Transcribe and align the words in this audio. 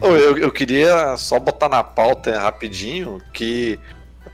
Eu, 0.00 0.38
eu 0.38 0.52
queria 0.52 1.16
só 1.16 1.38
botar 1.38 1.68
na 1.68 1.82
pauta 1.84 2.38
rapidinho 2.38 3.20
que 3.32 3.78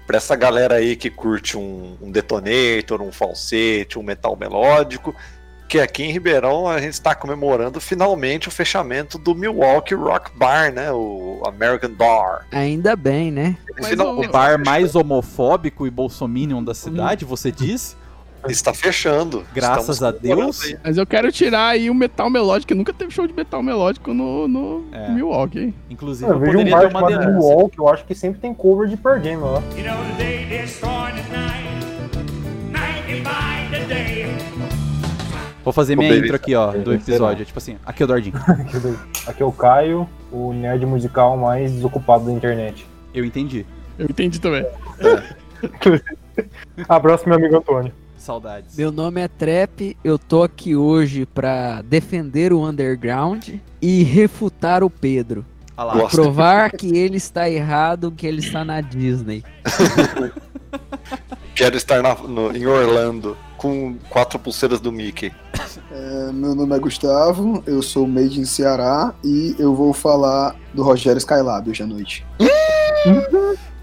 pra 0.06 0.16
essa 0.16 0.36
galera 0.36 0.76
aí 0.76 0.96
que 0.96 1.10
curte 1.10 1.56
um, 1.56 1.96
um 2.00 2.10
detonator, 2.10 3.00
um 3.00 3.12
falsete, 3.12 3.98
um 3.98 4.02
metal 4.02 4.36
melódico, 4.36 5.14
que 5.68 5.80
aqui 5.80 6.02
em 6.02 6.12
Ribeirão 6.12 6.68
a 6.68 6.78
gente 6.80 6.92
está 6.92 7.14
comemorando 7.14 7.80
finalmente 7.80 8.46
o 8.46 8.50
fechamento 8.50 9.16
do 9.16 9.34
Milwaukee 9.34 9.94
Rock 9.94 10.30
Bar, 10.36 10.70
né? 10.70 10.92
O 10.92 11.42
American 11.46 11.92
Bar. 11.92 12.46
Ainda 12.52 12.94
bem, 12.94 13.30
né? 13.30 13.56
Finalmente 13.82 14.28
o 14.28 14.30
bar 14.30 14.62
mais 14.62 14.94
homofóbico 14.94 15.86
e 15.86 15.90
bolsominion 15.90 16.62
da 16.62 16.74
cidade, 16.74 17.24
você 17.24 17.50
diz? 17.50 17.96
Está 18.48 18.74
fechando. 18.74 19.44
Graças 19.54 19.96
Estamos 19.96 20.02
a 20.02 20.10
Deus. 20.10 20.74
Mas 20.82 20.96
eu 20.96 21.06
quero 21.06 21.30
tirar 21.30 21.68
aí 21.68 21.88
o 21.88 21.94
metal 21.94 22.28
melódico, 22.28 22.68
que 22.68 22.74
nunca 22.74 22.92
teve 22.92 23.10
show 23.10 23.26
de 23.26 23.32
metal 23.32 23.62
melódico 23.62 24.12
no, 24.12 24.48
no 24.48 24.84
É. 24.92 25.10
Milwaukee, 25.10 25.58
hein? 25.60 25.74
Inclusive, 25.90 26.30
Eu 26.30 26.34
eu 26.34 26.40
vejo 26.40 26.52
um 26.58 26.64
poderia 26.64 26.76
bar 26.76 26.88
ter 26.88 26.96
uma 26.96 27.06
denúncia. 27.08 27.30
Milwaukee, 27.30 27.78
eu 27.78 27.88
acho 27.88 28.04
que 28.04 28.14
sempre 28.14 28.40
tem 28.40 28.52
cover 28.54 28.88
de 28.88 28.96
Pearl 28.96 29.22
Jam 29.22 29.40
lá. 29.40 29.62
You 29.76 29.84
know 29.84 29.96
the 30.16 30.24
day 30.24 30.44
destroyed 30.46 31.14
at 31.18 31.30
night, 31.30 31.86
night 32.70 33.06
divine 33.06 33.70
the 33.70 33.84
day. 33.86 34.26
Vou 35.64 35.72
fazer 35.72 35.94
minha 35.94 36.16
intro 36.16 36.34
aqui, 36.34 36.54
ó, 36.56 36.72
do 36.72 36.92
episódio. 36.92 37.44
Tipo 37.44 37.58
assim, 37.58 37.76
aqui 37.86 38.02
é 38.02 38.04
o 38.04 38.08
Dordinho. 38.08 38.34
Aqui 39.26 39.42
é 39.42 39.46
o 39.46 39.52
Caio, 39.52 40.08
o 40.32 40.52
nerd 40.52 40.84
musical 40.86 41.36
mais 41.36 41.70
desocupado 41.70 42.24
da 42.24 42.32
internet. 42.32 42.84
Eu 43.14 43.24
entendi. 43.24 43.64
Eu 43.96 44.06
entendi 44.06 44.40
também. 44.40 44.66
Abraço, 46.88 47.28
meu 47.28 47.36
amigo 47.36 47.56
Antônio. 47.56 47.92
Saudades. 48.22 48.76
Meu 48.76 48.90
nome 48.92 49.20
é 49.20 49.28
Trap, 49.28 49.96
eu 50.04 50.18
tô 50.18 50.42
aqui 50.42 50.74
hoje 50.76 51.26
pra 51.26 51.82
defender 51.82 52.52
o 52.52 52.60
underground 52.64 53.48
e 53.80 54.02
refutar 54.02 54.82
o 54.84 54.88
Pedro. 54.90 55.44
Ah 55.76 55.84
lá. 55.84 55.94
Gosto. 55.94 56.16
Provar 56.16 56.70
que 56.72 56.96
ele 56.96 57.16
está 57.16 57.48
errado, 57.50 58.12
que 58.12 58.26
ele 58.26 58.40
está 58.40 58.64
na 58.64 58.80
Disney. 58.80 59.42
Quero 61.54 61.76
estar 61.76 62.02
na- 62.02 62.14
no- 62.14 62.56
em 62.56 62.66
Orlando 62.66 63.36
com 63.58 63.96
quatro 64.08 64.38
pulseiras 64.38 64.80
do 64.80 64.90
Mickey. 64.90 65.32
É, 65.90 66.32
meu 66.32 66.54
nome 66.54 66.74
é 66.74 66.78
Gustavo, 66.78 67.62
eu 67.66 67.82
sou 67.82 68.06
made 68.06 68.40
in 68.40 68.44
Ceará 68.44 69.14
e 69.22 69.54
eu 69.58 69.74
vou 69.74 69.92
falar 69.92 70.56
do 70.72 70.82
Rogério 70.82 71.18
Skylab 71.18 71.68
hoje 71.70 71.82
à 71.82 71.86
noite. 71.86 72.24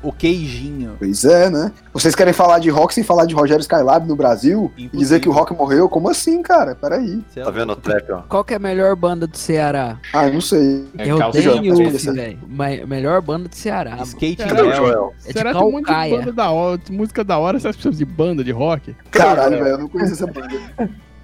O 0.02 0.14
queijinho. 0.14 0.96
Pois 0.98 1.26
é, 1.26 1.50
né? 1.50 1.72
Vocês 1.94 2.16
querem 2.16 2.34
falar 2.34 2.60
de 2.60 2.70
rock 2.70 2.94
sem 2.94 3.04
falar 3.04 3.26
de 3.26 3.34
Rogério 3.36 3.62
Skylab 3.62 4.08
no 4.08 4.16
Brasil? 4.16 4.72
E 4.78 4.88
dizer 4.88 5.20
que 5.20 5.28
o 5.28 5.32
rock 5.32 5.54
morreu? 5.54 5.90
Como 5.90 6.10
assim, 6.10 6.42
cara? 6.42 6.74
Peraí. 6.74 7.22
Cê 7.34 7.42
é 7.42 7.44
Tá 7.44 7.52
vendo 7.52 7.74
o 7.74 7.76
trap, 7.76 8.10
ó? 8.12 8.22
Qual 8.30 8.44
que 8.44 8.54
é 8.54 8.56
a 8.58 8.60
melhor 8.60 8.96
banda 8.96 9.28
do 9.28 9.38
Ceará? 9.38 9.98
Ah, 10.14 10.28
eu 10.28 10.34
não 10.34 10.42
sei. 10.42 10.88
É 10.98 11.04
eu 11.12 11.18
tenho 11.32 11.74
Uf, 11.74 11.96
essa- 11.96 12.14
velho. 12.14 12.40
Melhor 12.88 13.22
banda 13.22 13.50
do 13.50 13.56
Ceará. 13.56 13.98
Skate 14.04 14.38
Cadê. 14.38 14.74
Joel? 14.74 15.14
É 15.26 15.34
Será 15.34 15.52
que 15.54 15.60
tem 15.60 15.68
um 15.68 15.72
monte 15.72 15.86
de 15.86 16.10
banda 16.18 16.32
da 16.32 16.50
hora, 16.52 16.78
de 16.78 16.92
música 16.92 17.24
da 17.24 17.38
hora, 17.38 17.60
você 17.60 17.68
acha 17.68 17.78
que 17.78 17.84
precisa 17.84 18.06
de 18.06 18.10
banda 18.12 18.44
de 18.44 18.52
rock? 18.52 18.96
Caralho, 19.12 19.58
velho, 19.58 19.68
eu 19.68 19.78
não 19.80 19.88
conheço 19.90 20.14
essa 20.14 20.28
banda. 20.28 20.50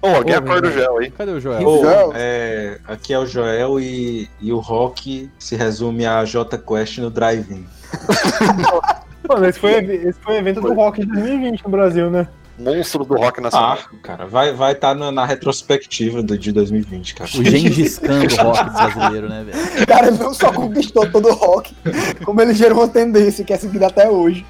Ô, 0.02 0.08
alguém 0.08 0.34
acorda 0.34 0.68
o 0.68 0.70
gel 0.72 0.98
aí. 0.98 1.10
Cadê 1.10 1.32
o 1.32 1.40
Joel? 1.40 1.66
Ô, 1.66 1.80
Joel. 1.82 2.12
é, 2.14 2.78
aqui 2.86 3.12
é 3.14 3.18
o 3.18 3.26
Joel 3.26 3.80
e, 3.80 4.28
e 4.40 4.52
o 4.52 4.58
rock 4.58 5.30
se 5.38 5.56
resume 5.56 6.04
a 6.06 6.24
J 6.24 6.58
Quest 6.58 6.98
no 6.98 7.10
drive-in. 7.10 7.64
Mano, 9.28 9.46
esse 9.46 9.58
foi, 9.58 9.72
esse 9.72 10.20
foi 10.20 10.34
o 10.34 10.38
evento 10.38 10.60
do 10.60 10.72
rock 10.72 11.00
de 11.00 11.06
2020 11.06 11.64
no 11.64 11.70
Brasil, 11.70 12.10
né? 12.10 12.28
Monstro 12.58 13.04
do 13.04 13.14
rock 13.16 13.40
nacional. 13.40 13.78
Ah, 13.78 13.96
cara, 14.02 14.26
vai 14.26 14.52
vai 14.52 14.72
estar 14.72 14.94
na, 14.94 15.12
na 15.12 15.26
retrospectiva 15.26 16.22
do, 16.22 16.38
de 16.38 16.52
2020, 16.52 17.14
cara. 17.14 17.30
O 17.30 17.44
Gengis 17.44 17.98
Khan 17.98 18.24
do 18.24 18.34
rock 18.36 18.64
brasileiro, 18.72 19.28
né, 19.28 19.44
velho? 19.44 19.86
Cara, 19.86 20.06
ele 20.08 20.18
não 20.18 20.32
só 20.32 20.50
conquistou 20.52 21.10
todo 21.10 21.28
o 21.28 21.34
rock, 21.34 21.76
como 22.24 22.40
ele 22.40 22.54
gerou 22.54 22.78
uma 22.78 22.88
tendência 22.88 23.44
que 23.44 23.52
é 23.52 23.58
seguida 23.58 23.88
até 23.88 24.08
hoje. 24.08 24.46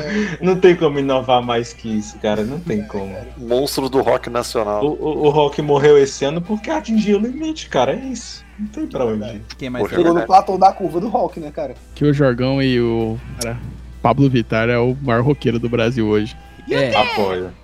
Não 0.40 0.58
tem 0.58 0.74
como 0.76 0.98
inovar 0.98 1.42
mais 1.42 1.72
que 1.72 1.88
isso, 1.98 2.18
cara. 2.18 2.42
Não 2.42 2.58
tem 2.60 2.82
como. 2.86 3.14
Monstro 3.36 3.88
do 3.88 4.00
rock 4.02 4.28
O, 4.28 4.32
nacional. 4.32 4.84
o, 4.84 5.26
o 5.26 5.30
rock 5.30 5.60
morreu 5.62 5.98
esse 5.98 6.24
ano 6.24 6.40
porque 6.40 6.70
atingiu 6.70 7.18
o 7.18 7.20
limite, 7.20 7.68
cara. 7.68 7.92
É 7.92 7.96
isso. 8.06 8.44
Não 8.58 8.66
tem 8.68 8.86
pra 8.86 9.04
onde. 9.04 9.24
ir. 9.24 9.42
Quem 9.58 9.70
mais? 9.70 9.88
Chegou 9.88 10.14
no 10.14 10.26
platô 10.26 10.56
da 10.56 10.72
curva 10.72 11.00
do 11.00 11.08
rock, 11.08 11.40
né, 11.40 11.50
cara? 11.50 11.74
Que 11.94 12.04
o 12.04 12.12
Jorgão 12.12 12.62
e 12.62 12.80
o 12.80 13.18
cara, 13.40 13.58
Pablo 14.02 14.28
Vittar 14.30 14.68
é 14.68 14.78
o 14.78 14.96
maior 15.02 15.22
roqueiro 15.22 15.58
do 15.58 15.68
Brasil 15.68 16.06
hoje. 16.06 16.36
É, 16.70 16.92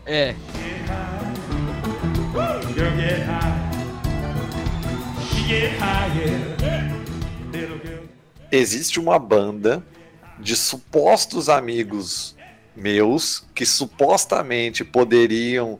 é. 0.07 0.35
Little 7.53 7.79
girl. 7.85 8.05
Existe 8.51 9.01
uma 9.01 9.19
banda 9.19 9.83
de 10.43 10.57
supostos 10.57 11.49
amigos 11.49 12.35
meus 12.75 13.45
que 13.55 13.65
supostamente 13.65 14.85
poderiam 14.85 15.79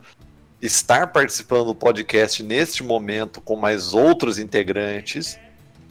estar 0.61 1.07
participando 1.07 1.65
do 1.65 1.75
podcast 1.75 2.41
neste 2.41 2.81
momento 2.83 3.41
com 3.41 3.57
mais 3.57 3.93
outros 3.93 4.39
integrantes. 4.39 5.37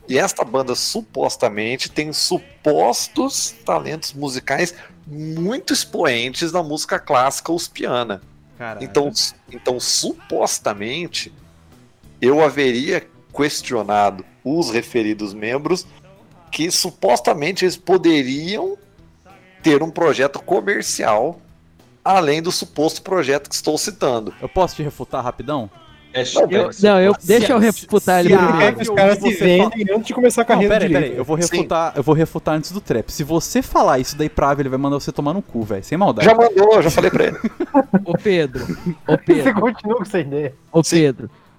E 0.08 0.18
esta 0.18 0.44
banda 0.44 0.74
supostamente 0.74 1.90
tem 1.90 2.12
supostos 2.12 3.54
talentos 3.64 4.12
musicais 4.14 4.74
muito 5.06 5.72
expoentes 5.72 6.50
na 6.50 6.62
música 6.62 6.98
clássica 6.98 7.52
uspiana. 7.52 8.22
Caraca. 8.56 8.84
Então, 8.84 9.12
então, 9.50 9.78
supostamente, 9.78 11.32
eu 12.20 12.42
haveria 12.42 13.06
questionado 13.34 14.24
os 14.44 14.70
referidos 14.70 15.34
membros 15.34 15.86
que 16.52 16.70
supostamente 16.70 17.64
eles 17.64 17.76
poderiam 17.76 18.76
ter 19.62 19.82
um 19.82 19.90
projeto 19.90 20.38
comercial 20.42 21.40
além 22.04 22.42
do 22.42 22.52
suposto 22.52 23.00
projeto 23.02 23.48
que 23.48 23.54
estou 23.54 23.78
citando. 23.78 24.34
Eu 24.40 24.48
posso 24.48 24.76
te 24.76 24.82
refutar 24.82 25.22
rapidão? 25.24 25.70
Hashtag 26.14 26.54
Eu- 26.54 26.70
não, 26.82 27.00
eu, 27.00 27.14
deixa 27.24 27.52
eu 27.54 27.58
refutar 27.58 28.20
ele 28.20 28.36
primeiro. 28.36 28.80
Os 28.82 28.90
caras 28.90 29.14
se 29.18 29.22
você 29.32 29.44
vendem 29.44 29.86
antes 29.94 30.06
de 30.08 30.12
começar 30.12 30.42
a 30.42 30.44
Não, 30.44 30.48
carreira 30.48 30.74
peraí, 30.74 30.88
direito. 30.88 31.04
peraí, 31.04 31.18
eu 31.18 31.24
vou 31.24 31.36
refutar, 31.36 31.92
eu 31.96 32.02
vou 32.02 32.14
refutar 32.14 32.54
antes 32.54 32.70
do 32.70 32.82
trap. 32.82 33.08
Se 33.10 33.24
você 33.24 33.62
falar 33.62 33.98
isso 33.98 34.14
daí 34.18 34.28
pra 34.28 34.52
ele 34.58 34.68
vai 34.68 34.78
mandar 34.78 34.96
você 35.00 35.10
tomar 35.10 35.32
no 35.32 35.40
cu, 35.40 35.62
velho. 35.62 35.82
Sem 35.82 35.96
maldade. 35.96 36.26
Já 36.28 36.34
mandou, 36.34 36.74
eu 36.74 36.82
já 36.82 36.90
falei 36.90 37.10
pra 37.10 37.24
ele. 37.28 37.38
Ô 38.04 38.12
Pedro, 38.18 38.64
ô 39.08 39.12
Você 39.12 39.18
Pedro, 39.24 39.54
continua 39.60 39.96
com 39.96 40.02
essa 40.02 40.18
ideia. 40.18 40.54
ô 40.70 40.82
Sim. 40.84 41.14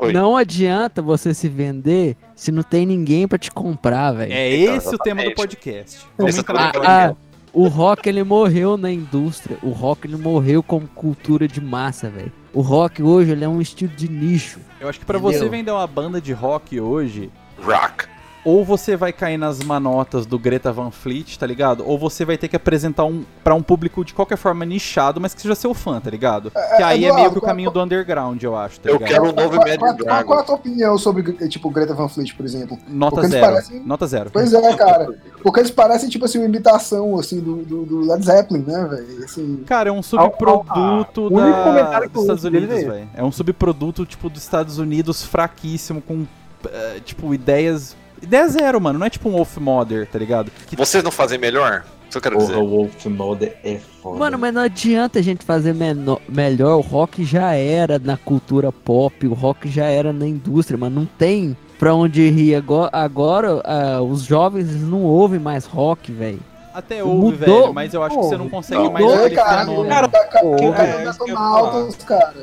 Oi. 0.05 0.13
Não 0.13 0.35
adianta 0.37 1.01
você 1.01 1.33
se 1.33 1.47
vender 1.49 2.15
se 2.35 2.51
não 2.51 2.63
tem 2.63 2.85
ninguém 2.85 3.27
pra 3.27 3.37
te 3.37 3.51
comprar, 3.51 4.11
velho. 4.11 4.33
É 4.33 4.55
Então, 4.55 4.75
esse 4.75 4.95
o 4.95 4.97
tema 4.97 5.23
do 5.23 5.33
podcast. 5.33 6.05
Vamos 6.17 6.37
entrar. 6.37 6.71
Ah, 6.77 7.07
ah, 7.09 7.15
o 7.51 7.67
rock 7.67 8.07
ele 8.09 8.23
morreu 8.23 8.77
na 8.77 8.91
indústria. 8.91 9.57
O 9.61 9.69
rock 9.69 10.07
ele 10.07 10.17
morreu 10.17 10.61
como 10.63 10.87
cultura 10.87 11.47
de 11.47 11.61
massa, 11.61 12.09
velho. 12.09 12.31
O 12.53 12.61
rock 12.61 13.01
hoje 13.01 13.31
ele 13.31 13.43
é 13.43 13.47
um 13.49 13.61
estilo 13.61 13.93
de 13.95 14.09
nicho. 14.09 14.59
Eu 14.79 14.89
acho 14.89 14.99
que 14.99 15.05
pra 15.05 15.17
Entendeu? 15.17 15.39
você 15.39 15.49
vender 15.49 15.71
uma 15.71 15.87
banda 15.87 16.19
de 16.21 16.33
rock 16.33 16.79
hoje, 16.79 17.31
Rock. 17.61 18.05
Ou 18.45 18.63
você 18.65 18.95
vai 18.97 19.13
cair 19.13 19.37
nas 19.37 19.59
manotas 19.63 20.25
do 20.25 20.37
Greta 20.37 20.71
Van 20.71 20.91
Fleet, 20.91 21.37
tá 21.37 21.45
ligado? 21.47 21.83
Ou 21.87 21.97
você 21.97 22.25
vai 22.25 22.37
ter 22.37 22.47
que 22.47 22.55
apresentar 22.55 23.05
um 23.05 23.23
para 23.43 23.55
um 23.55 23.61
público 23.63 24.03
de 24.03 24.13
qualquer 24.13 24.37
forma 24.37 24.65
nichado, 24.65 25.21
mas 25.21 25.33
que 25.33 25.41
seja 25.41 25.55
seu 25.55 25.73
fã, 25.73 25.99
tá 26.01 26.09
ligado? 26.09 26.51
Que 26.51 26.83
aí 26.83 27.05
é 27.05 27.07
Eduardo, 27.07 27.15
meio 27.19 27.31
que 27.31 27.37
o 27.37 27.41
qual- 27.41 27.47
caminho 27.49 27.71
do 27.71 27.81
underground, 27.81 28.41
eu 28.43 28.55
acho, 28.55 28.79
tá 28.81 28.89
Eu 28.89 28.95
ligado? 28.97 29.09
quero 29.09 29.23
um 29.23 29.27
novo 29.27 29.35
Qual, 29.35 29.53
Imagine 29.53 29.77
qual- 29.77 29.95
qual- 29.95 29.97
qual 30.05 30.09
é 30.09 30.23
Dragon. 30.23 30.33
a 30.33 30.43
tua 30.43 30.55
opinião 30.55 30.97
sobre, 30.97 31.47
tipo, 31.47 31.69
Greta 31.69 31.93
Van 31.93 32.07
Fleet, 32.09 32.33
por 32.35 32.45
exemplo? 32.45 32.77
Nota 32.87 33.15
Porque 33.15 33.25
eles 33.27 33.31
zero. 33.39 33.53
parecem- 33.53 33.79
Nota 33.85 34.07
zero. 34.07 34.29
Pois 34.33 34.53
é, 34.53 34.75
cara. 34.75 35.07
Porque 35.41 35.59
eles 35.61 35.71
parecem, 35.71 36.09
tipo 36.09 36.25
assim, 36.25 36.37
uma 36.39 36.45
imitação, 36.47 37.17
assim, 37.17 37.39
do, 37.39 37.57
do, 37.63 37.85
do 37.85 37.99
Led 38.01 38.25
Zeppelin, 38.25 38.63
né, 38.67 38.87
velho? 38.89 39.23
Assim, 39.23 39.63
Cara, 39.65 39.89
é 39.89 39.91
um 39.91 39.99
Ah, 39.99 40.03
subproduto 40.03 41.21
o 41.21 41.33
único 41.33 41.57
da- 41.57 41.63
comentário 41.63 42.07
que 42.09 42.13
dos 42.13 42.23
Estados 42.23 42.43
Unidos, 42.43 42.69
é 42.77 42.83
velho. 42.89 43.09
É 43.13 43.23
um 43.23 43.31
subproduto, 43.31 44.05
tipo, 44.05 44.29
dos 44.29 44.41
Estados 44.41 44.77
Unidos 44.77 45.23
fraquíssimo, 45.23 46.01
com, 46.01 46.25
eh, 46.65 46.99
tipo, 47.05 47.33
ideias... 47.33 47.95
Ideia 48.23 48.47
zero, 48.47 48.79
mano. 48.81 48.97
Não 48.99 49.05
é 49.05 49.09
tipo 49.09 49.29
um 49.29 49.33
Wolf 49.33 49.57
Mother, 49.57 50.07
tá 50.07 50.17
ligado? 50.17 50.51
Que 50.67 50.75
Vocês 50.75 51.03
não 51.03 51.11
fazem 51.11 51.37
melhor? 51.37 51.83
Isso 52.09 52.17
eu 52.17 52.21
quero 52.21 52.35
Porra, 52.35 52.47
dizer. 52.47 52.59
o 52.61 52.67
Wolf 52.67 53.05
Mother 53.07 53.57
é 53.63 53.79
foda. 54.01 54.19
Mano, 54.19 54.37
mas 54.37 54.53
não 54.53 54.61
adianta 54.61 55.19
a 55.19 55.21
gente 55.21 55.43
fazer 55.43 55.73
menor- 55.73 56.21
melhor. 56.29 56.77
O 56.77 56.81
rock 56.81 57.23
já 57.25 57.53
era 57.53 57.97
na 57.99 58.15
cultura 58.17 58.71
pop, 58.71 59.27
o 59.27 59.33
rock 59.33 59.67
já 59.69 59.85
era 59.85 60.13
na 60.13 60.25
indústria, 60.27 60.77
mas 60.77 60.91
não 60.91 61.05
tem 61.05 61.57
pra 61.79 61.93
onde 61.95 62.29
rir. 62.29 62.55
Agora, 62.55 62.89
agora 62.93 63.61
ah, 63.65 64.01
os 64.01 64.21
jovens 64.23 64.67
não 64.81 65.01
ouvem 65.01 65.39
mais 65.39 65.65
rock, 65.65 66.11
velho. 66.11 66.39
até 66.73 67.03
ouve, 67.03 67.37
Mudou. 67.39 67.61
velho, 67.63 67.73
mas 67.73 67.93
eu 67.93 68.03
acho 68.03 68.15
que 68.17 68.23
você 68.25 68.37
não 68.37 68.47
consegue 68.49 68.83
Não, 68.83 68.91
mais 68.91 69.05
mudou, 69.05 69.19
aquele 69.25 69.35
cara, 69.35 69.59
fenômeno. 69.65 69.89
cara, 69.89 70.07
cara, 70.07 70.27
cara, 70.27 70.45
Pô, 70.45 70.55
cara, 70.71 70.83
é, 70.83 71.03
cara, 71.03 71.15
eu 71.19 71.27
ia 71.27 71.37
altos, 71.39 71.95
cara. 72.05 72.33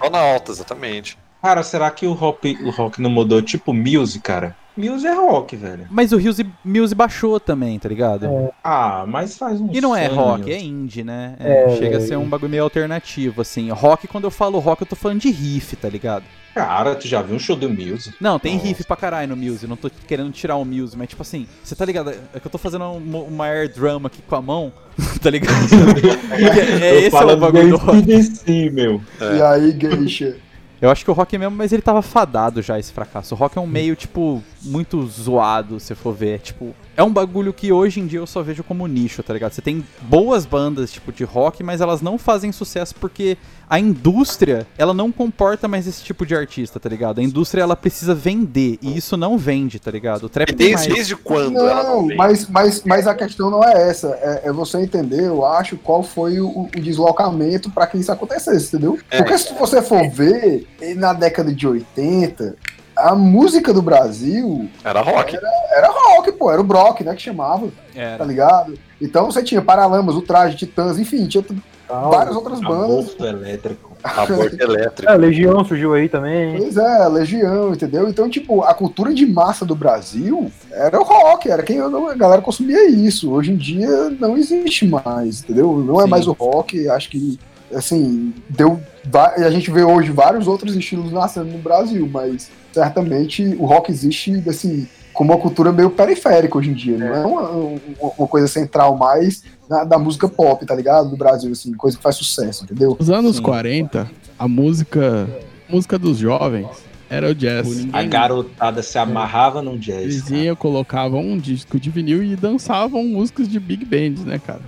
Tô 0.00 0.10
na 0.10 0.18
alta, 0.18 0.50
exatamente. 0.52 1.18
Cara, 1.42 1.62
será 1.62 1.90
que 1.90 2.06
o 2.06 2.12
rock, 2.12 2.56
o 2.64 2.70
rock 2.70 3.02
não 3.02 3.10
mudou 3.10 3.42
tipo 3.42 3.74
Muse, 3.74 4.18
cara? 4.20 4.56
Muse 4.76 5.06
é 5.06 5.12
rock, 5.14 5.54
velho. 5.56 5.86
Mas 5.90 6.12
o 6.12 6.18
Muse, 6.20 6.46
Muse 6.64 6.94
baixou 6.94 7.38
também, 7.38 7.78
tá 7.78 7.88
ligado? 7.88 8.26
Ah, 8.64 9.04
mas 9.06 9.36
faz 9.36 9.60
um 9.60 9.68
E 9.72 9.80
não 9.80 9.94
é 9.94 10.06
rock, 10.06 10.50
é 10.50 10.60
indie, 10.60 11.04
né? 11.04 11.36
É, 11.38 11.64
É, 11.64 11.76
chega 11.76 11.98
a 11.98 12.00
é. 12.00 12.04
ser 12.06 12.16
um 12.16 12.28
bagulho 12.28 12.50
meio 12.50 12.62
alternativo, 12.62 13.42
assim. 13.42 13.70
Rock, 13.70 14.06
quando 14.08 14.24
eu 14.24 14.30
falo 14.30 14.58
rock, 14.58 14.82
eu 14.82 14.86
tô 14.86 14.96
falando 14.96 15.20
de 15.20 15.30
riff, 15.30 15.76
tá 15.76 15.88
ligado? 15.88 16.24
Cara, 16.54 16.94
tu 16.94 17.08
já 17.08 17.22
viu 17.22 17.34
um 17.36 17.38
show 17.38 17.56
do 17.56 17.68
Muse? 17.68 18.14
Não, 18.20 18.38
tem 18.38 18.54
Nossa. 18.56 18.66
riff 18.66 18.84
pra 18.84 18.96
caralho 18.96 19.28
no 19.34 19.36
Muse, 19.36 19.66
não 19.66 19.76
tô 19.76 19.90
querendo 20.06 20.30
tirar 20.32 20.56
o 20.56 20.64
Muse, 20.64 20.96
mas 20.96 21.08
tipo 21.08 21.22
assim, 21.22 21.46
você 21.64 21.74
tá 21.74 21.84
ligado? 21.84 22.10
É 22.34 22.38
que 22.40 22.46
eu 22.46 22.50
tô 22.50 22.58
fazendo 22.58 22.84
um- 22.84 23.22
uma 23.28 23.46
air 23.46 23.72
drum 23.72 24.04
aqui 24.06 24.20
com 24.22 24.36
a 24.36 24.42
mão, 24.42 24.72
tá 25.22 25.30
ligado? 25.30 25.54
Porque 25.68 26.60
é, 26.84 26.98
esse 27.06 27.16
é 27.16 27.24
o 27.24 27.36
bagulho 27.36 27.70
do 27.70 27.76
rock. 27.76 28.22
sim, 28.22 28.70
meu. 28.70 29.00
É. 29.20 29.36
E 29.36 29.42
aí, 29.42 29.78
Geisha? 29.80 30.36
Eu 30.80 30.90
acho 30.90 31.04
que 31.04 31.10
o 31.10 31.14
rock 31.14 31.36
é 31.36 31.38
mesmo, 31.38 31.54
mas 31.56 31.72
ele 31.72 31.80
tava 31.80 32.02
fadado 32.02 32.60
já 32.60 32.76
esse 32.78 32.92
fracasso. 32.92 33.34
O 33.34 33.38
rock 33.38 33.56
é 33.56 33.60
um 33.60 33.66
meio, 33.68 33.94
tipo, 33.94 34.42
muito 34.64 35.04
zoado, 35.06 35.78
se 35.80 35.94
for 35.94 36.12
ver. 36.12 36.40
Tipo, 36.40 36.74
é 36.96 37.02
um 37.02 37.12
bagulho 37.12 37.52
que 37.52 37.72
hoje 37.72 38.00
em 38.00 38.06
dia 38.06 38.18
eu 38.18 38.26
só 38.26 38.42
vejo 38.42 38.62
como 38.62 38.86
nicho, 38.86 39.22
tá 39.22 39.32
ligado? 39.32 39.52
Você 39.52 39.62
tem 39.62 39.84
boas 40.02 40.44
bandas, 40.44 40.92
tipo, 40.92 41.12
de 41.12 41.24
rock, 41.24 41.62
mas 41.62 41.80
elas 41.80 42.00
não 42.00 42.18
fazem 42.18 42.52
sucesso 42.52 42.94
porque 42.94 43.36
a 43.68 43.78
indústria, 43.78 44.66
ela 44.76 44.92
não 44.92 45.10
comporta 45.10 45.66
mais 45.66 45.86
esse 45.86 46.02
tipo 46.02 46.26
de 46.26 46.34
artista, 46.34 46.78
tá 46.78 46.90
ligado? 46.90 47.20
A 47.20 47.22
indústria, 47.22 47.62
ela 47.62 47.74
precisa 47.74 48.14
vender, 48.14 48.78
e 48.82 48.96
isso 48.98 49.16
não 49.16 49.38
vende, 49.38 49.78
tá 49.78 49.90
ligado? 49.90 50.24
O 50.24 50.28
trap 50.28 50.50
E 50.50 50.54
desde, 50.54 50.74
mais... 50.74 50.94
desde 50.94 51.16
quando 51.16 51.58
ela 51.58 51.82
não 51.82 52.02
Não, 52.02 52.06
vem? 52.08 52.16
mas, 52.18 52.46
mas, 52.48 52.82
mas 52.84 53.06
a 53.06 53.14
questão 53.14 53.50
não 53.50 53.64
é 53.64 53.88
essa. 53.88 54.08
É, 54.20 54.48
é 54.48 54.52
você 54.52 54.78
entender, 54.78 55.26
eu 55.26 55.44
acho, 55.44 55.78
qual 55.78 56.02
foi 56.02 56.38
o, 56.38 56.64
o 56.64 56.80
deslocamento 56.80 57.70
para 57.70 57.86
que 57.86 57.96
isso 57.96 58.12
acontecesse, 58.12 58.76
entendeu? 58.76 58.98
É. 59.10 59.18
Porque 59.22 59.38
se 59.38 59.54
você 59.54 59.80
for 59.80 60.06
ver, 60.10 60.66
na 60.96 61.14
década 61.14 61.50
de 61.50 61.66
80, 61.66 62.54
a 62.96 63.14
música 63.14 63.72
do 63.72 63.82
Brasil 63.82 64.68
Era 64.84 65.00
rock. 65.00 65.36
era 65.36 65.88
rock, 65.90 66.32
pô, 66.32 66.50
era 66.50 66.60
o 66.60 66.64
Brock, 66.64 67.00
né, 67.02 67.14
que 67.14 67.22
chamava, 67.22 67.66
tá 67.66 68.00
Era. 68.00 68.24
ligado? 68.24 68.78
Então 69.00 69.26
você 69.26 69.42
tinha 69.42 69.60
Paralamas, 69.62 70.14
o 70.14 70.22
Traje, 70.22 70.56
Titãs, 70.56 70.98
enfim, 70.98 71.26
tinha 71.26 71.44
Tal. 71.88 72.10
várias 72.10 72.36
outras 72.36 72.60
bandas. 72.60 73.06
Aborto 73.06 73.26
elétrico. 73.26 73.92
Aborto 74.02 74.56
elétrico. 74.62 75.10
É, 75.12 75.16
Legião 75.16 75.64
surgiu 75.64 75.94
aí 75.94 76.08
também. 76.08 76.56
Pois 76.56 76.76
é, 76.76 77.08
Legião, 77.08 77.72
entendeu? 77.72 78.08
Então, 78.08 78.28
tipo, 78.30 78.62
a 78.62 78.72
cultura 78.74 79.12
de 79.12 79.26
massa 79.26 79.64
do 79.64 79.74
Brasil 79.74 80.50
era 80.70 80.98
o 81.00 81.02
rock, 81.04 81.50
era 81.50 81.62
quem 81.62 81.80
a 81.80 82.14
galera 82.14 82.40
consumia 82.42 82.88
isso. 82.88 83.32
Hoje 83.32 83.52
em 83.52 83.56
dia 83.56 84.10
não 84.18 84.36
existe 84.36 84.86
mais, 84.86 85.42
entendeu? 85.42 85.76
Não 85.78 86.00
é 86.00 86.04
Sim. 86.04 86.10
mais 86.10 86.26
o 86.26 86.32
rock, 86.32 86.88
acho 86.88 87.10
que, 87.10 87.38
assim, 87.74 88.32
deu. 88.48 88.80
A 89.14 89.50
gente 89.50 89.70
vê 89.70 89.82
hoje 89.82 90.10
vários 90.12 90.46
outros 90.46 90.74
estilos 90.76 91.10
nascendo 91.12 91.50
no 91.50 91.58
Brasil, 91.58 92.08
mas 92.10 92.50
certamente 92.72 93.44
o 93.58 93.64
rock 93.66 93.90
existe, 93.90 94.42
assim, 94.48 94.86
como 95.12 95.32
uma 95.32 95.38
cultura 95.38 95.70
meio 95.72 95.90
periférica 95.90 96.56
hoje 96.56 96.70
em 96.70 96.74
dia, 96.74 96.96
não 96.96 97.06
é 97.14 97.26
uma, 97.26 97.50
uma- 97.50 98.12
uma 98.18 98.26
coisa 98.28 98.48
central 98.48 98.96
mais 98.96 99.42
da, 99.68 99.84
da 99.84 99.98
música 99.98 100.28
pop, 100.28 100.64
tá 100.64 100.74
ligado? 100.74 101.10
Do 101.10 101.16
Brasil, 101.16 101.52
assim, 101.52 101.72
coisa 101.74 101.96
que 101.96 102.02
faz 102.02 102.16
sucesso, 102.16 102.64
entendeu? 102.64 102.96
Nos 102.98 103.10
anos 103.10 103.36
Sim. 103.36 103.42
40, 103.42 104.10
a 104.38 104.48
música, 104.48 105.28
a 105.68 105.72
música 105.72 105.98
dos 105.98 106.16
jovens 106.18 106.66
era 107.10 107.28
o 107.28 107.34
jazz. 107.34 107.86
A 107.92 108.02
garotada 108.04 108.82
se 108.82 108.96
amarrava 108.96 109.60
num 109.60 109.76
jazz. 109.76 110.02
Eles 110.02 110.22
cara. 110.22 110.36
iam, 110.36 110.56
colocavam 110.56 111.20
um 111.20 111.36
disco 111.36 111.78
de 111.78 111.90
vinil 111.90 112.22
e 112.22 112.34
dançavam 112.34 113.04
músicas 113.04 113.46
de 113.48 113.60
big 113.60 113.84
band, 113.84 114.24
né, 114.24 114.38
cara? 114.38 114.62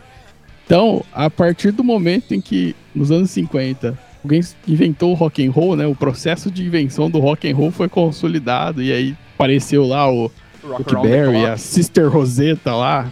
Então, 0.64 1.04
a 1.12 1.28
partir 1.28 1.70
do 1.70 1.84
momento 1.84 2.34
em 2.34 2.40
que, 2.40 2.74
nos 2.94 3.10
anos 3.10 3.30
50, 3.30 3.98
alguém 4.22 4.40
inventou 4.66 5.10
o 5.10 5.14
rock 5.14 5.46
and 5.46 5.50
roll, 5.50 5.76
né? 5.76 5.86
O 5.86 5.94
processo 5.94 6.50
de 6.50 6.64
invenção 6.64 7.10
do 7.10 7.18
rock 7.18 7.50
and 7.50 7.54
roll 7.54 7.70
foi 7.70 7.88
consolidado 7.88 8.82
e 8.82 8.92
aí 8.92 9.16
apareceu 9.34 9.86
lá 9.86 10.10
o 10.10 10.30
Rock 10.62 10.94
Berry, 11.02 11.44
a 11.44 11.56
Sister 11.58 12.08
Rosetta 12.08 12.74
lá, 12.74 13.10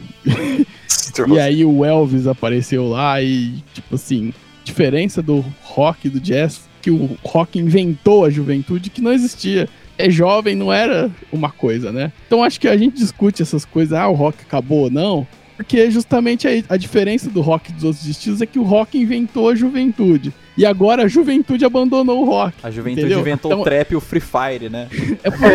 e 1.29 1.39
aí 1.39 1.65
o 1.65 1.85
Elvis 1.85 2.27
apareceu 2.27 2.89
lá 2.89 3.21
e, 3.21 3.63
tipo 3.75 3.95
assim, 3.95 4.33
diferença 4.65 5.23
do 5.23 5.45
rock 5.63 6.07
e 6.07 6.11
do 6.11 6.19
jazz, 6.19 6.69
que 6.81 6.91
o 6.91 7.19
rock 7.23 7.59
inventou 7.59 8.25
a 8.25 8.31
juventude 8.31 8.89
que 8.89 9.03
não 9.03 9.13
existia. 9.13 9.69
É 9.99 10.09
jovem, 10.09 10.57
não 10.57 10.73
era 10.73 11.11
uma 11.31 11.51
coisa, 11.51 11.93
né? 11.93 12.11
Então 12.27 12.43
acho 12.43 12.59
que 12.59 12.67
a 12.67 12.77
gente 12.77 12.97
discute 12.97 13.43
essas 13.43 13.65
coisas, 13.65 13.93
ah, 13.93 14.09
o 14.09 14.15
rock 14.15 14.39
acabou 14.41 14.85
ou 14.85 14.91
não, 14.91 15.27
porque 15.63 15.91
justamente 15.91 16.47
a, 16.49 16.51
a 16.69 16.77
diferença 16.77 17.31
do 17.31 17.41
rock 17.41 17.73
dos 17.73 17.85
outros 17.85 18.07
estilos 18.07 18.41
é 18.43 18.47
que 18.47 18.59
o 18.59 18.63
rock 18.63 18.99
inventou 18.99 19.49
a 19.49 19.55
juventude. 19.55 20.33
E 20.57 20.67
agora 20.67 21.05
a 21.05 21.09
juventude 21.09 21.65
abandonou 21.65 22.23
o 22.23 22.25
rock. 22.27 22.55
A 22.63 22.71
juventude 22.71 23.01
Entendeu? 23.03 23.21
inventou 23.21 23.51
Então- 23.53 23.61
o 23.63 23.65
trap 23.65 23.93
e 23.93 23.97
o 23.97 24.01
Free 24.01 24.21
Fire, 24.21 24.69
né? 24.69 24.89
É 25.23 25.31
por, 25.31 25.51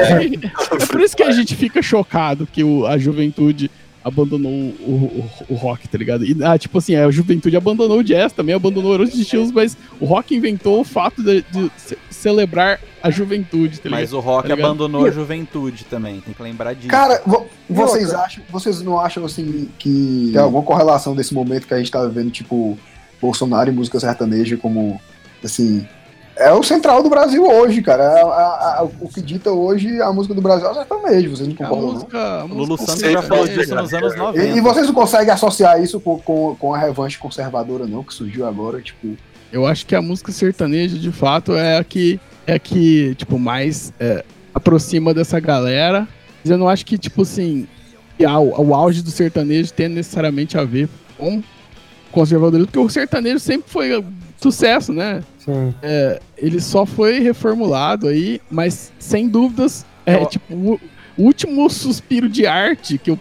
é 0.81 0.85
por 0.87 1.01
isso 1.01 1.15
que 1.15 1.23
a 1.23 1.31
gente 1.31 1.55
fica 1.55 1.81
chocado 1.81 2.47
que 2.51 2.63
o- 2.63 2.85
a 2.87 2.97
juventude 2.97 3.69
abandonou 4.07 4.51
o, 4.51 4.91
o- 4.91 5.29
o 5.49 5.55
rock, 5.55 5.87
tá 5.87 5.97
ligado? 5.97 6.25
E, 6.25 6.35
ah, 6.43 6.57
tipo 6.57 6.77
assim, 6.77 6.95
a 6.95 7.09
juventude 7.11 7.55
abandonou 7.57 7.99
o 7.99 8.03
jazz 8.03 8.31
também, 8.33 8.55
abandonou 8.55 8.91
outros 8.91 9.13
estilos, 9.17 9.51
mas 9.51 9.77
o 9.99 10.05
rock 10.05 10.35
inventou 10.35 10.79
o 10.79 10.83
fato 10.83 11.21
de, 11.23 11.41
de 11.51 11.71
ce- 11.77 11.97
celebrar 12.09 12.79
a 13.03 13.09
juventude, 13.11 13.79
tá 13.79 13.89
ligado? 13.89 14.01
Mas 14.01 14.13
o 14.13 14.19
rock 14.19 14.47
Tá 14.47 14.53
abandonou 14.53 15.05
a 15.05 15.11
juventude 15.11 15.85
também, 15.85 16.19
tem 16.21 16.33
que 16.33 16.41
lembrar 16.41 16.73
disso. 16.73 16.87
Cara, 16.87 17.21
vo- 17.25 17.45
vocês 17.69 18.13
acham, 18.13 18.43
vocês 18.49 18.81
não 18.81 18.99
acham 18.99 19.25
assim 19.25 19.69
que 19.77 20.29
tem 20.33 20.41
alguma 20.41 20.63
correlação 20.63 21.15
desse 21.15 21.33
momento 21.33 21.67
que 21.67 21.73
a 21.73 21.77
gente 21.77 21.91
tá 21.91 22.05
vivendo, 22.05 22.31
tipo, 22.31 22.77
Bolsonaro 23.21 23.69
e 23.69 23.73
música 23.73 23.99
sertaneja 23.99 24.57
como 24.57 24.99
assim, 25.43 25.87
é 26.39 26.53
o 26.53 26.63
central 26.63 27.01
do 27.03 27.09
Brasil 27.09 27.43
hoje, 27.45 27.81
cara. 27.81 28.03
É 28.03 28.21
a- 28.21 28.25
a- 28.25 28.79
a- 28.81 28.83
o 29.01 29.09
que 29.09 29.21
dita 29.21 29.51
hoje 29.51 30.01
a 30.01 30.11
música 30.13 30.33
do 30.33 30.41
Brasil 30.41 30.67
é 30.67 30.71
o 30.71 30.73
sertanejo, 30.73 31.29
vocês 31.35 31.47
não 31.47 31.55
A 31.55 31.57
concordam, 31.57 31.85
não? 31.87 31.93
música, 31.93 32.17
a 32.19 32.45
O 32.45 32.47
Lulu 32.47 32.77
Santos 32.77 32.99
já 32.99 33.21
falou 33.21 33.45
né, 33.45 33.53
disso 33.53 33.69
cara? 33.69 33.81
nos 33.81 33.93
anos 33.93 34.13
E, 34.13 34.17
90. 34.17 34.45
e 34.57 34.61
vocês 34.61 34.87
não 34.87 34.93
conseguem 34.93 35.29
associar 35.33 35.81
isso 35.81 35.99
com, 35.99 36.19
com, 36.19 36.55
com 36.55 36.73
a 36.73 36.77
revanche 36.77 37.17
conservadora, 37.17 37.85
não, 37.87 38.03
que 38.03 38.13
surgiu 38.13 38.45
agora, 38.47 38.81
tipo. 38.81 39.17
Eu 39.51 39.65
acho 39.65 39.85
que 39.85 39.95
a 39.95 40.01
música 40.01 40.31
sertaneja, 40.31 40.97
de 40.97 41.11
fato, 41.11 41.53
é 41.55 41.77
a 41.77 41.83
que, 41.83 42.19
é 42.45 42.53
a 42.55 42.59
que 42.59 43.15
tipo, 43.15 43.39
mais 43.39 43.93
é, 43.99 44.23
aproxima 44.53 45.13
dessa 45.13 45.39
galera. 45.39 46.07
Mas 46.43 46.51
eu 46.51 46.57
não 46.57 46.67
acho 46.69 46.85
que, 46.85 46.97
tipo 46.97 47.21
assim, 47.23 47.65
a- 48.25 48.39
o 48.39 48.73
auge 48.75 49.01
do 49.01 49.09
sertanejo 49.11 49.71
tenha 49.73 49.89
necessariamente 49.89 50.57
a 50.57 50.63
ver 50.65 50.87
com 51.17 51.41
conservadorismo, 52.11 52.67
porque 52.67 52.79
o 52.85 52.89
sertanejo 52.89 53.39
sempre 53.39 53.69
foi 53.69 54.03
sucesso, 54.37 54.93
né? 54.93 55.23
Sim. 55.39 55.73
Ele 56.37 56.59
só 56.59 56.85
foi 56.85 57.19
reformulado 57.19 58.07
aí, 58.07 58.39
mas 58.49 58.91
sem 58.99 59.27
dúvidas, 59.27 59.85
é 60.05 60.15
Eu- 60.15 60.25
tipo 60.27 60.53
o 60.53 60.79
último 61.17 61.67
suspiro 61.69 62.29
de 62.29 62.45
arte 62.45 62.97
que, 62.97 63.09
eu, 63.11 63.19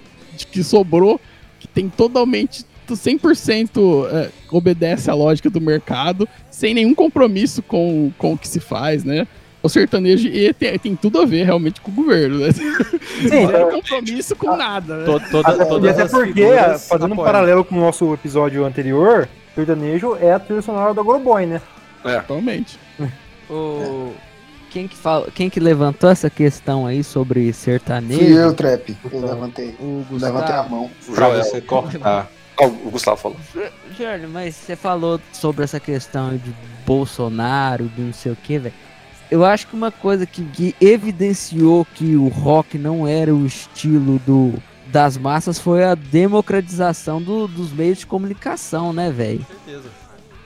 que 0.52 0.62
sobrou, 0.62 1.18
que 1.58 1.66
tem 1.66 1.88
totalmente 1.88 2.64
100% 2.88 4.06
é, 4.12 4.28
obedece 4.50 5.10
à 5.10 5.14
lógica 5.14 5.48
do 5.50 5.60
mercado, 5.60 6.28
sem 6.50 6.74
nenhum 6.74 6.94
compromisso 6.94 7.62
com, 7.62 8.12
com 8.18 8.34
o 8.34 8.38
que 8.38 8.46
se 8.46 8.60
faz, 8.60 9.02
né? 9.04 9.26
O 9.62 9.68
sertanejo 9.68 10.28
e 10.28 10.52
tem, 10.52 10.78
tem 10.78 10.94
tudo 10.94 11.20
a 11.20 11.24
ver 11.24 11.44
realmente 11.44 11.80
com 11.80 11.90
o 11.90 11.94
governo, 11.94 12.38
né? 12.38 12.52
Sim, 12.52 13.28
Zero 13.28 13.70
compromisso 13.70 14.36
com 14.36 14.56
nada, 14.56 14.98
né? 14.98 15.04
Toda- 15.30 15.86
e 15.86 15.88
até 15.90 16.04
porque, 16.06 16.32
figuras 16.34 16.88
fazendo 16.88 17.12
um 17.14 17.16
paralelo 17.16 17.64
com 17.64 17.74
o 17.76 17.80
nosso 17.80 18.12
episódio 18.14 18.64
anterior, 18.64 19.28
sertanejo 19.56 20.16
é 20.16 20.32
a 20.32 20.38
trilha 20.38 20.62
sonora 20.62 20.94
do 20.94 21.00
Agroboy, 21.00 21.46
né? 21.46 21.60
Totalmente. 22.02 22.78
O... 23.48 24.12
Quem, 24.70 24.88
que 24.88 24.96
fala... 24.96 25.30
Quem 25.32 25.48
que 25.48 25.60
levantou 25.60 26.10
essa 26.10 26.28
questão 26.28 26.84
aí 26.84 27.04
sobre 27.04 27.52
sertanejo? 27.52 28.18
Fui 28.18 28.36
eu, 28.36 28.52
Trap. 28.52 28.96
Eu 29.12 29.20
levantei. 29.20 29.76
O 29.78 30.04
Levantei 30.10 30.28
a 30.28 30.62
Gustavo. 30.62 30.70
mão. 30.70 30.90
Pra 31.14 31.28
você 31.28 31.60
cortar. 31.60 32.28
O 32.58 32.90
Gustavo 32.90 33.18
falou. 33.18 33.36
Jorge, 33.96 34.26
mas 34.26 34.56
você 34.56 34.74
falou 34.74 35.20
sobre 35.32 35.62
essa 35.62 35.78
questão 35.78 36.36
de 36.36 36.52
Bolsonaro, 36.86 37.84
de 37.84 38.00
não 38.00 38.12
sei 38.14 38.32
o 38.32 38.36
que, 38.36 38.58
velho. 38.58 38.74
Eu 39.30 39.44
acho 39.44 39.66
que 39.66 39.74
uma 39.74 39.90
coisa 39.92 40.24
que, 40.24 40.42
que 40.42 40.74
evidenciou 40.80 41.86
que 41.94 42.16
o 42.16 42.28
rock 42.28 42.78
não 42.78 43.06
era 43.06 43.34
o 43.34 43.44
estilo 43.44 44.18
do 44.26 44.54
das 44.92 45.16
massas 45.16 45.58
foi 45.58 45.84
a 45.84 45.94
democratização 45.94 47.20
do- 47.20 47.48
dos 47.48 47.72
meios 47.72 47.98
de 47.98 48.06
comunicação, 48.06 48.92
né, 48.92 49.10
velho? 49.10 49.44
certeza. 49.64 49.88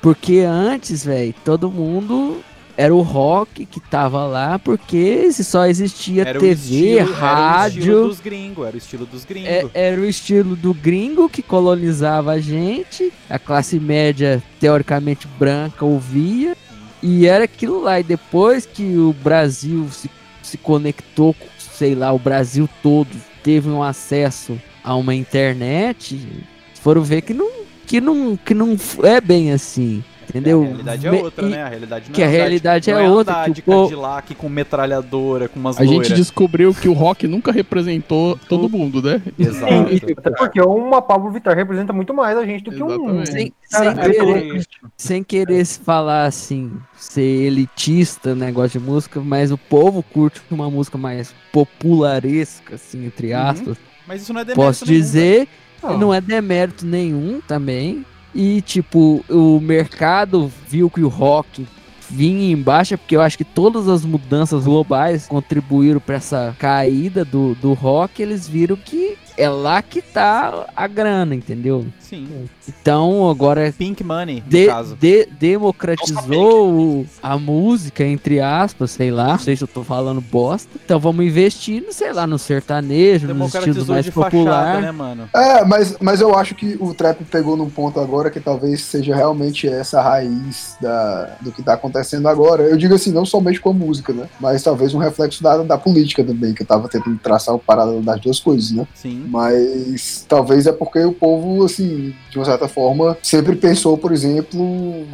Porque 0.00 0.38
antes, 0.40 1.04
velho, 1.04 1.34
todo 1.44 1.70
mundo 1.70 2.40
era 2.76 2.94
o 2.94 3.02
rock 3.02 3.66
que 3.66 3.78
tava 3.78 4.24
lá 4.24 4.58
porque 4.58 5.30
se 5.30 5.44
só 5.44 5.66
existia 5.66 6.22
Era 6.22 6.38
TV, 6.40 6.54
estilo- 6.54 6.96
Era 6.96 7.04
o 7.04 7.04
estilo 7.04 7.20
rádio. 7.20 8.06
dos 8.08 8.20
gringos, 8.20 8.66
era 8.66 8.74
o 8.74 8.78
estilo 8.78 9.06
dos 9.06 9.24
gringos. 9.26 9.48
É- 9.50 9.66
era 9.74 10.00
o 10.00 10.04
estilo 10.06 10.56
do 10.56 10.72
gringo 10.72 11.28
que 11.28 11.42
colonizava 11.42 12.32
a 12.32 12.40
gente, 12.40 13.12
a 13.28 13.38
classe 13.38 13.78
média 13.78 14.42
teoricamente 14.58 15.28
branca 15.38 15.84
ouvia, 15.84 16.56
e 17.02 17.26
era 17.26 17.44
aquilo 17.44 17.82
lá. 17.82 18.00
E 18.00 18.02
depois 18.02 18.64
que 18.64 18.96
o 18.96 19.12
Brasil 19.22 19.86
se, 19.90 20.10
se 20.42 20.56
conectou, 20.56 21.34
com, 21.34 21.46
sei 21.58 21.94
lá, 21.94 22.10
o 22.12 22.18
Brasil 22.18 22.66
todo 22.82 23.08
teve 23.42 23.68
um 23.68 23.82
acesso 23.82 24.60
a 24.82 24.94
uma 24.94 25.14
internet, 25.14 26.44
foram 26.74 27.02
ver 27.02 27.22
que 27.22 27.34
não, 27.34 27.50
que 27.86 28.00
não, 28.00 28.36
que 28.36 28.54
não 28.54 28.76
é 29.02 29.20
bem 29.20 29.52
assim. 29.52 30.02
Entendeu? 30.30 30.62
A 30.62 30.66
realidade 30.66 31.06
é 31.06 31.12
outra, 31.12 31.46
e- 31.46 31.50
né? 31.50 31.62
A 31.62 31.68
realidade 31.68 32.04
não 32.08 32.14
que 32.14 32.22
é 32.22 32.24
a 32.24 32.28
realidade 32.28 32.90
não 32.90 32.98
é 32.98 33.08
outra, 33.10 33.50
que 33.50 33.60
o 33.70 33.82
Cadillac 33.82 34.34
com 34.34 34.48
metralhadora, 34.48 35.48
com 35.48 35.60
umas 35.60 35.78
A 35.78 35.84
gente 35.84 35.94
loiras. 35.96 36.16
descobriu 36.18 36.72
que 36.74 36.88
o 36.88 36.92
rock 36.92 37.26
nunca 37.28 37.52
representou 37.52 38.38
todo 38.48 38.68
mundo, 38.68 39.02
né? 39.02 39.20
Exato. 39.38 39.72
Até 40.16 40.30
porque 40.30 40.60
uma 40.62 41.02
Pablo 41.02 41.30
Vittar 41.30 41.54
representa 41.54 41.92
muito 41.92 42.14
mais 42.14 42.36
a 42.38 42.44
gente 42.46 42.64
do 42.64 42.70
que 42.72 42.82
um. 42.82 43.20
Exatamente. 43.20 43.30
Sem, 43.30 43.52
Cara, 43.70 43.94
sem 43.94 44.02
é 44.02 44.14
querer, 44.14 44.66
sem 44.96 45.22
querer 45.22 45.64
se 45.64 45.78
falar 45.80 46.24
assim, 46.26 46.72
ser 46.96 47.20
elitista, 47.46 48.34
negócio 48.34 48.80
de 48.80 48.86
música, 48.86 49.20
mas 49.20 49.52
o 49.52 49.58
povo 49.58 50.02
curte 50.02 50.40
uma 50.50 50.70
música 50.70 50.96
mais 50.98 51.34
popularesca, 51.52 52.74
assim, 52.76 53.06
entre 53.06 53.32
aspas. 53.32 53.76
Mas 54.06 54.22
isso 54.22 54.32
não 54.32 54.40
é 54.40 54.44
demérito 54.44 54.66
Posso 54.66 54.86
nenhum, 54.86 55.00
dizer, 55.00 55.48
Não. 55.82 55.98
não 55.98 56.14
é 56.14 56.20
demérito 56.20 56.84
nenhum 56.86 57.40
também. 57.46 58.04
E, 58.34 58.60
tipo, 58.62 59.24
o 59.28 59.60
mercado 59.60 60.50
viu 60.68 60.88
que 60.88 61.02
o 61.02 61.08
rock 61.08 61.66
vinha 62.08 62.52
em 62.52 62.56
baixa, 62.56 62.98
porque 62.98 63.16
eu 63.16 63.20
acho 63.20 63.38
que 63.38 63.44
todas 63.44 63.88
as 63.88 64.04
mudanças 64.04 64.64
globais 64.64 65.26
contribuíram 65.26 66.00
para 66.00 66.16
essa 66.16 66.54
caída 66.58 67.24
do, 67.24 67.54
do 67.54 67.72
rock. 67.72 68.20
Eles 68.20 68.48
viram 68.48 68.76
que 68.76 69.16
é 69.36 69.48
lá 69.48 69.80
que 69.82 70.00
tá 70.02 70.66
a 70.76 70.86
grana, 70.86 71.34
entendeu? 71.34 71.86
Sim. 72.00 72.26
Então, 72.68 73.28
agora 73.30 73.72
Pink 73.76 74.02
Money, 74.02 74.42
no 74.44 74.50
de- 74.50 74.66
caso. 74.66 74.96
de- 74.96 75.26
democratizou 75.38 76.70
o- 76.72 77.06
a 77.22 77.38
música, 77.38 78.04
entre 78.04 78.40
aspas, 78.40 78.90
sei 78.92 79.10
lá. 79.10 79.28
Não 79.28 79.38
sei 79.38 79.56
se 79.56 79.62
eu 79.64 79.68
tô 79.68 79.82
falando 79.84 80.20
bosta. 80.20 80.68
Então 80.84 80.98
vamos 80.98 81.24
investir, 81.24 81.82
no, 81.82 81.92
sei 81.92 82.12
lá, 82.12 82.26
no 82.26 82.38
sertanejo, 82.38 83.32
nos 83.32 83.54
estilos 83.54 83.88
mais 83.88 84.04
de 84.04 84.12
popular. 84.12 84.66
fachada, 84.66 84.80
né, 84.80 84.92
mano? 84.92 85.28
É, 85.34 85.64
mas, 85.64 85.96
mas 86.00 86.20
eu 86.20 86.36
acho 86.36 86.54
que 86.54 86.76
o 86.80 86.92
trap 86.94 87.24
pegou 87.24 87.56
num 87.56 87.70
ponto 87.70 87.98
agora 88.00 88.30
que 88.30 88.40
talvez 88.40 88.82
seja 88.82 89.14
realmente 89.14 89.68
essa 89.68 90.00
raiz 90.02 90.76
da, 90.80 91.36
do 91.40 91.52
que 91.52 91.62
tá 91.62 91.74
acontecendo 91.74 92.26
agora. 92.28 92.64
Eu 92.64 92.76
digo 92.76 92.94
assim, 92.94 93.12
não 93.12 93.24
somente 93.24 93.60
com 93.60 93.70
a 93.70 93.74
música, 93.74 94.12
né? 94.12 94.26
Mas 94.40 94.62
talvez 94.62 94.94
um 94.94 94.98
reflexo 94.98 95.42
da, 95.42 95.58
da 95.58 95.78
política 95.78 96.24
também, 96.24 96.54
que 96.54 96.62
eu 96.62 96.66
tava 96.66 96.88
tentando 96.88 97.18
traçar 97.18 97.54
o 97.54 97.58
paralelo 97.58 98.02
das 98.02 98.20
duas 98.20 98.40
coisas, 98.40 98.70
né? 98.72 98.86
Sim. 98.94 99.19
Mas 99.28 100.24
talvez 100.28 100.66
é 100.66 100.72
porque 100.72 100.98
o 101.00 101.12
povo, 101.12 101.64
assim, 101.64 102.14
de 102.30 102.38
uma 102.38 102.44
certa 102.44 102.68
forma, 102.68 103.16
sempre 103.22 103.56
pensou, 103.56 103.96
por 103.98 104.12
exemplo, 104.12 104.60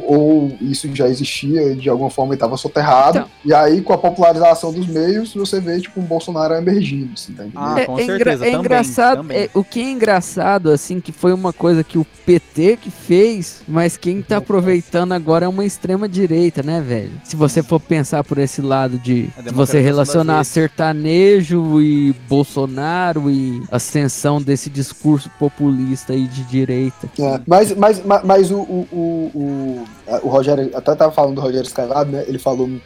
ou 0.01 0.55
isso 0.61 0.87
já 0.95 1.07
existia 1.07 1.75
de 1.75 1.89
alguma 1.89 2.09
forma 2.09 2.33
e 2.33 2.35
estava 2.35 2.57
soterrado. 2.57 3.17
Então- 3.19 3.29
E 3.45 3.53
aí, 3.53 3.81
com 3.81 3.93
a 3.93 3.97
popularização 3.97 4.71
dos 4.73 4.87
meios, 4.87 5.33
você 5.33 5.59
vê, 5.59 5.79
tipo, 5.79 5.99
um 5.99 6.03
Bolsonaro 6.03 6.53
emergindo, 6.55 7.11
assim, 7.13 7.33
tá 7.33 7.43
entendendo? 7.45 7.63
Ah, 7.63 7.79
É, 7.81 7.85
com 7.85 7.99
é 7.99 8.03
engra- 8.03 8.15
certeza, 8.17 8.43
é 8.45 8.51
também, 8.51 8.59
engraçado, 8.59 9.17
também. 9.17 9.37
é, 9.37 9.49
o 9.53 9.63
que 9.63 9.79
é 9.81 9.91
engraçado, 9.91 10.69
assim, 10.71 10.99
que 10.99 11.11
foi 11.11 11.33
uma 11.33 11.53
coisa 11.53 11.83
que 11.83 11.97
o 11.97 12.05
PT 12.25 12.77
que 12.81 12.91
fez, 12.91 13.61
mas 13.67 13.95
quem 13.97 14.21
tá 14.21 14.37
aproveitando 14.37 15.13
agora 15.13 15.45
é 15.45 15.47
uma 15.47 15.63
extrema 15.65 16.07
direita, 16.09 16.61
né, 16.61 16.81
velho? 16.81 17.11
Se 17.23 17.35
você 17.35 17.63
for 17.63 17.79
pensar 17.79 18.23
por 18.23 18.37
esse 18.37 18.61
lado 18.61 18.97
de, 18.97 19.29
você 19.53 19.79
relacionar 19.79 20.43
sertanejo 20.43 21.81
e 21.81 22.13
Bolsonaro 22.29 23.29
e 23.29 23.61
ascensão 23.97 24.41
desse 24.41 24.69
discurso 24.69 25.29
populista 25.39 26.13
aí 26.13 26.27
de 26.27 26.43
direita. 26.43 27.09
É, 27.19 27.41
mas 27.45 27.75
mas, 27.75 28.03
mas, 28.05 28.23
mas 28.23 28.51
o, 28.51 28.59
o, 28.59 28.87
o, 29.33 29.85
o, 30.23 30.29
Rogério, 30.29 30.69
até 30.75 30.95
tava 30.95 31.11
falando 31.11 31.35
do 31.35 31.41
Rogério 31.41 31.67
Skylab, 31.67 32.11
né? 32.11 32.23
Ele 32.27 32.37
falou 32.37 32.67
um, 32.67 32.79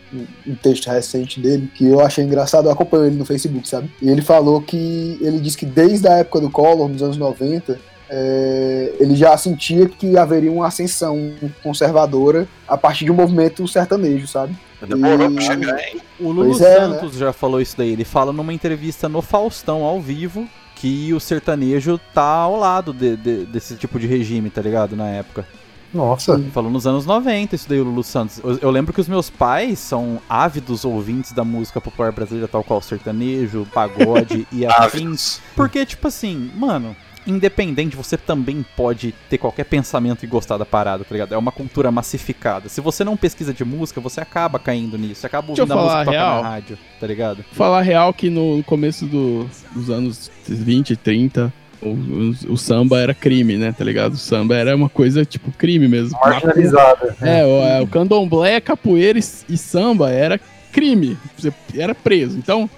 um 0.48 0.56
texto 0.56 0.88
recente 0.90 1.40
dele 1.40 1.70
que 1.74 1.86
eu 1.86 2.00
achei 2.00 2.24
engraçado, 2.24 2.68
eu 2.68 2.72
acompanho 2.72 3.06
ele 3.06 3.18
no 3.18 3.26
Facebook, 3.26 3.68
sabe? 3.68 3.92
E 4.02 4.10
ele 4.10 4.22
falou 4.22 4.62
que 4.62 5.18
ele 5.22 5.40
disse 5.40 5.58
que 5.58 5.66
desde 5.66 6.08
a 6.08 6.18
época 6.20 6.40
do 6.40 6.50
Collor, 6.50 6.88
nos 6.88 7.04
anos 7.04 7.18
90, 7.18 7.80
é, 8.10 8.94
ele 9.00 9.16
já 9.16 9.38
sentia 9.38 9.88
que 9.88 10.18
haveria 10.18 10.52
uma 10.52 10.68
ascensão 10.68 11.34
conservadora 11.64 12.48
a 12.68 12.78
partir 12.78 13.06
de 13.06 13.12
um 13.12 13.16
movimento 13.16 13.68
sertanejo, 13.68 14.28
sabe? 14.28 14.58
Demorou 14.86 15.30
E- 15.30 15.36
pra 15.36 15.44
chegar, 15.44 15.80
hein? 15.80 16.02
O 16.20 16.32
Lulu 16.32 16.52
é, 16.52 16.56
Santos 16.56 17.16
já 17.16 17.32
falou 17.32 17.62
isso 17.62 17.78
daí. 17.78 17.92
Ele 17.92 18.04
fala 18.04 18.34
numa 18.34 18.54
entrevista 18.54 19.08
no 19.08 19.22
Faustão 19.22 19.84
ao 19.84 20.02
vivo 20.02 20.48
que 20.82 21.14
o 21.14 21.20
sertanejo 21.20 22.00
tá 22.12 22.24
ao 22.24 22.58
lado 22.58 22.92
de- 22.92 23.16
de- 23.16 23.46
desse 23.46 23.76
tipo 23.76 24.00
de 24.00 24.08
regime, 24.08 24.50
tá 24.50 24.62
ligado? 24.64 24.96
Na 24.96 25.08
época. 25.08 25.48
Nossa. 25.94 26.40
Falou 26.54 26.72
nos 26.72 26.88
anos 26.88 27.06
90 27.06 27.54
isso 27.54 27.70
daí, 27.70 27.80
o 27.80 27.84
Lulu 27.84 28.04
Santos. 28.04 28.40
Eu, 28.44 28.58
eu 28.60 28.72
lembro 28.72 28.92
que 28.94 29.00
os 29.02 29.08
meus 29.08 29.30
pais 29.30 29.78
são 29.78 30.20
ávidos 30.28 30.84
ouvintes 30.86 31.34
da 31.34 31.44
música 31.44 31.80
popular 31.80 32.12
brasileira, 32.12 32.48
tal 32.48 32.64
qual 32.64 32.82
sertanejo, 32.82 33.68
pagode 33.74 34.48
e 34.52 34.66
afins. 34.66 35.40
Porque, 35.56 35.86
tipo 35.86 36.08
assim, 36.08 36.50
mano, 36.56 36.96
independente, 37.28 37.96
você 37.96 38.18
também 38.18 38.66
pode 38.76 39.14
ter 39.30 39.38
qualquer 39.38 39.66
pensamento 39.66 40.24
e 40.24 40.28
gostar 40.28 40.58
da 40.58 40.66
parada, 40.66 41.04
tá 41.04 41.14
ligado? 41.14 41.34
É 41.34 41.38
uma 41.38 41.52
cultura 41.52 41.92
massificada. 41.92 42.68
Se 42.70 42.82
você 42.82 43.04
não 43.04 43.16
pesquisa 43.18 43.54
de 43.54 43.64
música, 43.64 44.02
você 44.02 44.22
acaba 44.22 44.58
caindo 44.60 44.98
nisso. 44.98 45.22
Você 45.22 45.28
acaba 45.28 45.48
Deixa 45.48 45.62
eu 45.62 45.64
ouvindo 45.66 45.80
a 45.80 45.82
música 45.82 45.92
falar 45.92 46.06
que 46.06 46.12
toca 46.12 46.18
real. 46.18 46.44
na 46.44 46.50
rádio, 46.50 46.78
tá 47.00 47.08
ligado? 47.08 47.46
Falar 47.52 47.82
real 47.82 48.14
que 48.14 48.30
no 48.30 48.64
começo 48.64 49.06
do- 49.06 49.48
dos 49.74 49.90
anos 49.90 50.32
20, 50.48 50.96
30, 50.96 51.54
o, 51.82 51.90
o- 51.90 52.54
o 52.54 52.58
samba 52.58 53.00
era 53.00 53.14
crime, 53.14 53.58
né? 53.58 53.74
Tá 53.76 53.84
ligado? 53.84 54.14
O 54.14 54.18
samba 54.18 54.56
era 54.56 54.76
uma 54.76 54.90
coisa 54.90 55.24
tipo 55.26 55.52
crime 55.52 55.88
mesmo. 55.88 56.18
Marginalizada. 56.24 57.16
É, 57.22 57.44
o, 57.46 57.48
é, 57.66 57.82
o 57.82 57.88
candomblé, 57.88 58.60
capoeira 58.62 59.18
e, 59.20 59.24
e 59.50 59.58
samba 59.58 60.10
era 60.12 60.40
crime. 60.72 61.18
Você 61.38 61.52
era 61.78 61.94
preso. 61.96 62.38
Então, 62.38 62.70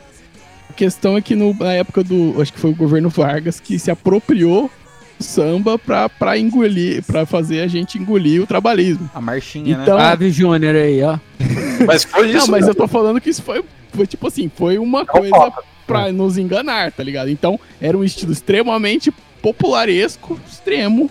a 0.70 0.74
questão 0.74 1.18
é 1.18 1.22
que 1.22 1.36
no- 1.36 1.54
na 1.54 1.74
época 1.74 2.04
do. 2.04 2.42
Acho 2.42 2.52
que 2.54 2.60
foi 2.60 2.72
o 2.72 2.76
governo 2.76 3.10
Vargas 3.10 3.60
que 3.60 3.78
se 3.80 3.90
apropriou 3.92 4.70
do 5.20 5.24
samba 5.24 5.78
pra, 5.78 6.10
pra 6.10 6.38
engolir, 6.38 7.04
pra 7.04 7.26
fazer 7.26 7.62
a 7.62 7.68
gente 7.68 7.98
engolir 7.98 8.42
o 8.42 8.48
trabalhismo. 8.48 9.10
A 9.14 9.22
marchinha, 9.22 9.80
Então- 9.82 9.98
né? 9.98 10.04
Ave 10.06 10.30
Júnior 10.32 10.76
aí, 10.76 11.02
ó. 11.04 11.18
Mas 11.86 12.04
foi 12.04 12.30
isso. 12.30 12.38
Não, 12.38 12.48
mas 12.48 12.64
né? 12.66 12.72
eu 12.72 12.76
tô 12.76 12.88
falando 12.88 13.20
que 13.20 13.30
isso 13.30 13.42
foi, 13.44 13.64
foi 13.94 14.08
tipo 14.08 14.28
assim, 14.28 14.50
foi 14.56 14.78
uma 14.78 15.00
É 15.00 15.04
o 15.04 15.06
coisa 15.06 15.36
foco. 15.36 15.64
pra 15.86 16.12
nos 16.12 16.38
enganar, 16.38 16.92
tá 16.94 17.04
ligado? 17.04 17.30
Então, 17.30 17.60
era 17.82 17.98
um 17.98 18.04
estilo 18.04 18.32
extremamente 18.32 19.12
popularesco, 19.42 20.40
extremo. 20.50 21.10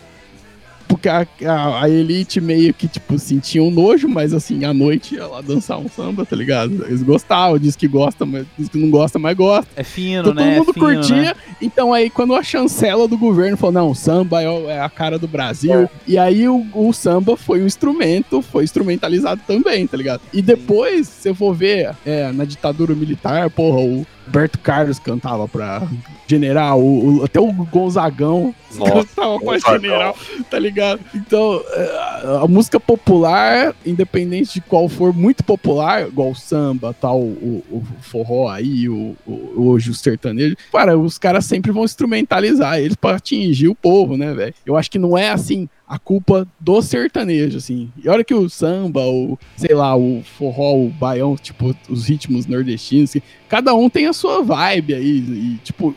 Porque 0.93 1.09
a, 1.09 1.27
a, 1.47 1.83
a 1.85 1.89
elite 1.89 2.41
meio 2.41 2.73
que, 2.75 2.87
tipo, 2.87 3.19
sentia 3.19 3.63
um 3.63 3.71
nojo, 3.71 4.09
mas 4.09 4.33
assim, 4.35 4.65
à 4.65 4.75
noite 4.75 5.15
ia 5.15 5.27
lá 5.27 5.41
dançar 5.41 5.79
um 5.79 5.89
samba, 5.89 6.25
tá 6.27 6.37
ligado? 6.37 6.85
Eles 6.87 7.03
gostavam, 7.03 7.59
diz 7.59 7.75
que 7.75 7.89
gosta, 7.89 8.27
mas 8.27 8.47
diz 8.59 8.69
que 8.69 8.79
não 8.79 8.91
gosta, 8.91 9.19
mas 9.19 9.37
gosta. 9.37 9.71
É 9.75 9.83
fino, 9.83 10.21
Então, 10.31 10.35
né? 10.35 10.43
todo 10.43 10.53
É 10.55 10.59
mundo 10.59 10.73
fino, 10.75 10.87
curtia. 10.87 11.17
né? 11.17 11.35
Então 11.61 11.93
aí, 11.95 12.11
quando 12.11 12.35
a 12.35 12.43
chancela 12.43 13.09
do 13.09 13.17
governo 13.17 13.57
falou, 13.57 13.73
não, 13.73 13.95
samba 13.95 14.43
é, 14.43 14.47
é 14.67 14.81
a 14.81 14.89
cara 14.91 15.19
do 15.19 15.27
Brasil. 15.29 15.89
E 16.07 16.19
aí 16.19 16.49
o, 16.49 16.67
o 16.75 16.93
samba 16.93 17.37
foi 17.37 17.63
um 17.63 17.67
instrumento, 17.67 18.43
foi 18.43 18.65
instrumentalizado 18.65 19.41
também, 19.47 19.87
tá 19.87 19.97
ligado? 19.97 20.21
E 20.33 20.43
depois, 20.43 21.09
se 21.09 21.29
eu 21.29 21.35
for 21.35 21.55
ver, 21.55 21.95
é, 22.05 22.31
na 22.33 22.45
ditadura 22.45 22.95
militar, 22.95 23.49
porra, 23.51 23.81
o 23.81 24.07
Roberto 24.26 24.59
Carlos 24.61 24.99
cantava 24.99 25.47
pra 25.49 25.83
general, 26.26 26.81
o, 26.81 27.19
o- 27.21 27.25
até 27.25 27.38
o 27.41 27.52
Gonzagão 27.52 28.55
Nossa, 28.75 28.93
cantava 28.93 29.38
pra 29.38 29.52
Gonzagão. 29.52 29.81
general, 29.81 30.17
tá 30.50 30.59
ligado? 30.59 31.00
Então, 31.14 31.61
é, 31.73 31.83
a, 32.25 32.41
a 32.45 32.49
música 32.49 32.81
popular, 32.81 33.75
independente 33.85 34.55
de 34.55 34.61
qual 34.62 34.88
for, 34.88 35.12
muito 35.14 35.45
popular, 35.45 36.07
igual 36.09 36.31
o 36.31 36.35
samba, 36.37 36.95
tal, 36.99 37.21
o, 37.21 37.62
o 37.71 37.83
forró 38.00 38.49
aí, 38.49 38.88
o, 38.88 39.14
o- 39.26 39.52
hoje 39.69 39.91
o 39.91 39.95
sertanejo, 39.95 40.57
cara, 40.73 40.97
os 40.99 41.19
caras 41.19 41.45
sempre 41.45 41.71
vão 41.73 41.85
instrumentalizar 41.85 42.79
eles 42.79 42.97
pra 42.97 43.17
atingir 43.17 43.69
o 43.69 43.75
povo, 43.75 44.17
né, 44.17 44.33
velho? 44.33 44.55
Eu 44.64 44.76
acho 44.76 44.91
que 44.91 44.99
não 44.99 45.19
é 45.19 45.31
assim 45.31 45.69
a 45.93 45.99
culpa 45.99 46.49
do 46.59 46.81
sertanejo, 46.81 47.59
assim. 47.59 47.93
E 48.03 48.09
olha 48.09 48.25
que 48.25 48.33
o 48.33 48.49
samba, 48.49 49.03
o, 49.05 49.39
sei 49.59 49.75
lá, 49.75 49.95
o 49.95 50.23
forró, 50.39 50.75
o 50.75 50.89
baião, 50.89 51.37
tipo, 51.37 51.77
os 51.87 52.09
ritmos 52.09 52.47
nordestinos, 52.47 53.11
assim, 53.11 53.21
cada 53.47 53.75
um 53.75 53.91
tem 53.91 54.07
a 54.07 54.15
sua 54.15 54.43
vibe 54.43 54.95
aí, 54.95 55.19
e, 55.19 55.61
tipo, 55.63 55.95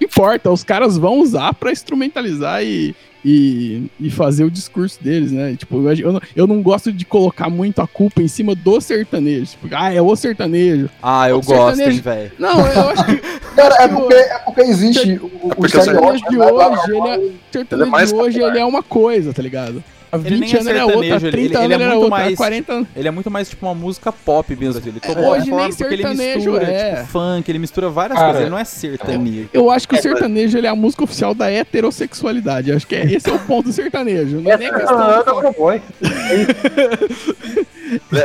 não 0.00 0.08
importa, 0.08 0.50
os 0.50 0.64
caras 0.64 0.98
vão 0.98 1.20
usar 1.20 1.54
pra 1.54 1.70
instrumentalizar 1.70 2.64
e, 2.64 2.92
e, 3.28 3.82
e 3.98 4.08
fazer 4.08 4.44
o 4.44 4.50
discurso 4.50 5.02
deles, 5.02 5.32
né? 5.32 5.56
Tipo, 5.56 5.76
eu, 5.88 5.92
eu 5.94 6.12
não, 6.12 6.20
eu 6.36 6.46
não 6.46 6.62
gosto 6.62 6.92
de 6.92 7.04
colocar 7.04 7.50
muito 7.50 7.82
a 7.82 7.86
culpa 7.86 8.22
em 8.22 8.28
cima 8.28 8.54
do 8.54 8.80
sertanejo. 8.80 9.46
Tipo, 9.46 9.68
ah, 9.72 9.92
é 9.92 10.00
o 10.00 10.14
sertanejo. 10.14 10.88
Ah, 11.02 11.28
eu 11.28 11.38
O 11.38 11.42
gosto, 11.42 11.74
sertanejo- 11.76 12.02
velho. 12.02 12.32
Não, 12.38 12.60
eu 12.64 12.88
acho 12.90 13.04
que 13.04 13.16
Cara, 13.56 13.82
é 13.82 13.88
porque, 13.88 14.14
é 14.14 14.38
porque 14.44 14.60
existe 14.60 15.18
o, 15.20 15.26
o 15.42 15.48
porque 15.56 15.76
o 15.76 15.82
sertanejo 15.82 16.24
de 16.30 16.36
né, 16.36 16.44
lá 16.50 16.70
hoje, 16.70 16.90
ele 16.92 17.08
é, 17.08 17.30
sertanejo 17.50 17.88
é 17.88 17.90
mais 17.90 18.10
de 18.10 18.14
hoje 18.14 18.40
ele 18.40 18.58
é 18.60 18.64
uma 18.64 18.82
coisa, 18.82 19.32
tá 19.32 19.42
ligado? 19.42 19.82
Há 20.12 20.16
20 20.18 20.26
Ele 20.32 20.40
nem 20.40 20.48
é 20.50 20.54
anos 20.54 20.66
ele 20.66 20.78
é 20.78 20.84
outra, 20.84 20.98
há 20.98 21.00
sertanejo, 21.02 21.30
30 21.30 21.36
ele- 21.36 21.46
ele 21.46 21.56
anos 21.56 21.60
é 21.60 21.74
ele 21.74 21.74
era 21.84 21.90
muito 21.94 22.02
outra, 22.04 22.18
há 22.18 22.24
mais- 22.26 22.36
40 22.36 22.72
anos. 22.72 22.88
Ele 22.96 23.08
é 23.08 23.10
muito 23.10 23.30
mais 23.30 23.48
tipo 23.50 23.66
uma 23.66 23.74
música 23.74 24.12
pop 24.12 24.56
mesmo. 24.56 24.82
Ele 24.86 25.00
tomou 25.00 25.30
Hoje 25.30 25.50
nem 25.50 25.68
porque 25.68 25.84
ele 25.84 25.96
sertanejo 26.02 26.36
mistura, 26.52 26.64
é. 26.64 26.94
tipo, 26.96 27.06
funk, 27.08 27.50
ele 27.50 27.58
mistura 27.58 27.88
várias 27.90 28.14
Cara, 28.18 28.26
coisas. 28.28 28.42
Ele 28.42 28.50
não 28.50 28.58
é 28.58 28.64
sertanejo. 28.64 29.48
Eu 29.52 29.70
acho 29.70 29.88
que 29.88 29.94
o 29.96 30.02
sertanejo 30.02 30.56
ele 30.58 30.66
é 30.66 30.70
a 30.70 30.76
música 30.76 31.02
oficial 31.04 31.34
da 31.34 31.50
heterossexualidade. 31.50 32.70
Eu 32.70 32.76
acho 32.76 32.86
que 32.86 32.94
é, 32.94 33.04
esse 33.04 33.28
é 33.28 33.32
o 33.32 33.38
ponto 33.40 33.66
do 33.66 33.72
sertanejo. 33.72 34.40
Não 34.40 34.50
é 34.52 34.56
nem 34.56 34.72
questão 34.72 34.98
Ah, 34.98 35.22
tá 35.22 35.32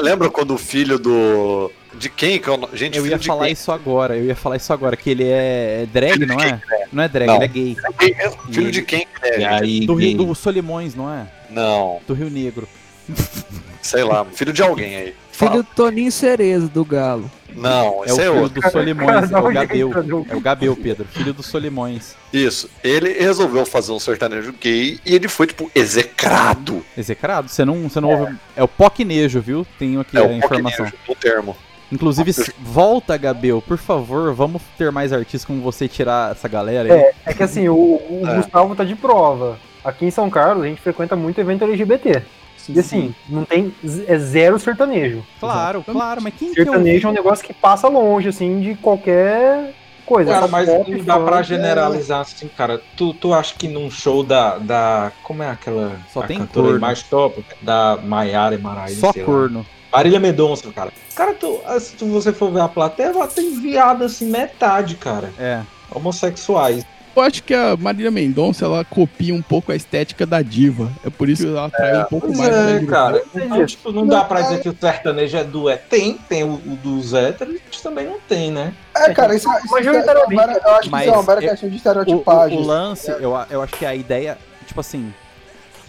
Lembra 0.02 0.30
quando 0.30 0.54
o 0.54 0.58
filho 0.58 0.98
do. 1.00 1.72
De 2.02 2.10
quem 2.10 2.40
que 2.40 2.50
é 2.50 2.52
o 2.52 2.58
no- 2.58 2.70
Gente, 2.74 2.98
Eu 2.98 3.04
filho 3.04 3.14
ia 3.14 3.20
de 3.20 3.28
falar 3.28 3.44
quem? 3.44 3.54
isso 3.54 3.72
agora, 3.72 4.18
eu 4.18 4.26
ia 4.26 4.36
falar 4.36 4.56
isso 4.56 4.74
agora, 4.74 4.98
que 4.98 5.08
ele 5.12 5.24
é 5.24 5.86
drag, 5.94 6.26
não 6.26 6.40
é? 6.42 6.60
Não 6.92 7.04
é 7.04 7.08
drag, 7.08 7.28
Não. 7.28 7.36
ele 7.36 7.46
é 7.46 7.48
gay. 7.48 7.78
É? 8.18 8.32
Filho 8.52 8.72
de 8.72 8.82
quem 8.82 9.02
que 9.06 9.28
é? 9.28 9.40
E 9.40 9.46
aí, 9.46 9.86
Do 9.86 9.94
Rio 9.94 10.18
do 10.26 10.34
Solimões, 10.36 10.96
não 10.96 11.14
é? 11.14 11.28
Não. 11.52 12.00
Do 12.08 12.16
Rio 12.16 12.30
Negro. 12.32 12.68
Sei 13.84 14.04
lá, 14.04 14.26
filho 14.26 14.52
de 14.52 14.64
alguém 14.64 14.96
aí. 14.96 15.16
Filho 15.32 15.52
Fala. 15.52 15.64
do 15.64 15.64
Toninho 15.76 16.12
Cerezo 16.12 16.68
do 16.70 16.84
Galo. 16.86 17.30
Não, 17.56 17.70
É 17.70 17.90
o 17.90 18.06
esse 18.06 18.20
é 18.22 18.24
filho 18.26 18.42
outro. 18.42 18.62
do 18.62 18.70
Solimões, 18.72 19.32
é 19.32 19.38
o 19.38 19.52
Gabel. 19.52 19.88
entra, 19.90 20.06
É 20.30 20.36
o 20.36 20.40
Gabel, 20.40 20.76
Pedro, 20.76 21.06
filho 21.12 21.34
do 21.34 21.44
Solimões. 21.44 22.16
Isso. 22.34 22.70
Ele 22.84 23.12
resolveu 23.14 23.66
fazer 23.66 23.92
um 23.92 24.00
sertanejo 24.00 24.54
gay 24.60 25.00
e 25.06 25.14
ele 25.16 25.28
foi, 25.28 25.48
tipo, 25.48 25.70
execrado. 25.76 26.84
Execrado? 26.98 27.50
Você 27.50 27.64
não, 27.66 27.90
você 27.90 28.00
não 28.00 28.10
ouve. 28.10 28.36
É 28.56 28.64
o 28.64 28.68
Pocnejo, 28.68 29.40
viu? 29.42 29.66
Tenho 29.80 30.00
aqui 30.00 30.18
é 30.18 30.20
a 30.22 30.24
o 30.26 30.32
informação. 30.32 30.86
Poquinejo, 30.86 30.96
o 31.08 31.16
termo. 31.16 31.56
Inclusive, 31.92 32.32
volta, 32.60 33.18
Gabel, 33.18 33.62
por 33.62 33.78
favor, 33.78 34.34
vamos 34.34 34.62
ter 34.78 34.92
mais 34.92 35.12
artistas 35.12 35.46
como 35.46 35.62
você 35.62 35.88
tirar 35.88 36.32
essa 36.32 36.48
galera 36.48 36.94
aí. 36.94 37.00
É, 37.00 37.14
é 37.26 37.34
que 37.34 37.44
assim, 37.44 37.68
o, 37.68 37.76
o 37.76 38.22
É. 38.28 38.36
Gustavo 38.38 38.76
tá 38.76 38.84
de 38.84 38.96
prova. 38.96 39.58
Aqui 39.84 40.06
em 40.06 40.12
São 40.12 40.30
Carlos 40.30 40.64
a 40.64 40.68
gente 40.68 40.82
frequenta 40.82 41.16
muito 41.16 41.40
evento 41.42 41.64
LGBT. 41.64 42.24
E 42.70 42.80
assim, 42.80 43.14
não 43.28 43.44
tem. 43.44 43.74
É 44.08 44.18
zero 44.20 44.60
sertanejo. 44.60 45.24
Claro, 45.40 45.84
claro, 45.84 46.22
mas 46.22 46.34
quem 46.38 46.50
que 46.50 46.56
Sertanejo 46.56 47.08
é 47.08 47.12
um 47.12 47.14
negócio 47.14 47.44
que 47.44 47.54
passa 47.54 47.88
longe, 47.88 48.30
assim, 48.30 48.62
de 48.62 48.76
qualquer 48.76 49.74
coisa. 50.06 50.32
Cara, 50.32 50.46
Só 50.46 50.48
mas 50.52 50.70
pop, 50.70 50.92
não 50.92 51.04
dá 51.04 51.20
pra 51.20 51.38
funk, 51.38 51.48
generalizar 51.48 52.22
assim, 52.22 52.48
cara. 52.50 52.80
Tu, 52.96 53.14
tu 53.16 53.34
acha 53.34 53.56
que 53.58 53.68
num 53.68 53.90
show 53.90 54.24
da. 54.24 54.58
da 54.60 55.12
como 55.24 55.42
é 55.42 55.50
aquela. 55.50 55.98
Só 56.14 56.22
a 56.22 56.28
tem 56.28 56.38
cantora 56.38 56.68
corno. 56.68 56.80
mais 56.80 57.02
top? 57.02 57.44
Da 57.62 57.98
Maiara 58.04 58.54
e 58.54 58.60
Maraíza. 58.60 59.00
Só 59.00 59.12
sei 59.12 59.24
lá. 59.24 59.66
Marília 59.92 60.20
Mendonça, 60.20 60.72
cara. 60.72 60.92
Cara, 61.16 61.34
tu, 61.34 61.60
ah, 61.66 61.80
se 61.80 61.96
tu- 61.96 62.06
você 62.08 62.32
for 62.32 62.52
ver 62.52 62.62
a 62.62 62.68
plateia, 62.68 63.08
ela 63.08 63.28
tem 63.28 63.60
viado 63.60 64.04
assim, 64.04 64.26
metade, 64.30 64.96
cara. 64.96 65.32
É. 65.40 65.62
Homossexuais. 65.94 66.86
Eu 67.14 67.22
acho 67.24 67.44
que 67.44 67.54
a 67.54 67.76
Marília 67.76 68.10
Mendonça, 68.10 68.64
ela 68.64 68.86
copia 68.86 69.36
um 69.36 69.42
pouco 69.42 69.70
a 69.74 69.76
estética 69.76 70.26
da 70.26 70.42
diva. 70.42 70.90
É 71.06 71.10
por 71.10 71.28
isso 71.28 71.44
que 71.44 71.50
ela 71.50 71.66
atrai 71.66 72.00
um 72.02 72.06
pouco 72.06 72.28
Pois 72.28 72.38
mais. 72.40 72.50
é, 72.56 72.80
né, 72.80 72.86
cara. 72.88 73.22
Não 73.34 73.44
Então, 73.46 73.66
tipo, 73.66 73.92
não 73.92 74.08
dá 74.08 74.24
pra 74.24 74.40
dizer 74.44 74.62
que 74.62 74.70
o 74.70 74.78
sertanejo 74.80 75.36
é 75.36 75.44
do. 75.44 75.70
É, 75.70 75.76
tem, 75.76 76.14
tem 76.30 76.44
o, 76.46 76.54
o 76.54 76.78
dos 76.82 77.14
héteros, 77.14 77.60
mas 77.68 77.82
também 77.82 78.06
não 78.06 78.18
tem, 78.30 78.50
né? 78.50 78.74
É, 78.96 79.14
cara, 79.14 79.36
isso, 79.36 79.50
isso, 79.58 79.74
Majoritariamente. 79.74 80.34
é 80.34 80.42
uma 80.42 80.48
mera- 80.48 80.62
eu 80.66 80.72
acho 80.72 80.82
que 80.84 80.90
Mas 80.90 81.02
isso 81.02 81.10
é 81.14 81.18
uma 81.18 81.24
mera 81.24 81.42
questão 81.42 81.68
de 81.70 81.74
O, 81.74 81.76
o, 81.76 81.78
estereotipagem. 81.78 82.58
o 82.58 82.62
lance, 82.62 83.12
eu, 83.12 83.34
eu 83.50 83.62
acho 83.62 83.74
que 83.74 83.86
a 83.86 83.94
ideia, 83.94 84.38
tipo 84.66 84.80
assim, 84.80 85.14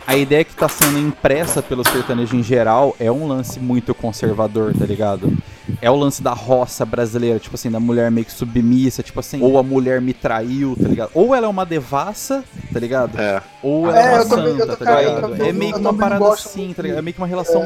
a 0.06 0.16
ideia 0.16 0.44
que 0.44 0.54
tá 0.54 0.68
sendo 0.68 0.98
impressa 0.98 1.62
pelo 1.62 1.86
sertanejo 1.88 2.36
em 2.36 2.42
geral 2.42 2.94
é 2.98 3.10
um 3.10 3.26
lance 3.26 3.58
muito 3.60 3.94
conservador, 3.94 4.74
tá 4.76 4.84
ligado? 4.84 5.32
É 5.80 5.90
o 5.90 5.96
lance 5.96 6.22
da 6.22 6.32
roça 6.32 6.84
brasileira, 6.84 7.38
tipo 7.38 7.54
assim, 7.54 7.70
da 7.70 7.78
mulher 7.80 8.10
meio 8.10 8.26
que 8.26 8.32
submissa, 8.32 9.02
tipo 9.02 9.20
assim, 9.20 9.40
ou 9.42 9.58
a 9.58 9.62
mulher 9.62 10.00
me 10.00 10.12
traiu, 10.12 10.76
tá 10.80 10.88
ligado? 10.88 11.10
Ou 11.14 11.34
ela 11.34 11.46
é 11.46 11.48
uma 11.48 11.64
devassa, 11.64 12.44
tá 12.72 12.80
ligado? 12.80 13.18
É. 13.18 13.40
Ou 13.62 13.88
ela 13.88 13.98
É, 13.98 14.06
é 14.06 14.14
uma 14.16 14.24
santa, 14.24 14.66
tô- 14.66 14.76
tá 14.76 14.84
cara, 14.84 15.00
ligado? 15.02 15.20
também- 15.20 15.48
É 15.48 15.52
meio 15.52 15.72
que 15.72 15.78
uma 15.80 15.94
parada 15.94 16.28
assim, 16.32 16.72
tá 16.74 16.82
ligado? 16.82 16.98
É 16.98 17.02
meio 17.02 17.14
que 17.14 17.20
uma 17.20 17.26
relação 17.28 17.62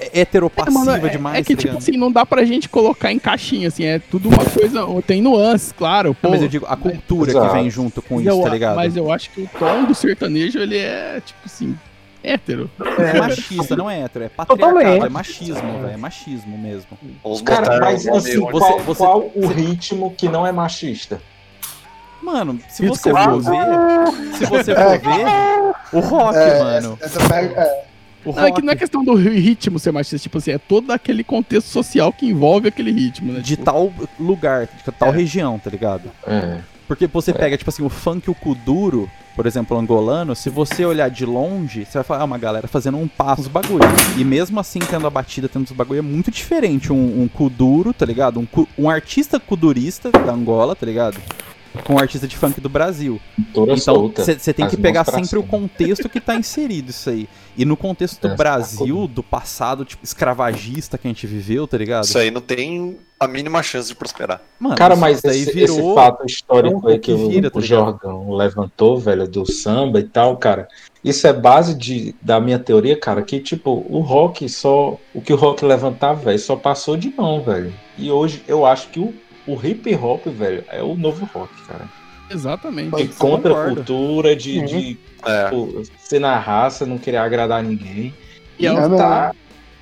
É, 0.00 0.20
heteropassiva 0.20 0.78
Mano, 0.84 1.06
é, 1.06 1.10
demais, 1.10 1.38
é 1.38 1.42
que, 1.42 1.56
tá 1.56 1.62
tipo 1.62 1.78
assim, 1.78 1.92
não 1.96 2.12
dá 2.12 2.24
pra 2.26 2.44
gente 2.44 2.68
colocar 2.68 3.10
em 3.10 3.18
caixinha, 3.18 3.68
assim, 3.68 3.84
é 3.84 3.98
tudo 3.98 4.28
uma 4.28 4.44
coisa. 4.44 4.86
Tem 5.06 5.20
nuances, 5.22 5.72
claro. 5.72 6.14
Pô, 6.14 6.28
Não, 6.28 6.30
mas 6.32 6.42
eu 6.42 6.48
digo, 6.48 6.66
a 6.68 6.76
cultura 6.76 7.32
que 7.32 7.48
vem 7.54 7.70
junto 7.70 8.02
com 8.02 8.16
mas 8.16 8.26
isso, 8.26 8.36
eu- 8.38 8.42
tá 8.42 8.48
ligado? 8.50 8.76
Mas 8.76 8.96
eu 8.96 9.10
acho 9.10 9.30
que 9.30 9.40
o 9.42 9.50
tom 9.58 9.84
do 9.84 9.94
sertanejo, 9.94 10.58
ele 10.58 10.76
é, 10.76 11.20
tipo 11.24 11.40
assim, 11.46 11.74
hétero. 12.22 12.70
É 12.98 13.18
machista, 13.18 13.76
não 13.76 13.90
é 13.90 14.00
hétero, 14.02 14.24
é 14.24 14.28
patriarcado, 14.28 15.06
é 15.06 15.08
machismo, 15.08 15.78
velho, 15.80 15.90
é 15.94 15.96
machismo 15.96 16.58
mesmo. 16.58 16.86
Vamos 17.22 17.42
Cara, 17.42 17.80
mas 17.80 18.04
o 18.04 18.08
nome 18.08 18.18
assim, 18.18 18.38
onde- 18.38 18.52
você- 18.52 18.66
qual, 18.66 18.80
você- 18.80 18.98
qual 18.98 19.30
o 19.34 19.46
ritmo 19.46 20.14
que 20.16 20.28
não 20.28 20.46
é 20.46 20.52
machista? 20.52 21.20
Mano, 22.22 22.58
se 22.68 22.84
Isso 22.84 22.94
você 22.96 23.10
for 23.10 23.40
ver, 23.40 24.34
se 24.36 24.44
você 24.46 24.74
for 24.74 24.98
ver, 24.98 25.74
o 25.92 26.00
rock, 26.00 26.36
É, 26.36 26.58
mano, 26.58 26.98
Essa, 27.00 27.18
essa 27.20 27.28
pega- 27.28 27.60
é, 27.62 27.84
o 28.24 28.32
Não, 28.32 28.38
é 28.42 28.44
que 28.46 28.50
rock 28.50 28.62
não 28.62 28.72
é 28.72 28.76
questão 28.76 29.04
do 29.04 29.14
ritmo 29.14 29.78
ser 29.78 29.92
machista, 29.92 30.18
tipo 30.18 30.36
assim, 30.38 30.50
é 30.50 30.58
todo 30.58 30.90
aquele 30.90 31.22
contexto 31.22 31.68
social 31.68 32.12
que 32.12 32.26
envolve 32.26 32.68
aquele 32.68 32.90
ritmo, 32.90 33.32
né? 33.32 33.38
de 33.40 33.50
Tipo, 33.56 33.64
tal 33.64 33.92
lugar, 34.18 34.66
de 34.66 34.92
tal 34.98 35.10
região, 35.12 35.58
tá 35.58 35.70
ligado? 35.70 36.10
É. 36.26 36.58
Porque 36.88 37.06
você 37.06 37.32
pega, 37.32 37.56
tipo 37.56 37.70
assim, 37.70 37.84
o 37.84 37.88
funk 37.88 38.26
e 38.28 38.30
o 38.30 38.34
kuduro, 38.34 39.08
por 39.38 39.46
exemplo, 39.46 39.78
angolano, 39.78 40.34
se 40.34 40.50
você 40.50 40.84
olhar 40.84 41.08
de 41.08 41.24
longe, 41.24 41.84
você 41.84 41.98
vai 41.98 42.02
falar, 42.02 42.22
ah, 42.22 42.24
uma 42.24 42.38
galera 42.38 42.66
fazendo 42.66 42.98
um 42.98 43.06
passo, 43.06 43.42
os 43.42 43.46
bagulho. 43.46 43.84
E 44.16 44.24
mesmo 44.24 44.58
assim, 44.58 44.80
tendo 44.80 45.06
a 45.06 45.10
batida, 45.10 45.48
tendo 45.48 45.64
os 45.64 45.70
bagulho, 45.70 46.00
é 46.00 46.02
muito 46.02 46.28
diferente. 46.28 46.92
Um, 46.92 47.22
um 47.22 47.28
kuduro, 47.28 47.92
tá 47.92 48.04
ligado? 48.04 48.40
Um, 48.40 48.66
um 48.76 48.90
artista 48.90 49.38
kudurista 49.38 50.10
da 50.10 50.32
Angola, 50.32 50.74
tá 50.74 50.84
ligado? 50.84 51.16
Com 51.84 51.94
um 51.94 51.98
artista 51.98 52.26
de 52.26 52.36
funk 52.36 52.60
do 52.60 52.68
Brasil. 52.68 53.20
Toda 53.52 53.74
Então, 53.74 54.12
você 54.14 54.52
tem 54.52 54.66
as 54.66 54.70
que 54.70 54.76
pegar 54.76 55.04
sempre 55.04 55.38
o 55.38 55.42
cima. 55.42 55.46
contexto 55.46 56.08
que 56.08 56.20
tá 56.20 56.34
inserido 56.36 56.90
isso 56.90 57.08
aí. 57.08 57.28
E 57.56 57.64
no 57.64 57.76
contexto 57.76 58.20
do 58.20 58.32
É, 58.32 58.36
Brasil, 58.36 59.08
do 59.08 59.22
passado, 59.22 59.84
tipo, 59.84 60.04
escravagista 60.04 60.96
que 60.98 61.08
a 61.08 61.10
gente 61.10 61.26
viveu, 61.26 61.66
tá 61.66 61.76
ligado? 61.78 62.04
Isso 62.04 62.18
aí 62.18 62.30
não 62.30 62.40
tem 62.40 62.98
a 63.18 63.26
mínima 63.26 63.62
chance 63.62 63.88
de 63.88 63.94
prosperar. 63.94 64.40
Mano, 64.60 64.76
Cara, 64.76 64.94
mas 64.94 65.24
esse, 65.24 65.52
virou... 65.52 65.76
esse 65.78 65.94
fato 65.94 66.24
histórico 66.24 66.86
aí 66.88 66.98
que 66.98 67.12
o, 67.12 67.28
vira, 67.28 67.50
tá 67.50 67.58
o? 67.58 67.62
Jordão 67.62 68.32
levantou, 68.32 68.98
velho, 68.98 69.26
do 69.26 69.50
samba 69.50 69.98
e 69.98 70.04
tal, 70.04 70.36
cara, 70.36 70.68
isso 71.02 71.26
é 71.26 71.32
base 71.32 71.74
de, 71.74 72.14
da 72.22 72.40
minha 72.40 72.58
teoria, 72.58 72.96
cara, 72.96 73.22
que, 73.22 73.40
tipo, 73.40 73.84
o 73.88 74.00
rock 74.00 74.48
só. 74.48 74.96
O 75.12 75.20
que 75.20 75.32
o 75.32 75.36
rock 75.36 75.64
levantava, 75.64 76.20
velho, 76.20 76.38
só 76.38 76.54
passou 76.54 76.96
de 76.96 77.12
mão, 77.16 77.40
velho. 77.42 77.72
E 77.96 78.10
hoje 78.10 78.42
eu 78.46 78.64
acho 78.64 78.88
que 78.88 79.00
o, 79.00 79.12
o 79.52 79.66
hip 79.66 79.94
hop, 79.96 80.26
velho, 80.26 80.64
é 80.70 80.82
o 80.82 80.94
novo 80.94 81.28
rock, 81.34 81.52
cara. 81.66 81.86
Exatamente. 82.30 82.94
De 82.96 83.08
contracultura, 83.14 84.36
de, 84.36 84.58
Uhum. 84.58 84.64
de 84.66 84.98
É. 85.26 85.48
pô, 85.50 85.82
ser 85.98 86.20
na 86.20 86.38
raça, 86.38 86.84
não 86.86 86.98
querer 86.98 87.16
agradar 87.18 87.62
ninguém. 87.62 88.14
E 88.58 88.66
é 88.66 88.72
E, 88.72 88.96
tá, 88.96 89.34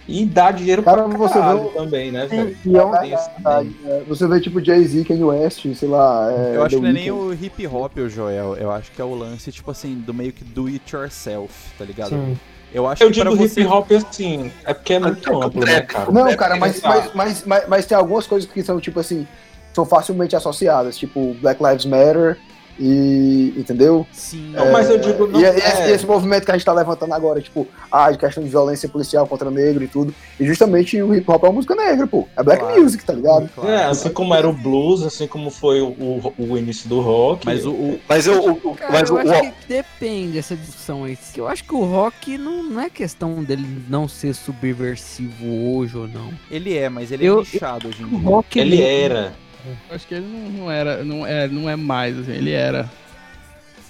e 0.08 0.24
dá 0.24 0.50
dinheiro 0.52 0.82
Cara, 0.82 1.02
pra 1.08 1.18
você 1.18 1.38
vê 1.40 1.68
também, 1.74 2.12
né, 2.12 2.26
velho? 2.26 2.56
e 2.64 2.76
é 2.76 2.84
verdade, 2.84 3.76
é, 3.84 4.02
Você 4.06 4.26
vê 4.28 4.40
tipo 4.40 4.64
Jay-Z, 4.64 5.04
Kanye 5.04 5.24
West, 5.24 5.66
sei 5.74 5.88
lá. 5.88 6.30
É, 6.30 6.56
Eu 6.56 6.62
acho 6.62 6.76
The 6.76 6.76
que 6.76 6.82
não 6.82 6.88
é 6.90 6.92
nem 6.92 7.10
o 7.10 7.32
hip 7.34 7.66
hop, 7.66 7.96
o 7.98 8.08
Joel. 8.08 8.54
Eu 8.56 8.70
acho 8.70 8.92
que 8.92 9.00
é 9.02 9.04
o 9.04 9.14
lance, 9.14 9.50
tipo 9.50 9.70
assim, 9.70 9.94
do 9.96 10.14
meio 10.14 10.32
que 10.32 10.44
do 10.44 10.66
it 10.66 10.94
yourself, 10.94 11.52
tá 11.76 11.84
ligado? 11.84 12.10
Sim. 12.10 12.38
Eu 12.72 12.86
acho 12.86 13.02
Eu 13.02 13.08
que 13.10 13.14
digo 13.22 13.34
você. 13.36 13.60
hip 13.62 13.70
hop 13.72 13.90
assim, 13.92 14.52
é 14.64 14.74
porque 14.74 14.94
é 14.94 14.98
muito 15.00 15.42
amplo, 15.42 15.64
né, 15.64 15.80
cara? 15.80 16.12
Não, 16.12 16.26
É 16.28 16.36
cara, 16.36 16.56
porque, 16.56 16.60
mas, 16.68 16.80
tá, 16.80 16.88
mas, 16.88 17.14
mas, 17.14 17.44
mas, 17.46 17.68
mas 17.68 17.86
tem 17.86 17.96
algumas 17.96 18.26
coisas 18.26 18.48
que 18.50 18.62
são, 18.62 18.78
tipo 18.80 19.00
assim, 19.00 19.26
são 19.76 19.84
facilmente 19.86 20.34
associadas, 20.34 20.96
tipo 20.98 21.36
Black 21.40 21.62
Lives 21.62 21.84
Matter 21.84 22.36
e. 22.78 23.54
Entendeu? 23.56 24.06
Sim. 24.12 24.50
Não, 24.52 24.70
mas 24.70 24.90
eu 24.90 24.98
digo, 24.98 25.26
não 25.26 25.40
e, 25.40 25.44
é- 25.44 25.56
esse, 25.56 25.82
esse 25.92 26.06
movimento 26.06 26.44
que 26.44 26.50
a 26.50 26.54
gente 26.54 26.64
tá 26.64 26.72
levantando 26.74 27.14
agora, 27.14 27.40
tipo, 27.40 27.66
ah, 27.90 28.10
de 28.10 28.18
questão 28.18 28.42
de 28.42 28.50
violência 28.50 28.86
policial 28.88 29.26
contra 29.26 29.50
negro 29.50 29.82
e 29.82 29.88
tudo. 29.88 30.14
E 30.38 30.44
justamente 30.46 31.00
o 31.00 31.14
hip 31.14 31.24
hop 31.30 31.42
é 31.44 31.46
uma 31.46 31.54
música 31.54 31.74
negra, 31.74 32.06
pô. 32.06 32.28
É 32.36 32.42
black 32.42 32.60
Claro. 32.62 32.82
music, 32.82 33.02
tá 33.04 33.12
ligado? 33.14 33.48
Claro. 33.54 33.70
É, 33.70 33.84
assim 33.86 34.10
como 34.10 34.34
era 34.34 34.46
o 34.48 34.52
blues, 34.52 35.02
assim 35.02 35.26
como 35.26 35.48
foi 35.50 35.80
o, 35.80 35.86
o, 35.88 36.34
o 36.38 36.58
início 36.58 36.86
do 36.88 37.00
rock. 37.00 37.46
Mas 37.46 37.64
o, 37.64 37.70
o- 37.72 38.00
Mas 38.08 38.26
eu. 38.26 38.42
o- 38.44 38.70
o- 38.72 38.74
Cara, 38.74 38.92
mas 38.92 39.08
eu 39.08 39.16
o, 39.16 39.18
acho 39.20 39.30
o- 39.40 39.42
que 39.42 39.52
depende 39.68 40.32
dessa 40.32 40.54
discussão 40.54 41.04
aí. 41.04 41.16
Eu 41.34 41.48
acho 41.48 41.64
que 41.64 41.74
o 41.74 41.82
rock 41.84 42.36
não, 42.36 42.62
não 42.62 42.80
é 42.82 42.90
questão 42.90 43.42
dele 43.42 43.66
não 43.88 44.06
ser 44.06 44.34
subversivo 44.34 45.46
hoje 45.76 45.96
ou 45.96 46.06
não. 46.06 46.30
ele 46.50 46.76
é, 46.76 46.88
mas 46.90 47.10
ele 47.10 47.24
Eu- 47.24 47.38
é 47.38 47.40
nichado 47.40 47.88
hoje 47.88 48.02
em 48.02 48.06
O 48.06 48.08
dia. 48.18 48.18
rock 48.28 48.58
ele 48.58 48.82
era. 48.82 49.32
Eu 49.88 49.96
acho 49.96 50.06
que 50.06 50.14
ele 50.14 50.26
não, 50.26 50.50
não 50.64 50.70
era, 50.70 51.04
não 51.04 51.26
é, 51.26 51.48
não 51.48 51.68
é 51.68 51.76
mais, 51.76 52.18
assim, 52.18 52.32
ele 52.32 52.52
era. 52.52 52.88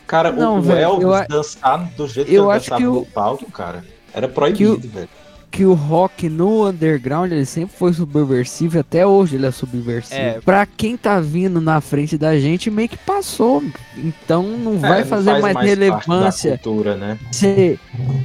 Cara, 0.06 0.30
o- 0.32 0.36
Não, 0.36 0.58
o, 0.58 0.62
velho, 0.62 0.80
Elvis 0.80 1.02
eu 1.04 1.28
dançar 1.28 1.84
do 1.96 2.06
jeito 2.08 2.30
eu 2.30 2.44
que 2.44 2.50
ele 2.50 2.58
dançava 2.58 2.80
que 2.80 2.86
o- 2.86 2.94
no 2.94 3.06
palco, 3.06 3.50
cara, 3.50 3.84
era 4.14 4.28
proibido, 4.28 4.88
velho. 4.88 5.08
que 5.50 5.64
o 5.64 5.72
rock 5.74 6.28
no 6.28 6.66
underground 6.68 7.32
ele 7.32 7.44
sempre 7.46 7.74
foi 7.76 7.92
subversivo 7.92 8.76
e 8.76 8.80
até 8.80 9.06
hoje 9.06 9.36
ele 9.36 9.46
é 9.46 9.50
subversivo. 9.50 10.20
É. 10.20 10.40
Pra 10.44 10.64
quem 10.66 10.96
tá 10.96 11.18
vindo 11.18 11.60
na 11.60 11.80
frente 11.80 12.16
da 12.18 12.38
gente, 12.38 12.70
meio 12.70 12.88
que 12.88 12.96
passou. 12.98 13.62
Então 13.96 14.42
não 14.44 14.78
vai 14.78 14.98
É, 14.98 15.02
não 15.02 15.08
fazer 15.08 15.30
faz 15.30 15.42
mais, 15.42 15.54
parte 15.54 15.66
relevância 15.68 16.58
cultura, 16.58 16.94
né? 16.96 17.18
ser, 17.32 17.80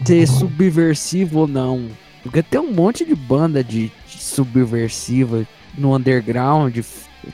ser 0.06 0.28
subversivo 0.28 1.40
ou 1.40 1.48
não. 1.48 1.88
Porque 2.22 2.44
tem 2.44 2.60
um 2.60 2.72
monte 2.72 3.04
de 3.06 3.16
banda 3.16 3.64
de, 3.64 3.92
de 4.08 4.18
subversiva 4.22 5.48
no 5.78 5.96
underground. 5.96 6.78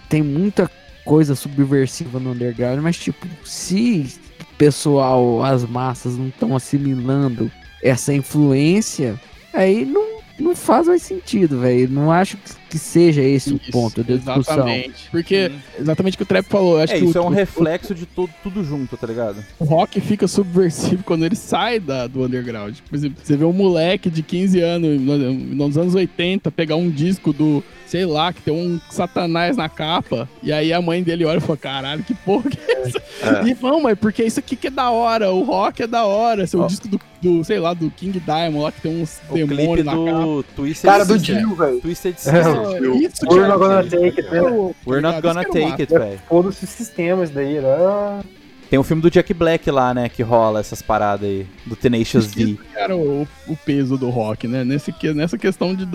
Tem 0.09 0.21
muita 0.21 0.69
coisa 1.05 1.35
subversiva 1.35 2.19
no 2.19 2.31
underground, 2.31 2.81
mas 2.81 2.97
tipo, 2.97 3.25
se 3.45 4.19
pessoal, 4.57 5.43
as 5.43 5.63
massas 5.63 6.17
não 6.17 6.27
estão 6.27 6.55
assimilando 6.55 7.51
essa 7.81 8.13
influência, 8.13 9.19
aí 9.53 9.85
não, 9.85 10.06
não 10.39 10.55
faz 10.55 10.87
mais 10.87 11.01
sentido, 11.01 11.59
velho. 11.59 11.89
Não 11.89 12.11
acho 12.11 12.37
que, 12.69 12.77
seja 12.77 13.21
esse 13.23 13.53
o 13.53 13.57
Isso, 13.61 13.71
ponto 13.71 14.03
da 14.03 14.15
discussão. 14.15 14.55
Exatamente. 14.55 15.09
Porque, 15.09 15.51
exatamente 15.79 16.13
o 16.15 16.17
que 16.17 16.23
o 16.23 16.25
Trap 16.25 16.45
falou, 16.47 16.77
acho 16.79 16.93
É, 16.93 16.99
que 16.99 17.05
isso 17.05 17.17
o, 17.17 17.21
é 17.21 17.25
um 17.25 17.29
o- 17.29 17.33
reflexo 17.33 17.95
de 17.95 18.05
tudo, 18.05 18.29
tudo 18.43 18.63
junto, 18.63 18.95
tá 18.97 19.07
ligado? 19.07 19.43
o 19.59 19.63
rock 19.63 19.99
fica 20.01 20.27
subversivo 20.27 21.01
quando 21.03 21.25
ele 21.25 21.35
sai 21.35 21.79
da, 21.79 22.05
do 22.07 22.23
underground. 22.23 22.75
Por 22.87 22.95
exemplo, 22.95 23.17
você 23.23 23.35
vê 23.37 23.45
um 23.45 23.53
moleque 23.53 24.09
de 24.09 24.21
15 24.21 24.59
anos, 24.61 24.99
no- 25.01 25.17
nos 25.33 25.77
anos 25.77 25.95
80, 25.95 26.51
pegar 26.51 26.75
um 26.75 26.89
disco 26.89 27.31
do, 27.33 27.63
sei 27.87 28.05
lá, 28.05 28.31
que 28.33 28.41
tem 28.41 28.53
um 28.53 28.79
satanás 28.91 29.55
na 29.57 29.69
capa, 29.69 30.29
e 30.43 30.51
aí 30.51 30.71
a 30.73 30.81
mãe 30.81 31.01
dele 31.01 31.23
olha 31.25 31.37
e 31.37 31.41
fala, 31.41 31.57
caralho, 31.57 32.03
que 32.03 32.13
porra 32.13 32.49
que 32.49 32.59
é 32.69 32.81
essa? 32.81 32.97
É. 33.23 33.47
E 33.47 33.53
vão, 33.53 33.81
mas 33.81 33.97
porque 33.97 34.23
isso 34.23 34.39
aqui 34.39 34.55
que 34.55 34.67
é 34.67 34.71
da 34.71 34.91
hora, 34.91 35.31
o 35.31 35.41
rock 35.41 35.81
é 35.83 35.87
da 35.87 36.05
hora, 36.05 36.45
seu 36.45 36.59
Ó. 36.61 36.67
disco 36.67 36.87
do 36.87 36.99
do, 37.21 37.43
sei 37.43 37.59
lá, 37.59 37.73
do 37.73 37.89
King 37.91 38.19
Diamond 38.19 38.59
lá 38.63 38.71
que 38.71 38.81
tem 38.81 39.01
uns 39.01 39.19
O 39.29 39.33
clipe 39.33 39.55
demônios 39.55 39.85
na 39.85 39.91
capa. 39.93 40.03
do 40.03 40.43
Twisted 40.55 40.89
Cara 40.91 41.05
do. 41.05 41.17
Dio, 41.17 41.55
velho. 41.55 41.79
Twisted 41.81 42.13
É, 42.13 42.17
Sister. 42.17 42.35
É, 42.35 42.97
Isso 42.97 43.21
que 43.21 43.33
We're 43.33 43.43
era- 43.43 43.47
not 43.57 43.59
gonna 43.59 43.83
take 43.83 44.19
it, 44.21 44.31
né? 44.31 44.41
We're 44.85 45.01
not 45.01 45.21
gonna 45.21 45.43
take 45.43 45.81
it, 45.83 45.93
velho. 45.93 46.19
Foda-se 46.27 46.63
o 46.63 46.67
sistema, 46.67 47.23
isso 47.23 47.33
daí 47.33 47.57
era. 47.57 48.21
Tem 48.69 48.77
o 48.77 48.83
filme 48.83 49.01
do 49.01 49.09
Jack 49.09 49.33
Black 49.33 49.71
lá, 49.71 49.93
né, 49.93 50.09
que 50.09 50.21
rola 50.21 50.59
essas 50.59 50.81
paradas 50.81 51.27
aí, 51.27 51.47
do 51.65 51.73
Tenacious 51.75 52.27
D. 52.33 52.57
era 52.75 52.95
o, 52.97 53.25
o 53.47 53.55
peso 53.55 53.97
do 53.97 54.09
rock, 54.09 54.45
né? 54.47 54.63
Nesse, 54.65 54.91
que- 54.91 55.13
nessa 55.13 55.37
questão 55.37 55.73
de 55.73 55.87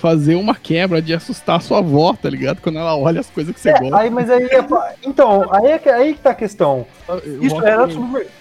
fazer 0.00 0.34
uma 0.34 0.54
quebra, 0.54 1.00
de 1.00 1.14
assustar 1.14 1.56
a 1.58 1.60
sua 1.60 1.78
avó, 1.78 2.14
tá 2.20 2.28
ligado? 2.28 2.60
Quando 2.60 2.78
ela 2.80 2.96
olha 2.96 3.20
as 3.20 3.30
coisas 3.30 3.54
que 3.54 3.60
você 3.60 3.70
É, 3.70 3.78
gosta. 3.78 3.96
aí, 3.98 4.10
mas 4.10 4.28
aí. 4.28 4.42
é 4.44 4.66
Então, 5.04 5.46
aí, 5.54 5.66
é 5.70 5.78
que- 5.78 5.88
aí 5.88 6.14
que 6.14 6.20
tá 6.20 6.30
a 6.30 6.34
questão. 6.34 6.84
O 7.08 7.44
Isso 7.44 7.64
era, 7.64 7.86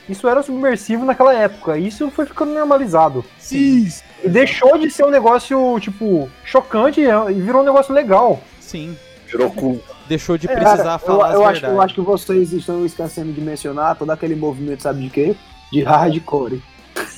isso 0.10 0.28
era 0.28 0.42
subversivo 0.42 1.06
naquela 1.06 1.36
época. 1.36 1.78
Isso 1.78 2.10
foi 2.10 2.26
ficando 2.26 2.54
normalizado. 2.54 3.24
Sim, 3.38 3.88
E 4.24 4.28
deixou 4.30 4.80
de 4.80 4.90
ser 4.90 5.06
um 5.06 5.12
negócio, 5.12 5.80
tipo, 5.80 6.28
chocante 6.44 7.02
e 7.02 7.34
virou 7.42 7.62
um 7.62 7.66
negócio 7.66 7.94
legal. 7.94 8.42
Sim. 8.60 8.98
Virou 9.38 9.52
cu. 9.52 9.82
Deixou 10.08 10.38
de 10.38 10.48
É, 10.48 10.54
precisar 10.54 10.78
Cara, 10.78 10.94
eu, 10.94 11.00
falar 11.00 11.34
eu 11.34 11.46
as 11.46 11.58
acho, 11.58 11.66
eu 11.66 11.82
acho 11.82 11.94
que 11.96 12.02
vocês 12.02 12.54
estão 12.54 12.86
esquecendo 12.86 13.34
de 13.34 13.42
mencionar 13.42 13.96
todo 13.96 14.10
aquele 14.12 14.36
movimento, 14.36 14.84
sabe 14.84 15.04
de 15.04 15.10
quê? 15.10 15.36
De 15.72 15.82
hardcore. 15.84 16.62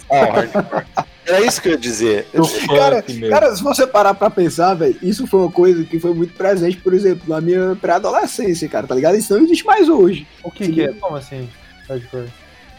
Ah, 0.09 0.25
hardcore. 0.25 0.85
Era 1.25 1.41
isso 1.41 1.61
que 1.61 1.67
eu 1.67 1.73
ia 1.73 1.77
dizer. 1.77 2.27
Cara. 2.75 3.03
Cara, 3.29 3.55
se 3.55 3.61
você 3.61 3.85
parar 3.85 4.13
pra 4.13 4.29
pensar, 4.29 4.73
velho, 4.73 4.97
isso 5.01 5.27
foi 5.27 5.41
uma 5.41 5.51
coisa 5.51 5.83
que 5.83 5.99
foi 5.99 6.13
muito 6.13 6.33
presente, 6.33 6.77
por 6.77 6.93
exemplo, 6.93 7.23
na 7.27 7.41
minha 7.41 7.75
pré-adolescência, 7.75 8.69
cara, 8.69 8.87
tá 8.87 8.95
ligado? 8.95 9.17
Isso 9.17 9.33
não 9.33 9.43
existe 9.43 9.65
mais 9.65 9.89
hoje. 9.89 10.25
O 10.41 10.49
que, 10.49 10.71
que 10.71 10.81
é? 10.81 10.93
Como 10.93 11.17
assim? 11.17 11.49
Hardcore? 11.89 12.29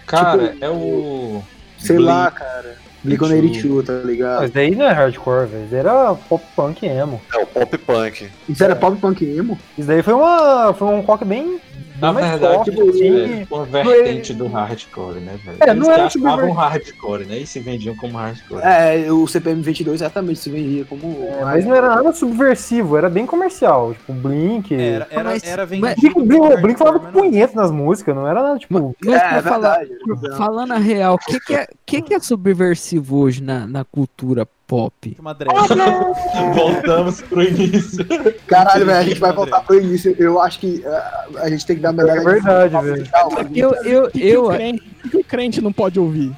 Cara, 0.07 0.57
é 0.61 0.71
o. 0.71 1.43
Sei 1.79 1.97
Blink. 1.97 2.11
lá, 2.11 2.31
cara. 2.31 2.77
Blink-182, 3.05 3.85
tá 3.87 3.93
ligado? 4.05 4.41
Mas 4.43 4.51
daí 4.51 4.75
não 4.75 4.85
é 4.87 4.93
hardcore, 4.93 5.47
velho. 5.47 5.63
Isso 5.63 5.71
daí 5.71 5.81
era 5.81 6.15
pop 6.15 6.45
punk 6.57 6.87
emo. 6.87 7.21
É 7.35 7.39
o 7.39 7.47
pop 7.47 7.79
punk. 7.79 8.29
Isso 8.49 8.65
era 8.65 8.75
pop 8.77 8.97
punk 8.99 9.25
emo? 9.25 9.59
Isso 9.77 9.87
daí 9.87 10.03
foi, 10.03 10.15
uma, 10.15 10.73
foi 10.75 10.89
um 10.89 11.01
rock 11.01 11.25
bem. 11.25 11.61
Na 12.01 12.13
bem 12.13 12.23
verdade, 12.31 12.55
soft, 12.55 12.69
assim. 12.69 13.43
é 13.43 13.47
uma 13.51 13.65
vertente 13.65 14.33
do 14.33 14.47
hardcore, 14.47 15.19
né, 15.19 15.37
velho? 15.45 15.57
É, 15.61 15.71
Eles 15.71 15.83
não 15.83 15.93
era 15.93 16.05
achavam 16.07 16.31
subver- 16.39 16.55
hardcore, 16.55 17.25
né? 17.27 17.39
E 17.39 17.47
se 17.47 17.59
vendiam 17.59 17.97
como 17.97 18.17
hardcore. 18.17 18.63
É, 18.63 19.11
o 19.11 19.27
CPM 19.27 19.61
22 19.63 20.01
exatamente 20.01 20.39
se 20.39 20.49
vendia 20.49 20.85
como. 20.85 21.27
É, 21.29 21.45
mas 21.45 21.65
não 21.65 21.75
era 21.75 21.89
nada 21.89 22.13
subversivo, 22.13 22.97
era 22.97 23.11
bem 23.11 23.27
comercial. 23.27 23.95
Tipo, 23.95 24.13
Blink. 24.13 24.73
Era, 24.77 25.09
era, 25.11 25.25
Mas- 25.25 25.43
era 25.45 25.65
O 25.65 25.67
vendido. 25.67 25.97
Blink, 25.97 26.19
o 26.19 26.25
Blink, 26.25 26.41
o 26.45 26.49
como 26.51 26.63
Blink 26.63 26.79
falava 26.79 27.01
mas 27.03 27.13
punheta 27.13 27.57
nas 27.61 27.71
músicas, 27.73 28.15
não 28.15 28.29
era 28.29 28.43
nada, 28.45 28.59
tipo. 28.61 28.95
Mas 29.05 29.15
É, 29.17 29.19
pra 29.29 29.37
é 29.39 29.43
falar, 29.43 29.83
é 29.83 30.37
falando 30.37 30.73
a 30.73 30.79
real, 30.79 31.15
o 31.15 31.19
que, 31.19 31.41
que, 31.41 31.55
é, 31.57 31.67
que, 31.89 32.03
que 32.03 32.15
é 32.15 32.21
subversivo 32.21 33.17
hoje 33.19 33.43
na, 33.43 33.67
na 33.67 33.85
cultura 33.85 34.47
pop? 34.67 35.17
Uma 35.19 35.33
drag. 35.35 35.55
Voltamos 36.55 37.23
pro 37.23 37.43
início. 37.43 38.05
Caralho, 38.47 38.85
velho, 38.85 38.99
a 38.99 39.03
gente 39.03 39.19
vai 39.19 39.33
voltar 39.33 39.61
pro 39.63 39.81
início. 39.81 40.15
Eu 40.19 40.41
acho 40.41 40.61
que 40.61 40.85
ah, 40.87 41.27
a 41.39 41.49
gente 41.49 41.65
tem 41.65 41.77
que 41.77 41.83
dar 41.83 41.93
medalha. 41.93 42.21
É 42.21 42.25
verdade, 42.25 42.77
velho. 42.85 43.09
Eu, 43.55 43.75
eu, 43.85 44.05
O 44.05 44.11
que, 44.11 44.19
que 44.21 44.29
eu, 44.29 44.45
o 44.45 44.49
crente, 44.51 44.83
o 44.83 45.03
que 45.03 45.09
que 45.09 45.17
o 45.17 45.25
crente 45.25 45.61
não 45.63 45.73
pode 45.73 45.99
ouvir? 45.99 46.37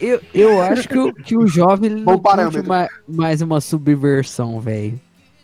eu, 0.00 0.20
eu, 0.32 0.50
eu 0.52 0.62
acho 0.62 0.88
que 0.88 0.98
o, 0.98 1.12
que 1.12 1.36
o 1.36 1.46
jovem 1.46 1.90
não 1.90 2.04
curte 2.04 2.22
parâmetro. 2.22 2.66
mais, 2.66 2.88
mais 3.06 3.42
uma 3.42 3.60
subversão, 3.60 4.58
velho. 4.58 4.98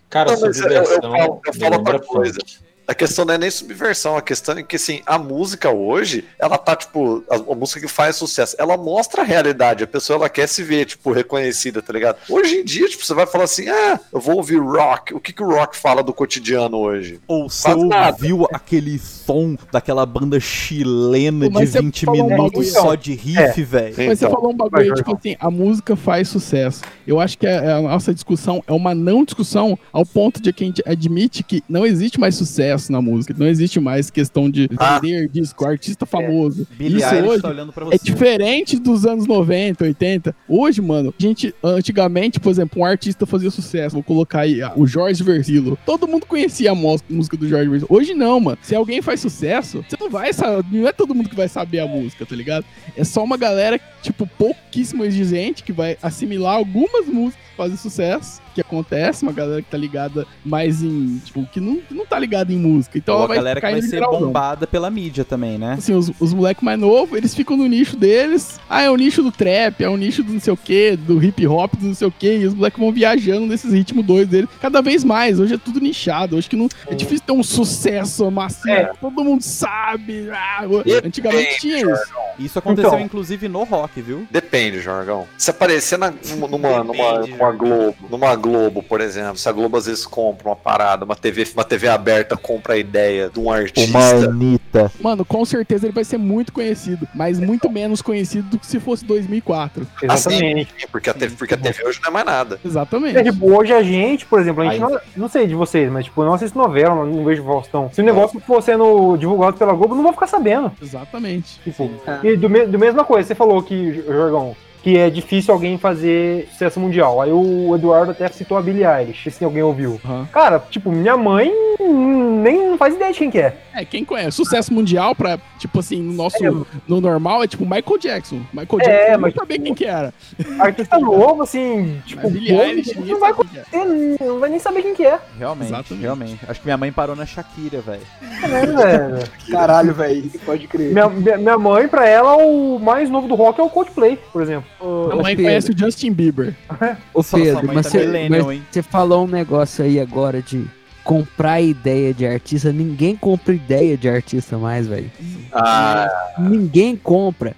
Cara, 0.08 0.32
Não, 0.32 0.40
mas 0.40 0.58
eu, 0.58 0.68
eu 0.70 0.84
subversão. 0.86 1.12
falo, 1.12 1.40
eu 1.46 1.54
falo 1.54 1.76
outra 1.76 1.98
coisa. 2.00 2.38
punk. 2.40 2.69
A 2.90 2.94
questão 2.94 3.24
não 3.24 3.34
é 3.34 3.38
nem 3.38 3.48
subversão, 3.48 4.16
a 4.16 4.20
questão 4.20 4.58
é 4.58 4.64
que 4.64 4.74
assim, 4.74 5.00
a 5.06 5.16
música 5.16 5.70
hoje, 5.70 6.24
ela 6.36 6.58
tá, 6.58 6.74
tipo, 6.74 7.22
a, 7.30 7.36
a 7.36 7.54
música 7.54 7.78
que 7.80 7.86
faz 7.86 8.16
sucesso, 8.16 8.56
ela 8.58 8.76
mostra 8.76 9.22
a 9.22 9.24
realidade, 9.24 9.84
a 9.84 9.86
pessoa 9.86 10.16
ela 10.16 10.28
quer 10.28 10.48
se 10.48 10.64
ver, 10.64 10.86
tipo, 10.86 11.12
reconhecida, 11.12 11.80
tá 11.80 11.92
ligado? 11.92 12.16
Hoje 12.28 12.56
em 12.56 12.64
dia, 12.64 12.88
tipo, 12.88 13.06
você 13.06 13.14
vai 13.14 13.28
falar 13.28 13.44
assim, 13.44 13.68
ah, 13.68 14.00
eu 14.12 14.18
vou 14.18 14.38
ouvir 14.38 14.58
rock. 14.58 15.14
O 15.14 15.20
que, 15.20 15.32
que 15.32 15.40
o 15.40 15.48
rock 15.48 15.76
fala 15.76 16.02
do 16.02 16.12
cotidiano 16.12 16.78
hoje? 16.78 17.20
Ou 17.28 17.48
você 17.48 17.70
ouviu 17.70 18.48
aquele 18.52 18.98
som 18.98 19.56
daquela 19.70 20.04
banda 20.04 20.40
chilena 20.40 21.44
Pô, 21.44 21.52
de 21.52 21.54
mas 21.54 21.70
você 21.70 21.80
20 21.80 22.04
falou 22.06 22.24
um 22.24 22.28
minutos 22.28 22.72
só 22.72 22.96
de 22.96 23.14
riff, 23.14 23.62
velho? 23.62 23.94
Mas 23.96 24.18
você 24.18 24.24
Então, 24.24 24.30
falou 24.32 24.52
um 24.52 24.56
bagulho, 24.56 24.94
tipo 24.94 25.16
assim, 25.16 25.36
a 25.38 25.48
música 25.48 25.94
faz 25.94 26.28
sucesso. 26.28 26.82
Eu 27.06 27.20
acho 27.20 27.38
que 27.38 27.46
a, 27.46 27.76
a 27.76 27.82
nossa 27.82 28.12
discussão 28.12 28.64
é 28.66 28.72
uma 28.72 28.96
não 28.96 29.24
discussão 29.24 29.78
ao 29.92 30.04
ponto 30.04 30.42
de 30.42 30.52
que 30.52 30.64
a 30.64 30.66
gente 30.66 30.82
admite 30.84 31.44
que 31.44 31.62
não 31.68 31.86
existe 31.86 32.18
mais 32.18 32.34
sucesso 32.34 32.79
na 32.88 33.00
música, 33.02 33.34
não 33.36 33.46
existe 33.46 33.78
mais 33.80 34.10
questão 34.10 34.48
de 34.50 34.68
Ah. 34.78 34.98
vender 34.98 35.28
disco, 35.28 35.66
artista 35.66 36.06
famoso. 36.06 36.66
Billie 36.78 36.98
Isso 36.98 37.14
Eilish 37.14 37.28
hoje 37.28 37.42
tá 37.42 37.48
olhando 37.48 37.72
pra 37.72 37.84
você. 37.84 37.96
é 37.96 37.98
diferente 38.02 38.78
dos 38.78 39.04
anos 39.04 39.26
90, 39.26 39.84
80. 39.84 40.34
Hoje, 40.48 40.80
mano, 40.80 41.12
gente, 41.18 41.54
antigamente, 41.62 42.38
por 42.38 42.50
exemplo, 42.50 42.80
um 42.80 42.84
artista 42.84 43.26
fazia 43.26 43.50
sucesso. 43.50 43.94
Vou 43.94 44.02
colocar 44.02 44.40
aí 44.40 44.62
ah, 44.62 44.72
o 44.76 44.86
Jorge 44.86 45.22
Versilo. 45.22 45.78
Todo 45.84 46.06
mundo 46.06 46.26
conhecia 46.26 46.72
a 46.72 46.74
música 46.74 47.36
do 47.36 47.48
Jorge 47.48 47.68
Versilo. 47.68 47.88
Hoje 47.90 48.14
não, 48.14 48.38
mano. 48.40 48.58
Se 48.62 48.74
alguém 48.74 49.02
faz 49.02 49.20
sucesso, 49.20 49.84
você 49.88 49.96
não 50.00 50.08
vai 50.10 50.32
saber. 50.32 50.64
Não 50.70 50.86
é 50.88 50.92
todo 50.92 51.14
mundo 51.14 51.28
que 51.28 51.36
vai 51.36 51.48
saber 51.48 51.80
a 51.80 51.86
música, 51.86 52.24
tá 52.24 52.36
ligado? 52.36 52.64
É 52.96 53.04
só 53.04 53.22
uma 53.24 53.36
galera, 53.36 53.80
tipo, 54.02 54.26
pouquíssimo 54.38 55.04
exigente 55.04 55.62
que 55.62 55.72
vai 55.72 55.96
assimilar 56.02 56.54
algumas 56.56 57.06
músicas 57.06 57.40
fazem 57.60 57.76
sucesso. 57.76 58.40
Que 58.54 58.62
acontece, 58.62 59.22
uma 59.22 59.32
galera 59.32 59.62
que 59.62 59.70
tá 59.70 59.76
ligada 59.76 60.26
mais 60.44 60.82
em. 60.82 61.18
Tipo, 61.24 61.46
que 61.46 61.60
não, 61.60 61.76
que 61.76 61.94
não 61.94 62.04
tá 62.04 62.18
ligada 62.18 62.52
em 62.52 62.58
música. 62.58 62.98
Então 62.98 63.14
Ou 63.14 63.20
ela 63.20 63.24
a 63.24 63.28
vai 63.28 63.36
galera 63.36 63.60
que 63.60 63.70
vai 63.70 63.82
ser 63.82 64.00
bombada 64.00 64.66
pela 64.66 64.90
mídia 64.90 65.24
também, 65.24 65.56
né? 65.56 65.74
Assim, 65.74 65.94
os, 65.94 66.10
os 66.18 66.34
moleques 66.34 66.62
mais 66.62 66.78
novos, 66.78 67.16
eles 67.16 67.32
ficam 67.32 67.56
no 67.56 67.66
nicho 67.66 67.96
deles. 67.96 68.58
Ah, 68.68 68.82
é 68.82 68.90
o 68.90 68.96
nicho 68.96 69.22
do 69.22 69.30
trap, 69.30 69.84
é 69.84 69.88
o 69.88 69.96
nicho 69.96 70.24
do 70.24 70.32
não 70.32 70.40
sei 70.40 70.52
o 70.52 70.56
que, 70.56 70.96
do 70.96 71.22
hip 71.22 71.46
hop, 71.46 71.74
do 71.76 71.86
não 71.86 71.94
sei 71.94 72.08
o 72.08 72.10
que. 72.10 72.38
E 72.38 72.46
os 72.46 72.54
moleques 72.54 72.80
vão 72.80 72.90
viajando 72.90 73.46
nesses 73.46 73.72
ritmos 73.72 74.04
doidos 74.04 74.30
deles. 74.30 74.50
Cada 74.60 74.80
vez 74.80 75.04
mais. 75.04 75.38
Hoje 75.38 75.54
é 75.54 75.58
tudo 75.58 75.78
nichado. 75.78 76.36
Hoje 76.36 76.48
que 76.48 76.56
não. 76.56 76.68
É 76.88 76.94
difícil 76.94 77.24
ter 77.24 77.32
um 77.32 77.44
sucesso 77.44 78.28
massivo. 78.30 78.70
É. 78.70 78.92
Todo 79.00 79.22
mundo 79.22 79.42
sabe. 79.42 80.28
Ah, 80.32 80.64
antigamente 81.04 81.60
tinha 81.60 81.78
isso. 81.78 82.12
Isso 82.40 82.58
aconteceu 82.58 82.88
Então. 82.90 83.00
inclusive 83.00 83.48
no 83.48 83.62
rock, 83.64 84.00
viu? 84.00 84.26
Depende, 84.30 84.80
Jorgão. 84.80 85.26
Se 85.38 85.50
aparecer 85.50 85.98
na- 85.98 86.12
numa, 86.30 86.48
numa, 86.48 86.84
numa, 87.24 87.52
Globo, 87.52 87.94
numa 88.10 88.34
Globo, 88.36 88.82
por 88.82 89.00
exemplo, 89.00 89.36
se 89.36 89.48
a 89.48 89.52
Globo 89.52 89.76
às 89.76 89.86
vezes 89.86 90.06
compra 90.06 90.48
uma 90.48 90.56
parada, 90.56 91.04
uma 91.04 91.16
TV, 91.16 91.46
uma 91.54 91.64
TV 91.64 91.88
aberta 91.88 92.36
compra 92.36 92.74
a 92.74 92.76
ideia 92.78 93.28
de 93.32 93.38
um 93.38 93.50
artista. 93.50 93.98
Anitta. 93.98 94.90
Mano, 95.00 95.24
com 95.24 95.44
certeza 95.44 95.86
ele 95.86 95.92
vai 95.92 96.04
ser 96.04 96.18
muito 96.18 96.52
conhecido. 96.52 97.06
Mas 97.14 97.38
muito 97.38 97.68
menos 97.70 98.00
conhecido 98.02 98.48
do 98.50 98.58
que 98.58 98.66
se 98.66 98.78
fosse 98.80 99.04
2004. 99.04 99.86
Exatamente. 100.02 100.74
Sim, 100.78 100.86
porque 100.90 101.10
a 101.10 101.14
TV, 101.14 101.34
porque 101.36 101.54
a 101.54 101.56
TV 101.56 101.84
hoje 101.86 102.00
não 102.02 102.08
é 102.10 102.12
mais 102.12 102.26
nada. 102.26 102.58
Exatamente. 102.64 103.16
É, 103.18 103.22
tipo, 103.22 103.52
hoje 103.52 103.72
a 103.72 103.82
gente, 103.82 104.24
por 104.26 104.40
exemplo, 104.40 104.62
a 104.62 104.64
gente 104.66 104.74
Aí. 104.74 104.80
não, 104.80 105.00
não 105.16 105.28
sei 105.28 105.46
de 105.46 105.54
vocês, 105.54 105.90
mas 105.90 106.04
tipo, 106.04 106.20
eu 106.22 106.26
não 106.26 106.34
assisto 106.34 106.56
novela, 106.56 106.94
não, 106.94 107.06
não 107.06 107.24
vejo 107.24 107.44
Faustão. 107.44 107.90
Se 107.92 108.00
o 108.00 108.04
negócio 108.04 108.40
for 108.40 108.62
sendo 108.62 109.16
divulgado 109.16 109.56
pela 109.56 109.72
Globo, 109.72 109.92
eu 109.92 109.96
não 109.96 110.04
vou 110.04 110.12
ficar 110.12 110.26
sabendo. 110.26 110.70
Exatamente. 110.80 111.60
Tipo, 111.64 111.90
É. 112.06 112.29
e 112.32 112.36
do, 112.36 112.48
me, 112.48 112.66
do 112.66 112.78
mesma 112.78 113.04
coisa, 113.04 113.28
você 113.28 113.34
falou 113.34 113.62
que, 113.62 114.02
Jorgão, 114.06 114.56
que 114.82 114.96
é 114.96 115.10
difícil 115.10 115.52
alguém 115.52 115.76
fazer 115.78 116.48
sucesso 116.52 116.80
mundial. 116.80 117.20
Aí 117.20 117.30
o 117.32 117.74
Eduardo 117.74 118.12
até 118.12 118.28
citou 118.28 118.56
a 118.56 118.62
Billie 118.62 118.84
Eilish, 118.86 119.30
se 119.30 119.44
alguém 119.44 119.62
ouviu. 119.62 120.00
Aham. 120.04 120.26
Cara, 120.32 120.58
tipo, 120.70 120.90
minha 120.90 121.16
mãe 121.16 121.52
nem 121.78 122.76
faz 122.76 122.94
ideia 122.94 123.12
de 123.12 123.18
quem 123.18 123.30
que 123.30 123.38
é. 123.38 123.56
É, 123.74 123.84
quem 123.84 124.04
conhece? 124.04 124.32
Sucesso 124.36 124.72
mundial 124.72 125.14
pra, 125.14 125.38
tipo 125.58 125.78
assim, 125.80 126.00
no 126.02 126.12
nosso. 126.12 126.36
É. 126.44 126.50
No 126.88 127.00
normal 127.00 127.42
é 127.42 127.46
tipo 127.46 127.64
Michael 127.64 127.98
Jackson. 127.98 128.40
Michael 128.52 128.80
É, 128.80 128.84
Jackson, 128.84 129.12
eu 129.12 129.18
mas- 129.20 129.34
não 129.34 129.40
sabia 129.42 129.58
quem 129.58 129.74
que 129.74 129.84
era. 129.84 130.14
Artista 130.58 130.98
novo, 130.98 131.42
assim, 131.42 132.00
tipo, 132.06 132.22
Mas 132.22 132.32
Billie 132.32 132.52
Eilish, 132.60 132.98
não 132.98 133.20
vai 133.20 133.32
que 133.34 133.40
é. 133.58 133.64
conhecer, 133.70 134.24
não 134.24 134.38
vai 134.40 134.50
nem 134.50 134.58
saber 134.58 134.82
quem 134.82 134.94
que 134.94 135.04
é. 135.06 135.18
Realmente, 135.38 135.68
Exatamente. 135.68 136.02
realmente. 136.02 136.40
Acho 136.48 136.60
que 136.60 136.66
minha 136.66 136.76
mãe 136.76 136.90
parou 136.92 137.14
na 137.14 137.26
Shakira, 137.26 137.80
velho. 137.80 138.02
É, 138.42 138.66
velho. 138.66 139.30
Caralho, 139.50 139.94
velho. 139.94 140.30
Pode 140.44 140.66
crer. 140.66 140.92
Minha, 140.92 141.08
minha, 141.08 141.36
minha 141.38 141.58
mãe, 141.58 141.86
pra 141.88 142.08
ela, 142.08 142.36
o 142.36 142.78
mais 142.78 143.08
novo 143.10 143.28
do 143.28 143.34
rock 143.34 143.60
é 143.60 143.64
o 143.64 143.70
Coldplay, 143.70 144.18
por 144.32 144.42
exemplo. 144.42 144.69
A 144.80 144.84
Ô, 144.84 145.22
mãe 145.22 145.36
Pedro. 145.36 145.44
conhece 145.44 145.70
o 145.72 145.78
Justin 145.78 146.12
Bieber. 146.12 146.54
Ô 147.14 147.22
sua 147.22 147.38
Pedro, 147.40 147.66
mas 147.66 147.86
tá 147.86 147.90
você 147.90 147.98
millennial, 147.98 148.46
mas 148.46 148.56
hein? 148.56 148.62
você 148.70 148.82
falou 148.82 149.24
um 149.24 149.28
negócio 149.28 149.84
aí 149.84 150.00
agora 150.00 150.40
de 150.40 150.64
comprar 151.04 151.60
ideia 151.60 152.14
de 152.14 152.26
artista. 152.26 152.72
Ninguém 152.72 153.14
compra 153.16 153.54
ideia 153.54 153.96
de 153.96 154.08
artista 154.08 154.56
mais, 154.58 154.86
velho. 154.86 155.10
Ah, 155.52 156.08
Ninguém 156.38 156.96
compra. 156.96 157.54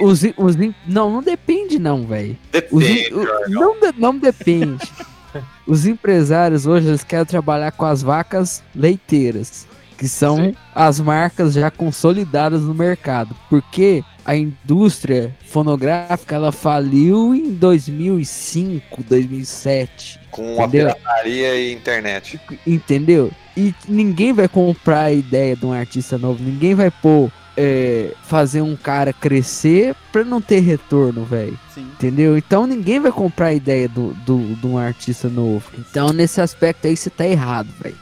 O- 0.00 0.06
os, 0.06 0.22
os, 0.36 0.56
não, 0.86 1.10
não 1.12 1.22
depende 1.22 1.78
não, 1.78 2.06
velho. 2.06 2.36
Depende. 2.50 3.12
o- 3.14 3.48
não, 3.50 3.78
de- 3.80 3.98
não 3.98 4.18
depende. 4.18 4.78
Os 5.66 5.86
empresários 5.86 6.66
hoje 6.66 6.88
eles 6.88 7.04
querem 7.04 7.24
trabalhar 7.24 7.70
com 7.70 7.84
as 7.84 8.02
vacas 8.02 8.60
leiteiras, 8.74 9.64
que 9.96 10.08
são 10.08 10.36
Sim. 10.36 10.54
as 10.74 10.98
marcas 10.98 11.52
já 11.54 11.70
consolidadas 11.70 12.62
no 12.62 12.74
mercado. 12.74 13.36
Porque 13.48 14.02
a 14.24 14.36
indústria 14.36 15.34
fonográfica 15.46 16.34
ela 16.34 16.52
faliu 16.52 17.34
em 17.34 17.52
2005, 17.52 19.02
2007. 19.02 20.20
Com 20.30 20.62
a 20.62 20.66
Entendeu? 20.66 20.94
pirataria 20.94 21.54
e 21.56 21.72
internet. 21.72 22.40
Entendeu? 22.66 23.30
E 23.56 23.74
ninguém 23.88 24.32
vai 24.32 24.48
comprar 24.48 25.02
a 25.04 25.12
ideia 25.12 25.56
de 25.56 25.66
um 25.66 25.72
artista 25.72 26.16
novo, 26.16 26.42
ninguém 26.42 26.74
vai 26.74 26.90
pôr 26.90 27.30
é, 27.56 28.14
fazer 28.22 28.62
um 28.62 28.76
cara 28.76 29.12
crescer 29.12 29.94
pra 30.12 30.24
não 30.24 30.40
ter 30.40 30.60
retorno, 30.60 31.24
velho. 31.24 31.58
Entendeu? 31.76 32.38
Então 32.38 32.66
ninguém 32.66 33.00
vai 33.00 33.12
comprar 33.12 33.46
a 33.46 33.54
ideia 33.54 33.88
do, 33.88 34.14
do, 34.14 34.54
de 34.56 34.66
um 34.66 34.78
artista 34.78 35.28
novo. 35.28 35.70
Então 35.78 36.12
nesse 36.12 36.40
aspecto 36.40 36.86
aí 36.86 36.96
você 36.96 37.10
tá 37.10 37.26
errado, 37.26 37.68
velho. 37.80 37.96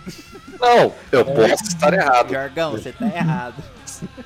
Não, 0.60 0.92
eu 1.12 1.24
posso 1.24 1.64
estar 1.64 1.94
errado. 1.94 2.30
Jargão, 2.30 2.72
você 2.72 2.92
tá 2.92 3.06
errado. 3.06 3.62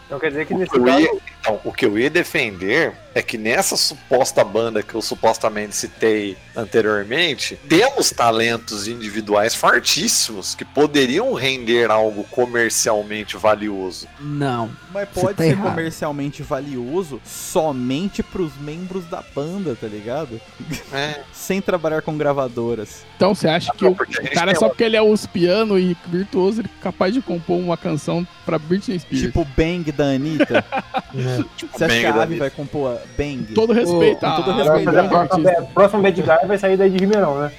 Então 0.07 0.19
quer 0.19 0.29
dizer 0.29 0.47
que 0.47 0.55
nesse 0.55 0.79
caso. 0.79 1.21
Então, 1.43 1.61
o 1.65 1.73
que 1.73 1.85
eu 1.85 1.99
ia 1.99 2.09
defender 2.09 2.93
é 3.15 3.21
que 3.21 3.37
nessa 3.37 3.77
suposta 3.77 4.45
banda 4.45 4.83
que 4.83 4.95
eu 4.95 5.03
supostamente 5.03 5.75
citei 5.75 6.37
anteriormente, 6.57 7.59
temos 7.69 8.11
talentos 8.11 8.87
individuais 8.87 9.55
fortíssimos 9.55 10.55
que 10.55 10.65
poderiam 10.65 11.35
render 11.35 11.91
algo 11.91 12.25
comercialmente 12.31 13.37
valioso. 13.37 14.07
Não. 14.21 14.71
Mas 14.93 15.09
pode 15.09 15.35
tá 15.35 15.43
ser 15.43 15.51
errado. 15.51 15.71
comercialmente 15.71 16.43
valioso 16.43 17.21
somente 17.25 18.23
pros 18.23 18.57
membros 18.59 19.05
da 19.07 19.23
banda, 19.35 19.77
tá 19.79 19.87
ligado? 19.87 20.41
É, 20.93 21.21
Sem 21.33 21.61
trabalhar 21.61 22.03
com 22.03 22.17
gravadoras. 22.17 23.05
Então 23.17 23.35
você 23.35 23.49
acha 23.49 23.73
que 23.73 23.85
Não, 23.85 23.93
o, 23.93 23.97
cara, 24.33 24.53
tem 24.53 24.61
só 24.61 24.69
porque 24.69 24.85
ele 24.85 24.97
é 24.97 25.03
os 25.03 25.27
piano 25.27 25.79
e 25.79 25.97
virtuoso, 26.07 26.61
ele 26.61 26.71
é 26.79 26.83
capaz 26.83 27.13
de 27.13 27.21
compor 27.21 27.59
uma 27.59 27.77
canção 27.77 28.27
pra 28.47 28.59
Britney 28.59 28.99
Spears? 28.99 29.27
Tipo 29.27 29.45
Bang 29.57 29.91
da 29.91 30.05
Anitta. 30.05 30.65
Você 31.37 31.85
acha 31.85 31.89
Bang 31.89 32.01
que 32.01 32.07
a 32.07 32.23
Ave 32.23 32.39
vai 32.39 32.51
compor 32.51 32.93
a 32.97 32.99
Bang? 33.17 33.45
todo 33.55 33.73
respeito, 33.73 34.21
com 34.21 34.27
a- 34.27 34.37
todo 34.37 34.51
a- 34.51 34.55
respeito, 34.55 34.89
a- 34.89 34.93
Mas 34.93 34.97
a 34.97 35.05
a- 35.05 35.09
próxima, 35.09 35.49
artista. 35.51 35.63
a 35.63 35.75
próxima 35.75 36.03
Bad 36.03 36.23
Guy 36.23 36.49
vai 36.49 36.59
sair 36.59 36.77
daí 36.77 36.91
de 36.91 36.99
Ribeirão, 36.99 37.41
né? 37.41 37.53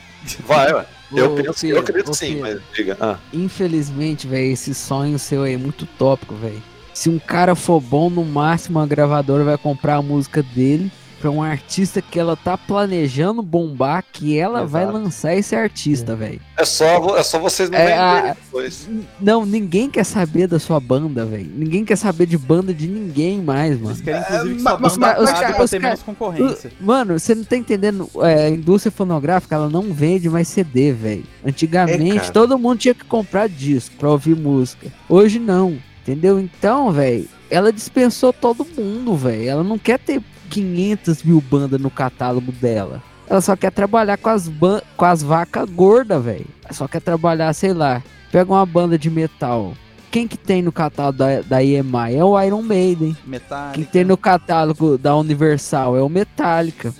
vai, 0.45 0.73
ué. 0.73 0.86
Eu, 1.15 1.36
penso, 1.36 1.62
Pedro, 1.62 1.77
eu 1.77 1.79
acredito 1.81 2.13
sim, 2.15 2.39
mas 2.39 2.59
diga. 2.73 2.97
Ah, 2.99 3.17
Infelizmente, 3.31 4.25
velho, 4.27 4.51
esse 4.51 4.73
sonho 4.73 5.19
seu 5.19 5.43
aí 5.43 5.53
é 5.53 5.57
muito 5.57 5.86
tópico, 5.86 6.33
velho. 6.33 6.62
Se 6.93 7.09
um 7.09 7.19
cara 7.19 7.55
for 7.55 7.79
bom, 7.79 8.09
no 8.09 8.23
máximo 8.25 8.79
a 8.79 8.86
gravadora 8.86 9.43
vai 9.43 9.57
comprar 9.57 9.95
a 9.95 10.01
música 10.01 10.41
dele 10.41 10.91
pra 11.23 11.31
um 11.31 11.41
artista 11.41 12.01
que 12.01 12.19
ela 12.19 12.36
tá 12.36 12.57
planejando 12.57 13.41
bombar, 13.41 14.03
que 14.12 14.38
ela 14.38 14.65
vai 14.67 14.83
Exato. 14.83 14.97
lançar 14.97 15.33
esse 15.33 15.55
artista, 15.55 16.17
velho. 16.17 16.41
é, 16.57 16.65
só, 16.65 17.15
é 17.17 17.23
só 17.23 17.39
vocês 17.39 17.69
não 17.69 17.77
É, 17.79 17.93
a- 17.97 18.33
depois. 18.33 18.89
Não, 19.21 19.45
ninguém 19.45 19.89
quer 19.89 20.03
saber 20.03 20.47
da 20.47 20.59
sua 20.59 20.81
banda, 20.81 21.23
velho. 21.25 21.49
Ninguém 21.55 21.86
quer 21.86 21.95
saber 21.95 22.25
de 22.25 22.38
banda 22.38 22.73
de 22.73 22.89
ninguém 22.89 23.41
mais, 23.41 23.77
mano. 23.77 23.91
Eles 23.91 24.01
querem, 24.01 24.19
inclusive, 24.21 24.55
que 24.55 24.62
mas- 24.63 24.73
sua 24.73 24.79
mas- 24.81 24.97
banda 24.97 25.07
mas 25.13 25.23
os 25.23 25.29
acabe 25.29 25.41
caras- 25.53 25.55
pra 25.55 25.67
ter 25.69 25.79
menos 25.81 26.03
concorrência. 26.03 26.71
Mano, 26.81 27.17
você 27.17 27.33
não 27.36 27.43
tá 27.45 27.55
entendendo. 27.55 28.09
É, 28.21 28.47
a 28.47 28.49
indústria 28.49 28.91
fonográfica, 28.91 29.55
ela 29.55 29.69
não 29.69 29.93
vende 29.93 30.29
mais 30.29 30.49
CD, 30.49 30.91
velho. 30.91 31.23
Antigamente, 31.45 32.27
É, 32.27 32.31
todo 32.31 32.59
mundo 32.59 32.79
tinha 32.79 32.93
que 32.93 33.05
comprar 33.05 33.47
disco 33.47 33.95
pra 33.97 34.09
ouvir 34.09 34.36
música. 34.36 34.91
Hoje 35.07 35.39
não, 35.39 35.77
entendeu? 36.01 36.38
Então, 36.38 36.91
velho, 36.91 37.29
ela 37.49 37.71
dispensou 37.71 38.33
todo 38.33 38.67
mundo, 38.77 39.15
velho. 39.15 39.47
Ela 39.49 39.63
não 39.63 39.77
quer 39.77 39.97
ter 39.97 40.21
500 40.53 41.23
mil 41.23 41.41
bandas 41.41 41.81
no 41.81 41.89
catálogo 41.89 42.51
dela. 42.51 43.01
Ela 43.27 43.41
só 43.41 43.55
quer 43.55 43.71
trabalhar 43.71 44.17
com 44.17 44.29
as, 44.29 44.47
ban 44.47 44.81
com 44.95 45.05
as 45.05 45.23
vacas 45.23 45.67
gordas, 45.67 46.23
velho. 46.23 46.45
Ela 46.63 46.73
só 46.73 46.87
quer 46.87 47.01
trabalhar, 47.01 47.51
sei 47.53 47.73
lá. 47.73 48.03
Pega 48.31 48.51
uma 48.51 48.65
banda 48.65 48.95
de 48.95 49.09
metal. 49.09 49.73
Quem 50.11 50.27
que 50.27 50.37
tem 50.37 50.61
no 50.61 50.71
catálogo 50.71 51.17
da, 51.17 51.41
da 51.41 51.63
EMI? 51.63 52.15
É 52.15 52.23
o 52.23 52.39
Iron 52.39 52.61
Maiden. 52.61 53.17
Metallica. 53.25 53.73
Quem 53.73 53.83
tem 53.83 54.03
no 54.03 54.15
catálogo 54.15 54.95
da 54.95 55.15
Universal 55.15 55.97
é 55.97 56.03
o 56.03 56.09
Metallica. 56.09 56.93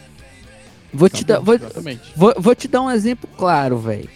Vou 0.92 1.10
te, 1.10 1.24
dar, 1.24 1.40
vou, 1.40 1.60
vou, 2.16 2.34
vou 2.38 2.56
te 2.56 2.68
dar 2.68 2.82
um 2.82 2.90
exemplo 2.90 3.30
claro, 3.38 3.78
velho. 3.78 4.10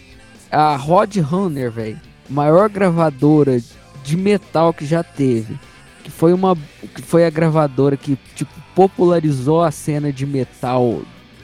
A 0.50 0.74
Rod 0.74 1.16
Runner, 1.16 1.70
velho. 1.70 2.00
Maior 2.28 2.68
gravadora 2.68 3.60
de 4.02 4.16
metal 4.16 4.72
que 4.72 4.84
já 4.84 5.04
teve. 5.04 5.56
Que 6.08 6.12
foi 6.12 6.32
uma. 6.32 6.56
Que 6.94 7.02
foi 7.02 7.26
a 7.26 7.30
gravadora 7.30 7.94
que, 7.94 8.16
tipo, 8.34 8.50
popularizou 8.74 9.62
a 9.62 9.70
cena 9.70 10.10
de 10.10 10.24
metal 10.24 11.02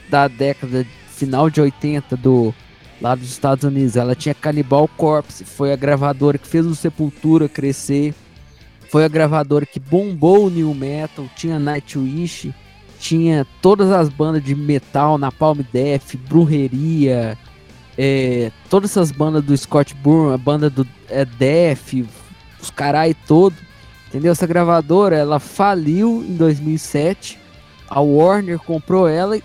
da 0.09 0.27
década 0.27 0.85
final 1.07 1.51
de 1.51 1.61
80 1.61 2.17
do. 2.17 2.51
Lá 2.99 3.13
dos 3.13 3.29
Estados 3.29 3.63
Unidos. 3.63 3.95
Ela 3.95 4.15
tinha 4.15 4.33
Cannibal 4.33 4.87
Corpse. 4.97 5.45
Foi 5.45 5.71
a 5.71 5.75
gravadora 5.75 6.39
que 6.39 6.47
fez 6.47 6.65
o 6.65 6.73
Sepultura 6.73 7.47
crescer. 7.47 8.15
Foi 8.89 9.05
a 9.05 9.07
gravadora 9.07 9.65
que 9.65 9.79
bombou 9.79 10.47
o 10.47 10.49
New 10.49 10.73
Metal. 10.73 11.29
Tinha 11.35 11.59
Nightwish. 11.59 12.51
Tinha 12.99 13.45
todas 13.61 13.91
as 13.91 14.09
bandas 14.09 14.43
de 14.43 14.55
metal, 14.55 15.17
Napalm 15.19 15.59
Death, 15.71 16.15
Brujeria, 16.27 17.37
é, 17.97 18.51
todas 18.69 18.91
essas 18.91 19.11
bandas 19.11 19.43
do 19.43 19.55
Scott 19.55 19.93
Burn, 19.95 20.33
a 20.33 20.37
banda 20.37 20.69
do 20.69 20.87
é, 21.09 21.23
Death, 21.23 21.93
os 22.61 22.69
carai 22.71 23.13
todo. 23.13 23.55
Entendeu? 24.07 24.31
Essa 24.31 24.47
gravadora, 24.47 25.15
ela 25.15 25.39
faliu 25.39 26.23
em 26.27 26.35
2007. 26.35 27.39
A 27.87 27.99
Warner 27.99 28.59
comprou 28.59 29.07
ela. 29.07 29.37
e 29.37 29.43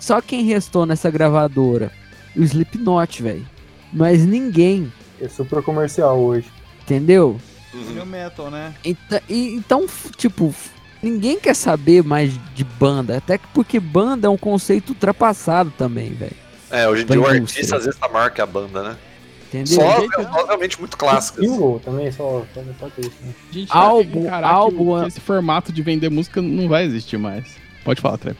Só 0.00 0.20
quem 0.20 0.44
restou 0.44 0.86
nessa 0.86 1.10
gravadora? 1.10 1.90
O 2.36 2.42
Slipknot, 2.42 3.22
velho. 3.22 3.46
Mas 3.92 4.24
ninguém, 4.24 4.92
É 5.20 5.28
super 5.28 5.62
comercial 5.62 6.18
hoje. 6.18 6.46
entendeu? 6.82 7.38
Uhum. 7.72 8.04
Metal, 8.06 8.50
né? 8.50 8.74
Então, 8.84 9.20
e- 9.28 9.54
então, 9.54 9.86
tipo, 10.16 10.54
ninguém 11.02 11.38
quer 11.38 11.54
saber 11.54 12.02
mais 12.02 12.32
de 12.54 12.64
banda. 12.64 13.16
Até 13.18 13.36
que 13.38 13.46
porque 13.54 13.78
banda 13.78 14.26
é 14.26 14.30
um 14.30 14.36
conceito 14.36 14.90
ultrapassado 14.90 15.70
também, 15.76 16.10
velho. 16.14 16.36
É, 16.70 16.88
hoje 16.88 17.02
em 17.02 17.06
dia 17.06 17.20
o 17.20 17.26
artista 17.26 17.76
às 17.76 17.84
vezes 17.84 17.98
tá 18.00 18.08
maior 18.08 18.30
que 18.30 18.40
a 18.40 18.46
banda, 18.46 18.82
né? 18.82 18.96
Entendeu? 19.62 20.08
Só 20.14 20.22
só 20.22 20.46
realmente 20.46 20.78
muito 20.78 20.96
clássicas. 20.96 21.44
Single 21.44 21.80
também, 21.84 22.10
só, 22.12 22.44
só, 22.54 22.60
isso. 22.98 23.12
Né? 23.22 23.34
Gente 23.50 23.72
Álbum- 23.72 25.06
esse 25.06 25.20
formato 25.20 25.72
de 25.72 25.82
vender 25.82 26.10
música 26.10 26.40
não 26.42 26.68
vai 26.68 26.84
existir 26.84 27.18
mais. 27.18 27.46
Pode 27.84 28.00
falar, 28.00 28.18
Trep. 28.18 28.36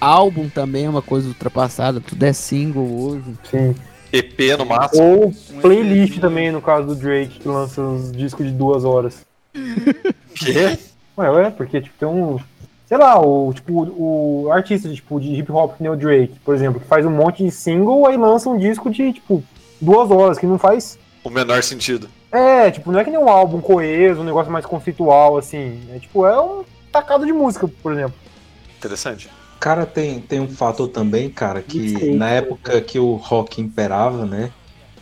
Álbum 0.00 0.48
também 0.48 0.84
é 0.86 0.90
uma 0.90 1.02
coisa 1.02 1.28
ultrapassada. 1.28 2.00
Tudo 2.00 2.22
é 2.22 2.32
single 2.32 3.00
hoje. 3.00 3.24
Sim. 3.50 3.74
EP 4.12 4.56
no 4.56 4.64
máximo. 4.64 5.02
Ou 5.02 5.32
playlist 5.60 6.18
também, 6.18 6.50
no 6.50 6.62
caso 6.62 6.86
do 6.86 6.94
Drake, 6.94 7.40
que 7.40 7.48
lança 7.48 7.82
os 7.82 8.12
discos 8.12 8.46
de 8.46 8.52
duas 8.52 8.84
horas. 8.84 9.24
Quê? 10.34 10.78
Ué, 11.16 11.30
ué, 11.30 11.50
porque 11.50 11.80
tipo, 11.80 11.94
tem 11.98 12.08
um. 12.08 12.38
Sei 12.86 12.96
lá, 12.96 13.20
o, 13.20 13.52
tipo, 13.52 13.82
o 13.82 14.50
artista 14.50 14.88
tipo, 14.88 15.20
de 15.20 15.34
hip 15.34 15.52
hop 15.52 15.76
que 15.76 15.82
nem 15.82 15.92
o 15.92 15.96
Drake, 15.96 16.38
por 16.42 16.54
exemplo, 16.54 16.80
que 16.80 16.86
faz 16.86 17.04
um 17.04 17.10
monte 17.10 17.44
de 17.44 17.50
single, 17.50 18.06
aí 18.06 18.16
lança 18.16 18.48
um 18.48 18.56
disco 18.56 18.88
de, 18.90 19.12
tipo, 19.12 19.44
duas 19.80 20.10
horas, 20.10 20.38
que 20.38 20.46
não 20.46 20.58
faz. 20.58 20.98
O 21.24 21.30
menor 21.30 21.62
sentido. 21.62 22.08
É, 22.30 22.70
tipo, 22.70 22.92
não 22.92 23.00
é 23.00 23.04
que 23.04 23.10
nem 23.10 23.18
um 23.18 23.28
álbum 23.28 23.60
coeso, 23.60 24.20
um 24.20 24.24
negócio 24.24 24.52
mais 24.52 24.66
conceitual, 24.66 25.38
assim. 25.38 25.80
É 25.94 25.98
tipo, 25.98 26.26
é 26.26 26.40
um 26.40 26.62
tacado 26.92 27.24
de 27.24 27.32
música, 27.32 27.68
por 27.82 27.92
exemplo. 27.92 28.14
Interessante. 28.76 29.28
Cara, 29.58 29.84
tem, 29.84 30.20
tem 30.20 30.38
um 30.40 30.48
fator 30.48 30.88
também, 30.88 31.28
cara, 31.28 31.60
que 31.62 32.12
na 32.14 32.28
época 32.28 32.80
que 32.80 32.98
o 32.98 33.14
rock 33.14 33.60
imperava, 33.60 34.24
né? 34.24 34.50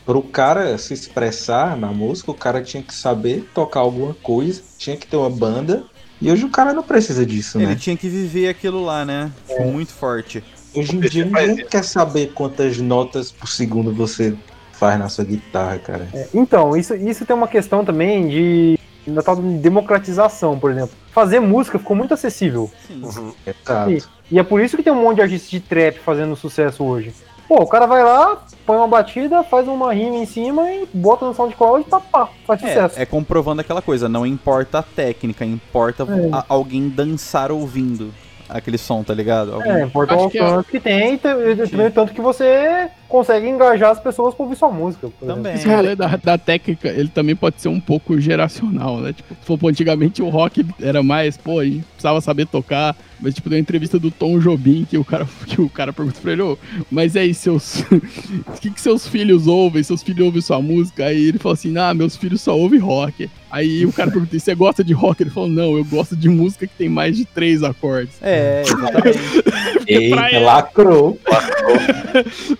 Pro 0.04 0.22
cara 0.22 0.78
se 0.78 0.94
expressar 0.94 1.76
na 1.76 1.88
música, 1.88 2.30
o 2.30 2.34
cara 2.34 2.62
tinha 2.62 2.82
que 2.82 2.94
saber 2.94 3.48
tocar 3.52 3.80
alguma 3.80 4.14
coisa, 4.14 4.62
tinha 4.78 4.96
que 4.96 5.06
ter 5.06 5.16
uma 5.16 5.28
banda. 5.28 5.84
E 6.22 6.30
hoje 6.30 6.44
o 6.46 6.48
cara 6.48 6.72
não 6.72 6.82
precisa 6.82 7.26
disso, 7.26 7.58
Ele 7.58 7.66
né? 7.66 7.74
tinha 7.74 7.96
que 7.96 8.08
viver 8.08 8.48
aquilo 8.48 8.82
lá, 8.82 9.04
né? 9.04 9.30
Muito 9.58 9.92
forte. 9.92 10.42
Hoje 10.74 10.96
em 10.96 11.00
dia 11.00 11.24
ninguém 11.24 11.66
quer 11.66 11.84
saber 11.84 12.32
quantas 12.32 12.78
notas 12.78 13.30
por 13.30 13.48
segundo 13.48 13.92
você 13.92 14.34
faz 14.78 14.98
na 14.98 15.08
sua 15.08 15.24
guitarra, 15.24 15.78
cara. 15.78 16.08
É, 16.12 16.28
então, 16.34 16.76
isso, 16.76 16.94
isso 16.94 17.24
tem 17.24 17.34
uma 17.36 17.48
questão 17.48 17.84
também 17.84 18.28
de. 18.28 18.78
Da 19.06 19.22
tal 19.22 19.36
de 19.36 19.58
democratização, 19.58 20.58
por 20.58 20.70
exemplo. 20.72 20.90
Fazer 21.12 21.38
música 21.38 21.78
ficou 21.78 21.94
muito 21.96 22.12
acessível. 22.12 22.68
Sim. 22.88 23.02
Uhum. 23.04 23.32
Exato. 23.46 24.08
E 24.30 24.38
é 24.38 24.42
por 24.42 24.60
isso 24.60 24.76
que 24.76 24.82
tem 24.82 24.92
um 24.92 25.00
monte 25.00 25.16
de 25.16 25.22
artistas 25.22 25.48
de 25.48 25.60
trap 25.60 25.98
fazendo 26.00 26.34
sucesso 26.34 26.82
hoje. 26.82 27.14
Pô, 27.46 27.62
o 27.62 27.66
cara 27.68 27.86
vai 27.86 28.02
lá, 28.02 28.42
põe 28.66 28.76
uma 28.76 28.88
batida, 28.88 29.44
faz 29.44 29.68
uma 29.68 29.94
rima 29.94 30.16
em 30.16 30.26
cima 30.26 30.68
e 30.72 30.88
bota 30.92 31.24
no 31.24 31.32
SoundCloud 31.32 31.84
e 31.86 31.88
pá, 31.88 32.00
pá, 32.00 32.28
faz 32.44 32.60
sucesso. 32.60 32.98
É, 32.98 33.02
é 33.02 33.06
comprovando 33.06 33.60
aquela 33.60 33.80
coisa, 33.80 34.08
não 34.08 34.26
importa 34.26 34.80
a 34.80 34.82
técnica, 34.82 35.44
importa 35.44 36.02
É. 36.02 36.34
a- 36.34 36.44
alguém 36.48 36.88
dançar 36.88 37.52
ouvindo 37.52 38.12
aquele 38.48 38.78
som, 38.78 39.02
tá 39.02 39.12
ligado? 39.14 39.54
Alguém- 39.54 39.72
É, 39.72 39.82
importa 39.84 40.14
o 40.14 40.20
Acho 40.20 40.30
que 40.30 40.38
é- 40.38 40.42
alcance 40.42 40.70
que 40.70 40.80
tem 40.80 41.12
e 41.12 41.14
e 41.14 41.68
também 41.68 41.90
tanto 41.90 42.12
que 42.12 42.20
você 42.20 42.88
consegue 43.08 43.48
engajar 43.48 43.90
as 43.90 44.00
pessoas 44.00 44.34
pra 44.34 44.44
ouvir 44.44 44.56
sua 44.56 44.70
música. 44.70 45.08
Também. 45.24 45.54
Esse 45.54 45.68
rolê 45.68 45.94
da, 45.94 46.16
da 46.16 46.36
técnica, 46.38 46.88
ele 46.88 47.08
também 47.08 47.36
pode 47.36 47.60
ser 47.60 47.68
um 47.68 47.80
pouco 47.80 48.18
geracional, 48.20 48.98
né? 48.98 49.12
Tipo, 49.12 49.34
se 49.34 49.46
for, 49.46 49.58
pô, 49.58 49.68
antigamente 49.68 50.22
o 50.22 50.28
rock 50.28 50.64
era 50.80 51.02
mais, 51.02 51.36
pô, 51.36 51.60
a 51.60 51.64
gente 51.64 51.84
precisava 51.84 52.20
saber 52.20 52.46
tocar. 52.46 52.96
Mas, 53.20 53.34
tipo, 53.34 53.48
tem 53.48 53.56
uma 53.58 53.62
entrevista 53.62 53.98
do 53.98 54.10
Tom 54.10 54.38
Jobim 54.38 54.86
que 54.88 54.98
o 54.98 55.04
cara, 55.04 55.26
que 55.46 55.60
o 55.60 55.68
cara 55.68 55.92
pergunta 55.92 56.18
pra 56.20 56.32
ele, 56.32 56.42
ô, 56.42 56.58
mas 56.90 57.16
aí, 57.16 57.32
seus. 57.34 57.80
O 58.46 58.52
que, 58.60 58.70
que 58.70 58.80
seus 58.80 59.06
filhos 59.08 59.46
ouvem? 59.46 59.82
Seus 59.82 60.02
filhos 60.02 60.24
ouvem 60.26 60.40
sua 60.42 60.60
música? 60.60 61.06
Aí 61.06 61.28
ele 61.28 61.38
falou 61.38 61.54
assim, 61.54 61.76
ah, 61.78 61.92
meus 61.94 62.16
filhos 62.16 62.40
só 62.40 62.56
ouvem 62.56 62.78
rock. 62.78 63.30
Aí 63.50 63.86
o 63.86 63.92
cara 63.92 64.10
perguntou, 64.12 64.38
você 64.38 64.54
gosta 64.54 64.82
de 64.84 64.92
rock? 64.92 65.22
Ele 65.22 65.30
falou, 65.30 65.48
não, 65.48 65.76
eu 65.76 65.84
gosto 65.84 66.14
de 66.16 66.28
música 66.28 66.66
que 66.66 66.74
tem 66.74 66.88
mais 66.88 67.16
de 67.16 67.24
três 67.24 67.62
acordes. 67.62 68.14
É, 68.20 68.62
exatamente. 68.62 69.18
Eita, 69.86 70.28
ele, 70.30 70.40
lacrou. 70.40 71.18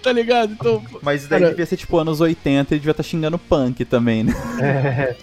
tá 0.03 0.13
ligado? 0.13 0.53
Então, 0.53 0.83
Mas 1.03 1.23
isso 1.23 1.31
daí 1.31 1.41
Cara- 1.41 1.51
devia 1.51 1.67
ser 1.67 1.77
tipo 1.77 1.99
anos 1.99 2.21
80 2.21 2.75
e 2.75 2.79
devia 2.79 2.91
estar 2.93 3.03
xingando 3.03 3.39
punk 3.39 3.85
também, 3.85 4.23
né? 4.25 4.35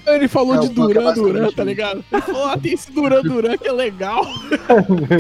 ele 0.08 0.28
falou 0.28 0.56
É, 0.56 0.60
de 0.60 0.66
é 0.66 0.70
Duran 0.70 1.14
Duran, 1.14 1.52
tá 1.52 1.64
ligado? 1.64 2.04
Ele 2.12 2.22
falou, 2.22 2.46
ah, 2.46 2.58
tem 2.58 2.74
esse 2.74 2.92
Duran 2.92 3.22
Duran 3.22 3.58
que 3.58 3.68
é 3.68 3.72
legal. 3.72 4.26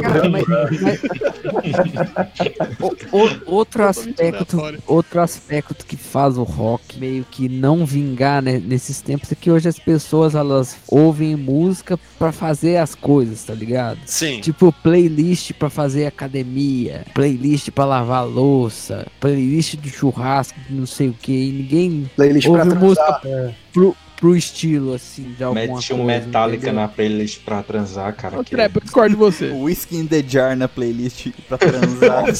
Outro 3.45 3.83
aspecto, 3.85 4.57
outro 4.87 5.21
aspecto 5.21 5.85
que 5.85 5.95
faz 5.95 6.37
o 6.37 6.43
rock 6.43 6.99
meio 6.99 7.25
que 7.29 7.47
não 7.47 7.85
vingar 7.85 8.41
né, 8.41 8.61
nesses 8.63 9.01
tempos 9.01 9.31
é 9.31 9.35
que 9.35 9.51
hoje 9.51 9.69
as 9.69 9.79
pessoas 9.79 10.35
elas 10.35 10.77
ouvem 10.87 11.35
música 11.35 11.99
pra 12.17 12.31
fazer 12.31 12.77
as 12.77 12.95
coisas, 12.95 13.43
tá 13.43 13.53
ligado? 13.53 13.99
Sim. 14.05 14.39
Tipo 14.41 14.71
playlist 14.71 15.53
pra 15.53 15.69
fazer 15.69 16.05
academia, 16.05 17.05
playlist 17.13 17.69
pra 17.71 17.85
lavar 17.85 18.25
louça, 18.25 19.05
playlist 19.19 19.75
de 19.75 19.89
churrasco, 19.89 20.59
de 20.67 20.73
não 20.73 20.85
sei 20.85 21.09
o 21.09 21.13
que, 21.13 21.31
e 21.31 21.51
ninguém 21.51 22.09
Playlist 22.15 22.47
pra 22.47 22.63
ouve 22.63 22.69
transar. 22.69 23.21
música 23.23 23.55
pro, 23.71 23.95
pro 24.23 24.37
estilo 24.37 24.93
assim 24.93 25.33
de 25.37 25.43
alguma 25.43 25.59
Mete 25.67 25.71
coisa. 25.89 25.93
um 25.95 26.05
Metallica 26.05 26.55
entendeu? 26.67 26.73
na 26.81 26.87
playlist 26.87 27.39
pra 27.43 27.61
transar, 27.61 28.15
cara. 28.15 28.41
Que 28.41 28.51
Trap, 28.51 28.75
eu 28.77 28.81
discordo 28.81 29.09
de 29.09 29.15
você. 29.19 29.49
Whisky 29.49 29.97
in 29.97 30.07
the 30.07 30.23
Jar 30.25 30.55
na 30.55 30.69
playlist 30.69 31.27
pra 31.49 31.57
transar. 31.57 32.23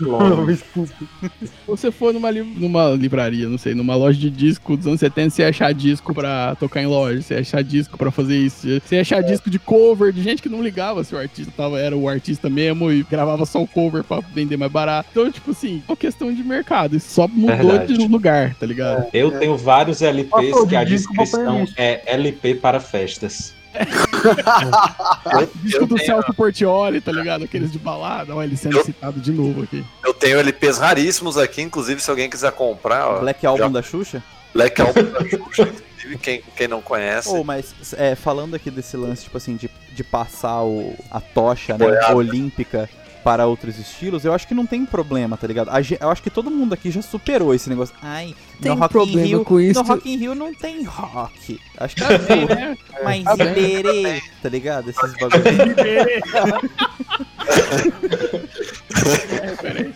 Long. 0.00 0.56
Se 0.56 0.86
você 1.66 1.90
for 1.90 2.12
numa, 2.14 2.30
li- 2.30 2.42
numa 2.42 2.90
livraria, 2.90 3.46
não 3.48 3.58
sei, 3.58 3.74
numa 3.74 3.94
loja 3.94 4.18
de 4.18 4.30
disco 4.30 4.76
dos 4.76 4.86
anos 4.86 5.00
70, 5.00 5.30
você 5.30 5.42
ia 5.42 5.48
achar 5.48 5.72
disco 5.74 6.14
pra 6.14 6.54
tocar 6.56 6.82
em 6.82 6.86
loja, 6.86 7.20
você 7.20 7.34
ia 7.34 7.40
achar 7.40 7.62
disco 7.62 7.98
pra 7.98 8.10
fazer 8.10 8.36
isso, 8.38 8.66
você 8.80 8.94
ia 8.96 9.00
achar 9.02 9.22
disco 9.22 9.50
de 9.50 9.58
cover, 9.58 10.12
de 10.12 10.22
gente 10.22 10.40
que 10.42 10.48
não 10.48 10.62
ligava 10.62 11.04
se 11.04 11.14
o 11.14 11.18
artista 11.18 11.52
tava, 11.56 11.78
era 11.78 11.96
o 11.96 12.08
artista 12.08 12.48
mesmo 12.48 12.90
e 12.90 13.02
gravava 13.02 13.44
só 13.44 13.62
o 13.62 13.66
cover 13.68 14.02
pra 14.04 14.20
vender 14.34 14.56
mais 14.56 14.70
barato. 14.72 15.08
Então, 15.12 15.30
tipo 15.30 15.50
assim, 15.50 15.82
é 15.86 15.90
uma 15.92 15.96
questão 15.96 16.32
de 16.32 16.42
mercado, 16.42 16.96
isso 16.96 17.10
só 17.12 17.28
mudou 17.28 17.56
Verdade. 17.56 17.96
de 17.98 18.06
lugar, 18.08 18.54
tá 18.54 18.64
ligado? 18.66 19.06
Eu 19.12 19.30
tenho 19.38 19.56
vários 19.56 19.81
LPs 19.90 20.30
Passou 20.30 20.66
que 20.66 20.76
a 20.76 20.84
descrição 20.84 21.64
é 21.76 22.02
LP 22.06 22.54
para 22.54 22.78
festas. 22.80 23.54
Disco 25.62 25.86
do 25.86 25.94
tenho, 25.96 26.06
Celso 26.06 26.34
Portioli, 26.34 27.00
tá 27.00 27.10
ligado? 27.12 27.44
Aqueles 27.44 27.72
de 27.72 27.78
balada, 27.78 28.34
olha 28.34 28.46
ele 28.46 28.56
sendo 28.56 28.78
Eu- 28.78 28.84
citado 28.84 29.20
de 29.20 29.32
novo 29.32 29.62
aqui. 29.62 29.84
eu 30.04 30.12
tenho 30.14 30.38
LPs 30.38 30.78
raríssimos 30.78 31.36
aqui, 31.38 31.62
inclusive 31.62 32.00
se 32.02 32.10
alguém 32.10 32.28
quiser 32.28 32.52
comprar, 32.52 33.08
ó, 33.08 33.20
Black 33.20 33.44
Album 33.46 33.62
já- 33.64 33.68
da 33.68 33.82
Xuxa? 33.82 34.22
Black 34.54 34.80
Album 34.82 35.04
da 35.04 35.20
Xuxa, 35.20 35.62
inclusive, 35.62 36.18
quem, 36.20 36.42
quem 36.54 36.68
não 36.68 36.82
conhece. 36.82 37.28
Ou, 37.30 37.42
mas 37.42 37.74
é, 37.96 38.14
falando 38.14 38.54
aqui 38.54 38.70
desse 38.70 38.96
lance, 38.96 39.24
tipo 39.24 39.36
assim, 39.38 39.56
de, 39.56 39.70
de 39.94 40.04
passar 40.04 40.62
o, 40.62 40.94
a 41.10 41.20
tocha 41.20 41.78
né, 41.78 41.86
olímpica 42.12 42.88
para 43.24 43.46
outros 43.46 43.78
estilos, 43.78 44.24
eu 44.24 44.32
acho 44.34 44.46
que 44.48 44.54
não 44.54 44.66
tem 44.66 44.84
problema, 44.84 45.36
tá 45.36 45.46
ligado? 45.46 45.70
Eu 46.00 46.10
acho 46.10 46.22
que 46.22 46.30
todo 46.30 46.50
mundo 46.50 46.72
aqui 46.74 46.90
já 46.90 47.00
superou 47.02 47.54
esse 47.54 47.68
negócio. 47.70 47.94
Ai, 48.02 48.34
Tem 48.60 48.72
no 48.72 48.78
Rock 48.78 48.92
problema 48.92 49.22
in 49.22 49.26
Rio, 49.28 49.44
com 49.44 49.60
isso. 49.60 49.80
no 49.82 49.86
Rock 49.88 50.10
in 50.12 50.16
Rio 50.16 50.34
não 50.34 50.52
tem 50.54 50.82
rock. 50.84 51.60
Acho 51.78 51.96
que 51.96 52.04
Tem, 52.04 52.18
tipo, 52.46 52.54
né? 52.54 52.76
mas 53.02 53.24
Tá 53.24 53.36
bem. 53.36 53.48
Iberê, 53.78 54.22
tá 54.42 54.48
ligado? 54.48 54.90
Esses 54.90 55.12
bagulhos. 55.18 55.42
É, 59.42 59.56
peraí. 59.60 59.92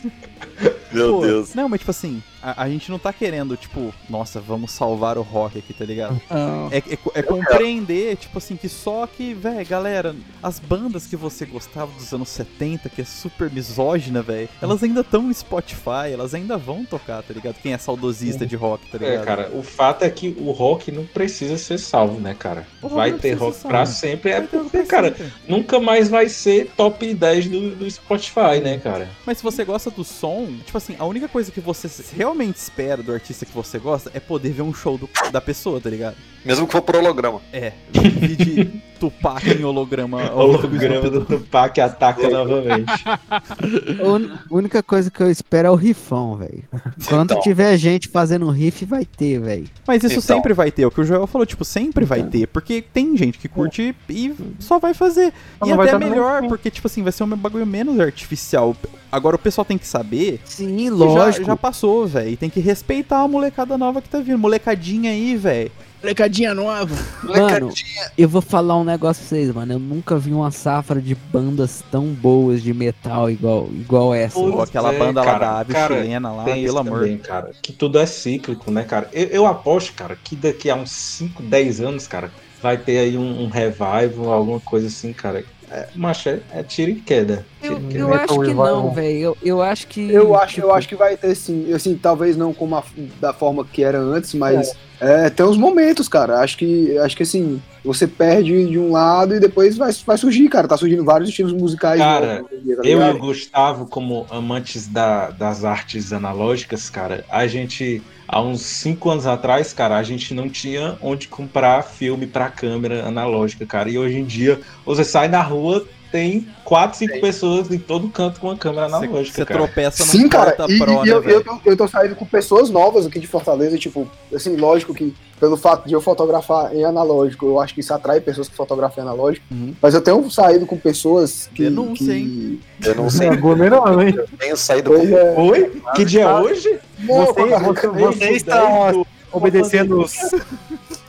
Meu 0.97 1.15
Pô, 1.15 1.21
Deus. 1.27 1.55
Não, 1.55 1.69
mas 1.69 1.81
tipo 1.81 1.91
assim, 1.91 2.23
a, 2.43 2.63
a 2.65 2.69
gente 2.69 2.91
não 2.91 2.99
tá 2.99 3.13
querendo, 3.13 3.57
tipo, 3.57 3.93
nossa, 4.09 4.41
vamos 4.41 4.71
salvar 4.73 5.19
o 5.19 5.23
rock 5.23 5.59
aqui, 5.59 5.73
tá 5.73 5.85
ligado? 5.85 6.21
Não. 6.31 6.69
É, 6.73 6.79
é, 6.79 6.99
é 7.15 7.23
compreender, 7.23 8.17
tipo 8.17 8.39
assim, 8.39 8.57
que 8.57 8.69
só 8.69 9.07
que, 9.07 9.35
velho, 9.35 9.67
galera, 9.67 10.15
as 10.43 10.59
bandas 10.59 11.07
que 11.07 11.17
você 11.17 11.45
gostava 11.47 11.91
dos 11.93 12.13
anos 12.13 12.29
70, 12.29 12.89
que 12.89 13.01
é 13.03 13.05
super 13.05 13.51
misógina, 13.51 14.23
velho, 14.23 14.49
elas 14.61 14.83
ainda 14.83 15.01
estão 15.01 15.23
no 15.23 15.35
Spotify, 15.35 16.13
elas 16.13 16.35
ainda 16.35 16.57
vão 16.57 16.85
tocar, 16.85 17.23
tá 17.23 17.33
ligado? 17.35 17.57
Quem 17.63 17.73
é 17.73 17.79
saudosista 17.79 18.47
de 18.47 18.57
rock, 18.57 18.87
tá 18.91 18.99
É, 19.05 19.11
ligado? 19.11 19.25
cara, 19.25 19.51
o 19.53 19.63
fato 19.63 20.03
é 20.05 20.11
que 20.11 20.37
o 20.39 20.51
rock 20.53 20.91
não 20.93 21.05
precisa 21.05 21.57
ser 21.59 21.79
salvo, 21.79 22.21
né, 22.21 22.35
cara? 22.39 22.67
O 22.83 22.87
rock 22.89 22.97
Vai 22.97 23.13
ter 23.13 23.35
rock 23.35 23.61
pra 23.63 23.87
sempre. 23.87 24.31
É 24.31 24.41
Vai 24.41 24.49
porque, 24.49 24.83
cara, 24.85 25.09
sempre. 25.09 25.33
nunca 25.49 25.79
mais 25.81 26.09
vai 26.09 26.29
ser 26.29 26.71
top 26.77 27.13
10 27.15 27.49
do, 27.49 27.77
do 27.77 27.91
Spotify, 27.91 28.61
né, 28.63 28.79
cara? 28.79 29.09
Mas 29.25 29.39
se 29.39 29.45
você 29.45 29.65
gosta 29.65 29.91
do 29.91 30.05
som, 30.05 30.47
tipo 30.65 30.77
assim, 30.77 30.86
a 30.99 31.05
única 31.05 31.27
coisa 31.29 31.51
que 31.51 31.61
você 31.61 31.88
realmente 32.14 32.57
espera 32.57 33.03
do 33.03 33.12
artista 33.12 33.44
que 33.46 33.53
você 33.53 33.79
gosta 33.79 34.11
é 34.14 34.20
poder 34.20 34.51
ver 34.53 34.62
um 34.62 34.72
show 34.75 34.96
do- 34.99 35.09
da 35.33 35.40
pessoa, 35.40 35.81
tá 35.81 35.90
ligado? 35.90 36.16
Mesmo 36.44 36.66
que 36.66 36.72
for 36.72 36.83
por 36.83 36.96
holograma. 36.96 37.40
É, 37.53 37.72
Tupac 38.99 39.47
em 39.49 39.65
holograma. 39.65 40.31
Holograma 40.35 41.09
do 41.11 41.25
Tupac 41.25 41.81
ataca 41.81 42.29
novamente. 42.29 43.05
A 43.07 44.55
única 44.55 44.83
coisa 44.83 45.11
que 45.11 45.23
eu 45.23 45.31
espero 45.31 45.69
é 45.69 45.71
o 45.71 45.75
rifão, 45.75 46.37
velho. 46.37 46.65
Quando 47.09 47.33
Então. 47.33 47.43
tiver 47.43 47.77
gente 47.77 48.09
fazendo 48.09 48.49
riff, 48.51 48.85
vai 48.85 49.05
ter, 49.05 49.41
velho. 49.41 49.67
Mas 49.87 50.03
isso 50.03 50.19
Então. 50.21 50.37
sempre 50.37 50.53
vai 50.53 50.71
ter, 50.71 50.83
é 50.83 50.87
o 50.87 50.91
que 50.91 51.01
o 51.01 51.05
Joel 51.05 51.27
falou, 51.27 51.47
tipo, 51.47 51.65
sempre 51.65 52.05
vai 52.05 52.23
ter, 52.23 52.47
porque 52.49 52.83
tem 52.83 53.17
gente 53.17 53.39
que 53.39 53.49
curte 53.49 53.95
e 54.09 54.35
só 54.59 54.79
vai 54.79 54.95
fazer. 54.95 55.33
Não 55.61 55.69
e 55.69 55.75
vai 55.75 55.89
até 55.89 55.99
melhor, 55.99 56.43
não. 56.43 56.49
porque, 56.49 56.71
tipo 56.71 56.87
assim, 56.87 57.03
vai 57.03 57.13
ser 57.13 57.25
um 57.25 57.29
bagulho 57.37 57.67
menos 57.67 57.99
artificial. 58.01 58.77
Agora 59.11 59.37
o 59.37 59.39
pessoal 59.39 59.65
tem 59.65 59.79
que 59.79 59.87
saber 59.87 60.41
Sim, 60.45 60.91
lógico. 60.91 61.45
Já, 61.47 61.53
já 61.53 61.57
passou, 61.57 62.07
velho. 62.07 62.31
E 62.31 62.37
tem 62.37 62.51
que 62.51 62.61
respeitar 62.61 63.21
a 63.21 63.29
molecada 63.29 63.79
nova 63.79 64.03
que 64.03 64.09
tá 64.09 64.19
vindo. 64.19 64.39
Molecadinha 64.39 65.11
aí, 65.11 65.37
velho. 65.37 65.71
Molecadinha 66.07 66.55
nova. 66.55 66.95
Mano, 67.25 67.73
eu 68.16 68.29
vou 68.29 68.40
falar 68.40 68.79
um 68.79 68.85
negócio 68.85 69.23
pra 69.23 69.29
vocês, 69.29 69.53
mano. 69.53 69.73
Eu 69.73 69.79
nunca 69.81 70.16
vi 70.16 70.33
uma 70.33 70.53
safra 70.53 71.01
de 71.03 71.16
bandas 71.16 71.83
tão 71.90 72.07
boas 72.07 72.62
de 72.62 72.73
metal 72.73 73.29
igual, 73.29 73.69
igual 73.73 74.14
essa. 74.14 74.35
Pô, 74.35 74.53
Ou 74.53 74.62
aquela 74.62 74.95
é, 74.95 74.99
banda 74.99 75.21
lá 75.21 75.27
cara, 75.27 75.38
da 75.38 75.59
ave 75.59 75.73
cara, 75.73 75.95
chilena 75.97 76.31
lá, 76.31 76.45
pelo 76.45 76.79
amor. 76.79 77.01
também, 77.01 77.19
cara. 77.19 77.51
Que 77.61 77.73
tudo 77.73 77.99
é 77.99 78.07
cíclico, 78.07 78.71
né, 78.71 78.85
cara? 78.85 79.11
Eu, 79.12 79.27
eu 79.27 79.47
aposto, 79.47 79.95
cara, 79.95 80.16
que 80.23 80.37
daqui 80.37 80.71
a 80.71 80.77
uns 80.77 80.92
5, 80.92 81.42
10 81.42 81.81
anos, 81.81 82.07
cara, 82.07 82.31
vai 82.62 82.77
ter 82.79 82.99
aí 82.99 83.19
um, 83.19 83.42
um 83.42 83.49
revival, 83.49 84.33
alguma 84.33 84.61
coisa 84.61 84.87
assim, 84.87 85.12
cara. 85.12 85.45
É, 85.70 85.88
mas 85.96 86.24
é, 86.26 86.40
é 86.52 86.62
tiro 86.62 86.92
e 86.92 86.94
queda. 86.96 87.44
Eu, 87.62 87.74
Tiro 87.88 87.98
eu 87.98 88.09
queda. 88.09 88.22
acho 88.24 88.40
que 88.40 88.55
não, 88.55 88.90
velho. 88.92 89.18
Eu, 89.18 89.37
eu 89.42 89.62
acho 89.62 89.87
que. 89.88 90.11
Eu 90.12 90.37
acho, 90.37 90.55
tipo, 90.55 90.66
eu 90.68 90.74
acho 90.74 90.88
que 90.88 90.94
vai 90.94 91.16
ter 91.16 91.35
sim. 91.35 91.72
Assim, 91.72 91.96
talvez 92.00 92.37
não 92.37 92.55
como 92.55 92.76
a- 92.76 92.85
da 93.20 93.33
forma 93.33 93.64
que 93.64 93.83
era 93.83 93.98
antes, 93.98 94.33
mas 94.35 94.72
é, 95.00 95.29
tem 95.29 95.44
uns 95.44 95.57
momentos, 95.57 96.09
cara. 96.09 96.38
Acho 96.38 96.57
que, 96.59 96.96
acho 96.98 97.16
que 97.16 97.24
assim, 97.24 97.61
você 97.85 98.07
perde 98.07 98.66
de 98.68 98.79
um 98.79 98.92
lado 98.92 99.35
e 99.35 99.40
depois 99.40 99.76
vai, 99.76 99.90
vai 100.07 100.16
surgir, 100.16 100.48
cara. 100.48 100.68
Tá 100.68 100.76
surgindo 100.76 101.05
vários 101.05 101.29
estilos 101.31 101.52
musicais. 101.52 101.98
Cara, 102.00 102.44
dia, 102.62 102.76
tá 102.76 102.83
Eu 102.85 103.02
e 103.02 103.11
o 103.11 103.18
Gustavo, 103.18 103.87
como 103.87 104.24
amantes 104.31 104.87
da- 104.87 105.31
das 105.31 105.64
artes 105.64 106.12
analógicas, 106.12 106.88
cara, 106.88 107.24
a 107.29 107.46
gente, 107.48 108.00
há 108.27 108.41
uns 108.43 108.62
5 108.62 109.11
anos 109.11 109.27
atrás, 109.27 109.73
cara, 109.73 109.97
a 109.97 110.03
gente 110.03 110.35
não 110.35 110.49
tinha 110.51 110.97
onde 111.01 111.29
comprar 111.29 111.83
filme 111.83 112.27
pra 112.27 112.51
câmera 112.51 113.07
analógica, 113.07 113.67
cara. 113.67 113.91
E 113.91 113.99
hoje 113.99 114.19
em 114.19 114.25
dia, 114.25 114.61
você 114.85 115.05
sai 115.05 115.29
na 115.29 115.43
rua, 115.43 115.87
tem 116.16 116.46
4, 116.64 116.96
5 116.98 117.20
pessoas 117.20 117.70
em 117.70 117.79
todo 117.79 118.09
canto 118.09 118.40
com 118.40 118.46
uma 118.48 118.57
câmera 118.57 118.88
Você, 118.88 118.94
analógica, 118.96 119.37
você 119.37 119.44
tropeça 119.44 120.02
num 120.02 120.11
Sim, 120.11 120.29
cara, 120.29 120.52
porta 120.52 120.72
e, 120.72 120.79
pro, 120.79 120.92
e 120.92 120.94
né, 120.96 121.02
eu, 121.12 121.22
eu, 121.22 121.44
tô, 121.44 121.59
eu 121.66 121.76
tô 121.76 121.87
saindo 121.87 122.16
com 122.16 122.24
pessoas 122.24 122.70
novas 122.70 123.05
aqui 123.05 123.20
de 123.20 123.26
Fortaleza, 123.26 123.76
tipo, 123.76 124.11
assim, 124.35 124.57
lógico 124.57 124.94
que 124.94 125.14
pelo 125.38 125.59
fato 125.59 125.87
de 125.87 125.92
eu 125.92 126.00
fotografar 126.00 126.74
em 126.74 126.83
analógico, 126.87 127.44
eu 127.44 127.61
acho 127.61 127.74
que 127.74 127.81
isso 127.81 127.92
atrai 127.92 128.18
pessoas 128.22 128.48
que 128.48 128.57
fotografam 128.57 129.05
em 129.05 129.07
analógico, 129.07 129.44
Uhum. 129.50 129.74
mas 129.83 129.92
eu 129.92 130.00
tenho 130.00 130.31
saído 130.31 130.64
com 130.64 130.79
pessoas 130.79 131.50
que... 131.55 131.64
Denúncia, 131.64 132.07
que... 132.14 132.61
Eu 132.83 132.94
não 132.94 133.11
sei, 133.11 133.26
Não 133.26 133.35
é 133.35 133.37
gourmet 133.37 133.68
não, 133.68 134.00
hein? 134.02 134.14
eu 134.16 134.26
tenho 134.38 134.57
saído 134.57 134.90
Pois 134.92 135.11
é. 135.11 135.35
Oi? 135.38 135.83
Que 135.94 136.05
dia 136.07 136.22
é 136.22 136.35
hoje? 136.35 136.79
Não, 137.00 137.26
Você, 137.26 137.42
você, 137.44 137.87
eu- 137.87 137.92
você 137.92 138.31
está 138.31 138.92
obedecendo 139.31 140.00
os 140.00 140.14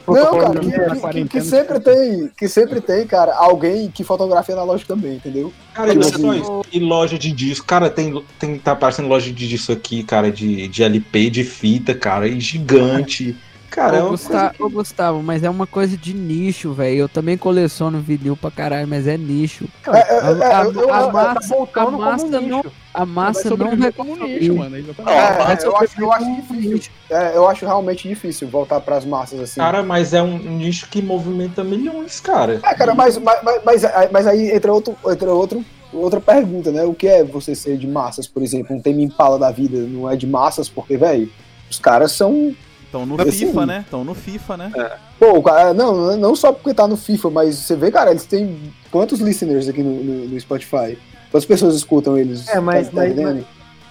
Não, 0.07 0.39
cara, 0.39 0.59
que, 0.59 0.67
na 0.67 1.09
que- 1.11 1.25
que- 1.25 1.41
sempre 1.41 1.79
tem, 1.79 2.29
que 2.37 2.47
sempre 2.47 2.79
tem, 2.81 3.05
cara, 3.05 3.35
alguém 3.35 3.91
que 3.91 4.03
fotografia 4.03 4.55
analógico 4.55 4.93
também, 4.93 5.15
entendeu? 5.15 5.51
Cara, 5.73 5.91
e 5.91 5.95
não 5.95 6.01
é 6.03 6.05
Tipo 6.05 6.19
só 6.19 6.31
assim, 6.31 6.41
isso. 6.41 6.61
E 6.71 6.79
loja 6.79 7.17
de 7.17 7.31
disco. 7.31 7.65
Cara, 7.67 7.89
tem, 7.89 8.23
tem 8.39 8.57
tá 8.57 8.71
aparecendo 8.71 9.07
loja 9.09 9.31
de 9.31 9.47
disco 9.47 9.71
aqui, 9.73 10.03
cara, 10.03 10.31
de, 10.31 10.67
de 10.67 10.83
LP, 10.83 11.29
de 11.29 11.43
fita, 11.43 11.93
cara, 11.93 12.27
e 12.27 12.39
gigante. 12.39 13.35
Cara, 13.69 13.97
é 13.97 13.99
Ô, 13.99 14.03
uma 14.05 14.09
Gusta- 14.11 14.53
coisa 14.57 14.63
ô, 14.63 14.69
Gustavo, 14.69 15.21
mas 15.23 15.43
é 15.43 15.49
uma 15.49 15.67
coisa 15.67 15.95
de 15.97 16.13
nicho, 16.13 16.73
velho. 16.73 16.97
Eu 16.99 17.09
também 17.09 17.37
coleciono 17.37 17.99
vinil 17.99 18.35
pra 18.35 18.49
caralho, 18.49 18.87
mas 18.87 19.05
é 19.07 19.17
nicho. 19.17 19.65
É, 19.87 19.97
é, 19.97 19.99
A- 19.99 20.03
é, 20.03 20.53
a- 20.55 20.63
eu- 20.63 20.71
eu- 20.73 20.93
a 20.93 21.01
eu- 21.01 21.11
massa- 21.11 21.55
tá 21.73 21.81
a 21.83 21.91
massa 21.91 22.27
não- 22.27 22.41
nicho. 22.41 22.71
A 22.93 23.05
massa 23.05 23.43
não 23.43 23.57
sobreviver 23.57 23.93
como 23.93 24.15
nicho, 24.15 24.55
mano. 24.55 24.75
É, 24.77 24.79
é, 24.79 25.57
eu, 25.63 25.77
acho, 25.77 26.01
eu 26.01 26.11
acho 26.11 26.35
difícil. 26.35 26.91
É, 27.09 27.35
eu 27.37 27.47
acho 27.47 27.65
realmente 27.65 28.07
difícil 28.07 28.47
voltar 28.47 28.79
pras 28.79 29.05
massas 29.05 29.39
assim. 29.39 29.59
Cara, 29.59 29.83
mas 29.83 30.13
é 30.13 30.21
um 30.23 30.37
nicho 30.39 30.87
que 30.89 31.01
movimenta 31.01 31.63
milhões, 31.63 32.19
cara. 32.19 32.59
É, 32.63 32.73
cara, 32.73 32.95
mas, 32.95 33.17
mas, 33.19 33.39
mas, 33.63 33.83
mas, 34.11 34.25
aí 34.27 34.49
entra, 34.51 34.73
outro, 34.73 34.95
entra 35.05 35.31
outro, 35.31 35.63
outra 35.93 36.19
pergunta, 36.19 36.71
né? 36.71 36.83
O 36.85 36.93
que 36.95 37.07
é 37.07 37.23
você 37.23 37.53
ser 37.53 37.77
de 37.77 37.85
massas, 37.87 38.25
por 38.27 38.41
exemplo? 38.41 38.75
Um 38.75 38.81
Tame 38.81 39.03
Impala 39.03 39.37
da 39.37 39.51
vida 39.51 39.77
não 39.81 40.09
é 40.09 40.15
de 40.15 40.25
massas 40.25 40.67
porque, 40.67 40.97
velho, 40.97 41.29
os 41.69 41.77
caras 41.77 42.13
são... 42.13 42.55
Estão 42.87 43.05
no 43.05 43.21
Assim, 43.21 43.31
FIFA, 43.47 43.65
né? 43.65 43.81
Estão 43.85 44.03
no 44.03 44.13
FIFA, 44.15 44.57
né? 44.57 44.71
Pô, 45.19 45.37
o 45.37 45.43
cara, 45.43 45.73
não, 45.73 46.15
não 46.17 46.35
só 46.35 46.51
porque 46.51 46.73
tá 46.73 46.87
no 46.87 46.95
FIFA, 46.97 47.29
mas 47.29 47.55
você 47.57 47.75
vê, 47.75 47.91
cara, 47.91 48.11
eles 48.11 48.25
têm 48.25 48.57
quantos 48.89 49.19
listeners 49.19 49.67
aqui 49.67 49.83
no, 49.83 50.03
no- 50.03 50.27
no 50.29 50.39
Spotify? 50.39 50.97
Quantas 51.29 51.45
pessoas 51.45 51.75
escutam 51.75 52.17
eles? 52.17 52.47
É, 52.47 52.59
mas- 52.59 52.87
tá, 52.87 52.93
tá 52.93 52.97
mas- 53.01 53.11
entendendo? 53.11 53.45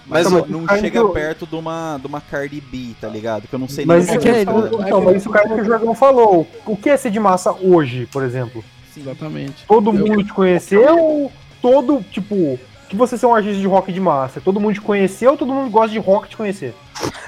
Mas 0.09 0.23
não, 0.31 0.39
mas 0.47 0.49
o 0.63 0.65
cara 0.65 0.79
chega 0.79 1.05
perto 1.09 1.45
de 1.45 1.55
uma, 1.55 1.97
de 1.99 2.07
uma 2.07 2.21
Cardi 2.21 2.61
B, 2.61 2.95
tá 2.99 3.09
ligado? 3.09 3.45
Que 3.47 3.53
eu 3.53 3.59
não 3.59 3.67
sei 3.67 3.85
Mas 3.85 4.07
nem 4.07 4.17
como 4.17 4.29
é 4.29 4.37
é, 4.37 4.41
então, 4.41 5.01
mas 5.01 5.17
isso 5.17 5.27
é 5.27 5.29
o 5.29 5.33
cara 5.33 5.49
que 5.49 5.61
o 5.61 5.65
Jorgão 5.65 5.93
falou. 5.93 6.47
O 6.65 6.77
que 6.77 6.89
é 6.89 6.95
ser 6.95 7.11
de 7.11 7.19
massa 7.19 7.51
hoje, 7.51 8.07
por 8.11 8.23
exemplo? 8.23 8.63
Exatamente. 8.95 9.65
Todo 9.67 9.89
Eu- 9.89 9.93
mundo 10.07 10.23
te 10.23 10.33
conheceu 10.33 10.97
ou 10.97 11.31
todo, 11.61 12.01
tipo, 12.09 12.57
que 12.89 12.95
você 12.95 13.17
ser 13.17 13.25
um 13.25 13.35
artista 13.35 13.59
de 13.59 13.67
rock 13.67 13.91
de 13.91 13.99
massa? 13.99 14.39
Todo 14.39 14.59
mundo 14.61 14.73
te 14.75 14.81
conheceu 14.81 15.31
ou 15.31 15.37
todo 15.37 15.53
mundo 15.53 15.69
gosta 15.69 15.91
de 15.91 15.99
rock 15.99 16.29
te 16.29 16.37
conhecer? 16.37 16.73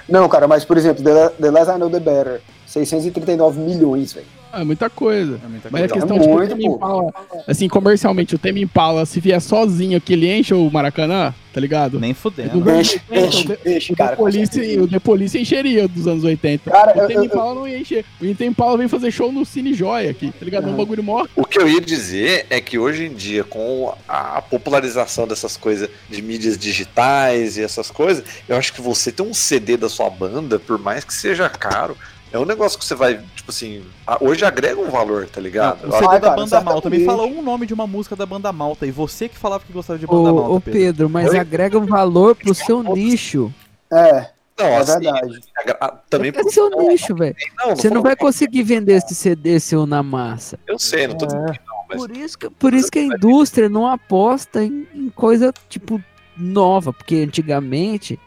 Não, 0.07 0.28
cara, 0.28 0.47
mas 0.47 0.65
por 0.65 0.78
exemplo, 0.78 1.03
The, 1.03 1.30
The 1.39 1.51
Less 1.51 1.70
I 1.70 1.76
Know 1.76 1.89
The 1.89 1.99
Better, 1.99 2.41
639 2.74 3.59
milhões, 3.59 4.13
velho. 4.13 4.26
É 4.51 4.63
muita 4.63 4.89
coisa. 4.89 5.39
É 5.43 5.47
muita 5.47 5.70
Mas 5.72 5.84
a 5.84 5.88
coisa. 5.89 5.93
questão 6.07 6.17
É 6.17 6.20
de 6.20 6.26
que 6.26 6.32
o 6.34 6.57
muito. 6.57 6.76
Impala, 6.78 7.13
assim, 7.47 7.67
comercialmente, 7.67 8.34
o 8.34 8.39
Tame 8.39 8.63
Impala, 8.63 9.05
se 9.05 9.20
vier 9.20 9.39
sozinho 9.39 10.01
que 10.01 10.13
ele 10.13 10.28
enche 10.32 10.55
o 10.55 10.72
Maracanã, 10.72 11.36
tá 11.53 11.61
ligado? 11.61 11.99
Nem 11.99 12.09
É 12.09 12.13
do 12.13 12.20
fudendo. 12.20 12.63
velho 12.63 12.80
Enche, 12.80 12.99
80, 13.11 13.28
enche, 13.28 13.45
o 13.45 13.55
The- 13.57 13.78
enche, 13.78 13.93
o 13.93 13.95
cara. 13.95 14.09
The 14.11 14.15
com 14.15 14.24
Police, 14.24 14.51
certeza. 14.53 14.82
o 14.84 14.88
The 14.88 14.99
Police 14.99 15.38
encheria 15.39 15.88
dos 15.88 16.07
anos 16.07 16.24
80. 16.24 16.72
Cara, 16.72 16.97
o 17.07 17.11
eu- 17.11 17.24
Impala 17.26 17.53
não 17.53 17.67
ia 17.67 17.78
encher. 17.78 18.03
O 18.20 18.26
Tame 18.34 18.49
Impala 18.49 18.76
vem 18.76 18.88
fazer 18.88 19.11
show 19.11 19.32
no 19.32 19.45
Cine 19.45 19.72
Joia 19.76 20.09
aqui, 20.09 20.32
tá 20.32 20.43
ligado? 20.43 20.67
É 20.67 20.72
um 20.72 20.76
bagulho 20.76 21.03
mó. 21.03 21.28
O 21.36 21.45
que 21.45 21.59
eu 21.59 21.70
ia 21.70 21.80
dizer 21.80 22.47
é 22.49 22.59
que 22.59 22.80
hoje 22.80 23.05
em 23.05 23.13
dia, 23.13 23.43
com 23.43 23.93
a 24.07 24.41
popularização 24.41 25.28
dessas 25.28 25.55
coisas 25.57 25.88
de 26.09 26.24
mídias 26.24 26.57
digitais 26.57 27.55
e 27.55 27.61
essas 27.61 27.91
coisas, 27.91 28.24
eu 28.47 28.57
acho 28.57 28.74
que 28.74 28.82
você 28.82 29.11
ter 29.11 29.22
um 29.22 29.34
CD 29.34 29.78
da 29.78 29.89
sua 29.89 30.09
banda, 30.09 30.57
por 30.57 30.80
mais 30.80 31.03
que 31.03 31.13
seja 31.13 31.47
caro, 31.49 31.95
é 32.32 32.38
um 32.39 32.45
negócio 32.45 32.77
que 32.77 32.86
você 32.86 32.95
vai, 32.95 33.17
tipo 33.36 33.49
assim, 33.49 33.84
hoje 34.21 34.45
agrega 34.45 34.80
um 34.80 34.89
valor, 34.89 35.27
tá 35.27 35.41
ligado? 35.41 35.82
Não, 35.88 35.89
o 35.89 35.93
CD 35.93 36.05
Ah, 36.05 36.11
da 36.13 36.19
cara, 36.19 36.36
Banda 36.36 36.61
Malta. 36.61 36.89
Me 36.89 37.05
fala 37.05 37.23
um 37.25 37.41
nome 37.41 37.65
de 37.65 37.73
uma 37.73 37.88
música 37.88 38.15
da 38.15 38.25
Banda 38.25 38.51
Malta. 38.53 38.86
E 38.86 38.91
você 38.91 39.27
que 39.27 39.38
falava 39.38 39.63
que 39.65 39.73
gostava 39.73 39.97
de 39.97 40.05
Banda 40.05 40.32
Ô, 40.32 40.36
Malta, 40.36 40.49
ô 40.51 40.61
Pedro. 40.61 40.80
Pedro, 40.80 41.09
mas 41.09 41.30
Oi? 41.32 41.39
agrega 41.39 41.77
um 41.80 41.86
valor 41.86 42.36
pro 42.36 42.53
seu 42.53 42.84
nicho. 42.84 43.53
É, 43.91 44.30
Não, 44.57 44.65
é 44.65 44.77
assim, 44.77 44.91
verdade. 44.99 45.39
ah, 45.82 45.97
também 46.09 46.32
É 46.36 46.43
seu 46.49 46.69
nicho, 46.69 47.15
velho. 47.15 47.36
Não, 47.57 47.75
Você 47.75 47.89
não 47.89 48.01
vai 48.03 48.15
conseguir 48.15 48.63
vender 48.63 48.93
esse 48.93 49.15
CD 49.15 49.59
seu 49.59 49.86
na 49.88 50.03
massa. 50.03 50.59
Eu 50.67 50.77
sei, 50.77 51.07
não 51.07 51.17
tô 51.17 51.25
dizendo 51.25 51.49
É. 51.49 51.53
que 51.53 51.59
não, 51.67 51.77
mas 51.89 51.97
Por 51.97 52.11
isso 52.15 52.38
que, 52.38 52.49
por 52.51 52.73
isso 52.73 52.91
que 52.91 52.99
a 52.99 53.03
indústria 53.03 53.67
não 53.69 53.88
aposta 53.88 54.63
em, 54.63 54.88
em 54.93 55.09
coisa, 55.09 55.51
tipo, 55.67 55.99
nova. 56.38 56.93
Porque 56.93 57.15
antigamente, 57.15 58.19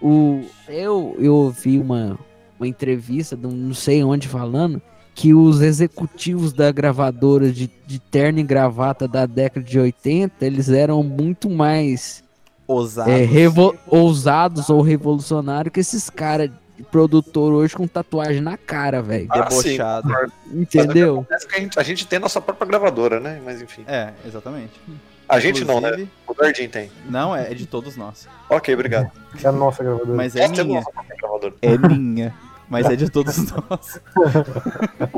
o, 0.00 0.42
eu, 0.68 1.16
eu 1.18 1.34
ouvi 1.34 1.78
uma, 1.80 2.16
uma 2.58 2.66
entrevista, 2.68 3.36
de 3.36 3.46
um 3.46 3.50
não 3.50 3.74
sei 3.74 4.02
onde 4.02 4.26
falando, 4.28 4.80
que 5.14 5.34
os 5.34 5.60
executivos 5.62 6.52
da 6.52 6.70
gravadora 6.70 7.50
de, 7.50 7.70
de 7.86 7.98
terno 7.98 8.38
e 8.38 8.42
gravata 8.42 9.08
da 9.08 9.26
década 9.26 9.64
de 9.66 9.78
80, 9.78 10.44
eles 10.46 10.68
eram 10.68 11.02
muito 11.02 11.50
mais 11.50 12.22
Ousado. 12.66 13.10
é, 13.10 13.24
revo- 13.24 13.74
ousados 13.86 14.68
ou 14.70 14.80
revolucionários 14.80 15.72
que 15.72 15.80
esses 15.80 16.08
caras 16.08 16.50
de 16.76 16.84
produtor 16.84 17.52
hoje 17.52 17.74
com 17.74 17.88
tatuagem 17.88 18.40
na 18.40 18.56
cara, 18.56 19.02
velho. 19.02 19.26
Ah, 19.30 19.50
sim, 19.50 19.70
Debochado. 19.70 20.08
concordo. 20.08 20.32
Entendeu? 20.52 21.26
Mas 21.28 21.44
que 21.44 21.56
a 21.56 21.60
gente, 21.60 21.80
a 21.80 21.82
gente 21.82 22.06
tem 22.06 22.18
nossa 22.20 22.40
própria 22.40 22.68
gravadora, 22.68 23.18
né? 23.18 23.40
Mas 23.44 23.60
enfim. 23.60 23.82
É, 23.88 24.12
exatamente. 24.24 24.70
A 25.28 25.40
gente 25.40 25.64
não, 25.64 25.80
né? 25.80 25.88
Inclusive- 25.88 26.10
O 26.28 26.34
Dardim 26.34 26.68
tem. 26.68 26.90
Não, 27.10 27.34
é, 27.34 27.50
é 27.50 27.54
de 27.54 27.66
todos 27.66 27.96
nós. 27.96 28.28
Ok, 28.48 28.72
obrigado. 28.72 29.10
É 29.42 29.48
a 29.48 29.52
nossa 29.52 29.82
gravadora. 29.82 30.16
Mas 30.16 30.36
é 30.36 30.46
minha. 30.46 30.64
nossa 30.64 30.90
própria 30.92 31.16
gravadora. 31.16 31.54
É 31.60 31.76
minha. 31.76 32.34
Mas 32.68 32.86
é 32.86 32.96
de 32.96 33.08
todos 33.10 33.36
nós. 33.50 34.00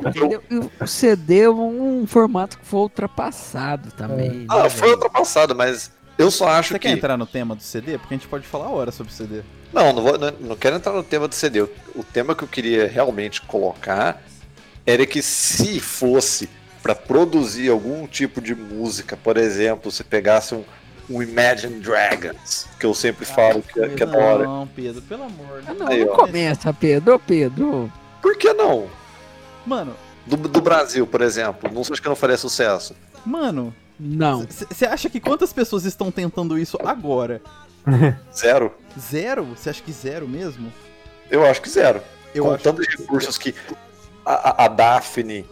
Entendeu? 0.06 0.42
O 0.80 0.86
CD 0.86 1.40
é 1.42 1.50
um, 1.50 2.06
formato 2.06 2.58
que 2.58 2.64
foi 2.66 2.80
ultrapassado 2.80 3.90
também. 3.92 4.30
né, 4.30 4.46
Ah, 4.48 4.68
foi 4.70 4.82
velho? 4.88 4.92
ultrapassado, 4.94 5.54
mas 5.54 5.90
eu 6.16 6.30
só 6.30 6.48
acho 6.48 6.68
Você 6.70 6.78
que. 6.78 6.88
quer 6.88 6.94
entrar 6.94 7.16
no 7.16 7.26
tema 7.26 7.54
do 7.56 7.62
CD? 7.62 7.98
Porque 7.98 8.14
a 8.14 8.16
gente 8.16 8.28
pode 8.28 8.46
falar 8.46 8.68
hora 8.68 8.92
sobre 8.92 9.12
CD. 9.12 9.42
Não, 9.72 9.92
não, 9.92 10.02
vou, 10.02 10.18
não, 10.18 10.30
não 10.40 10.56
quero 10.56 10.76
entrar 10.76 10.92
no 10.92 11.02
tema 11.02 11.26
do 11.28 11.34
CD. 11.34 11.62
O, 11.62 11.70
o 11.96 12.04
tema 12.04 12.34
que 12.34 12.44
eu 12.44 12.48
queria 12.48 12.86
realmente 12.88 13.40
colocar 13.42 14.22
era 14.86 15.04
que 15.06 15.22
se 15.22 15.80
fosse 15.80 16.48
para 16.82 16.94
produzir 16.94 17.68
algum 17.70 18.06
tipo 18.06 18.40
de 18.40 18.54
música, 18.54 19.16
por 19.16 19.36
exemplo, 19.36 19.90
se 19.90 20.02
pegasse 20.02 20.54
um, 20.54 20.64
um 21.10 21.22
Imagine 21.22 21.80
Dragons, 21.80 22.66
que 22.78 22.86
eu 22.86 22.94
sempre 22.94 23.24
falo 23.26 23.62
que, 23.62 23.80
é- 23.80 23.88
que 23.88 24.02
é 24.02 24.06
da 24.06 24.16
hora. 24.16 24.44
Não, 24.44 24.66
Pedro, 24.68 25.02
pelo 25.02 25.24
amor 25.24 25.60
de 25.60 25.68
Ah, 25.68 25.74
Deus. 25.74 25.78
não, 25.78 25.88
Aí, 25.88 26.04
não 26.04 26.12
ó. 26.12 26.16
começa, 26.16 26.72
Pedro. 26.72 27.18
Pedro. 27.18 27.92
Por 28.22 28.36
que 28.38 28.52
não? 28.52 28.88
Mano, 29.66 29.94
Do, 30.26 30.36
do 30.36 30.60
Brasil, 30.60 31.06
por 31.06 31.20
exemplo, 31.22 31.70
não 31.72 31.80
acho 31.82 32.00
que 32.00 32.08
não 32.08 32.14
faria 32.16 32.36
sucesso. 32.36 32.94
mano, 33.26 33.74
Não. 33.98 34.46
você 34.46 34.86
acha 34.86 35.10
que 35.10 35.18
quantas 35.20 35.52
pessoas 35.52 35.84
estão 35.84 36.10
tentando 36.10 36.56
isso 36.58 36.78
agora? 36.84 37.42
Zero. 38.34 38.72
Zero? 38.98 39.44
Você 39.44 39.70
acha 39.70 39.82
que 39.82 39.90
zero 39.92 40.28
mesmo? 40.28 40.72
Eu 41.30 41.44
acho 41.46 41.60
que 41.62 41.68
zero. 41.70 42.00
Eu 42.34 42.44
Com 42.44 42.56
tantos 42.58 42.86
recursos 42.86 43.36
que 43.38 43.54
a, 44.24 44.50
a- 44.50 44.64
a 44.64 44.68
Daphne 44.68 45.44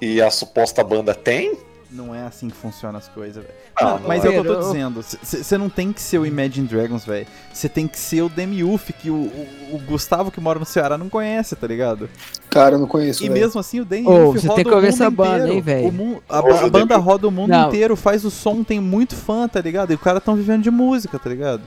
e 0.00 0.22
a 0.22 0.30
suposta 0.30 0.82
banda 0.84 1.14
têm. 1.14 1.58
Não 1.90 2.12
é 2.14 2.22
assim 2.26 2.48
que 2.48 2.56
funcionam 2.56 2.98
as 2.98 3.08
coisas, 3.08 3.42
velho. 3.44 3.54
Não 3.80 4.00
mas 4.08 4.24
é. 4.24 4.28
o 4.28 4.32
que 4.32 4.38
eu 4.38 4.44
tô 4.44 4.56
dizendo. 4.60 5.02
Você 5.02 5.56
não 5.56 5.68
tem 5.68 5.92
que 5.92 6.00
ser 6.02 6.18
o 6.18 6.26
Imagine 6.26 6.66
Dragons, 6.66 7.04
velho. 7.04 7.26
Você 7.52 7.68
tem 7.68 7.86
que 7.86 7.98
ser 7.98 8.22
o 8.22 8.28
Demiuf, 8.28 8.92
que 8.92 9.08
o, 9.08 9.14
o, 9.14 9.74
o 9.74 9.78
Gustavo 9.86 10.30
que 10.30 10.40
mora 10.40 10.58
no 10.58 10.64
Ceará 10.64 10.98
não 10.98 11.08
conhece, 11.08 11.54
tá 11.54 11.66
ligado? 11.66 12.08
Cara, 12.50 12.74
eu 12.74 12.78
não 12.80 12.88
conheço. 12.88 13.22
E 13.22 13.28
velho. 13.28 13.40
mesmo 13.40 13.60
assim 13.60 13.80
o 13.80 13.84
Demiuf 13.84 14.10
Ô, 14.10 14.32
roda 14.32 14.54
tem 14.54 14.64
que 14.64 14.70
o 14.70 14.74
ouvir 14.74 14.86
mundo 14.90 14.94
essa 14.94 15.10
banda, 15.10 15.36
inteiro. 15.38 15.52
hein, 15.54 15.60
velho? 15.62 15.88
O 15.88 15.92
mu- 15.92 16.22
A, 16.28 16.38
a 16.38 16.66
o 16.66 16.70
banda 16.70 16.96
roda 16.96 17.28
o 17.28 17.30
mundo 17.30 17.50
Não. 17.50 17.68
inteiro, 17.68 17.94
faz 17.94 18.24
o 18.24 18.30
som, 18.30 18.64
tem 18.64 18.80
muito 18.80 19.14
fã, 19.14 19.46
tá 19.46 19.60
ligado? 19.60 19.92
E 19.92 19.94
o 19.94 19.98
cara 19.98 20.20
tão 20.20 20.34
vivendo 20.34 20.62
de 20.62 20.70
música, 20.70 21.18
tá 21.18 21.30
ligado? 21.30 21.62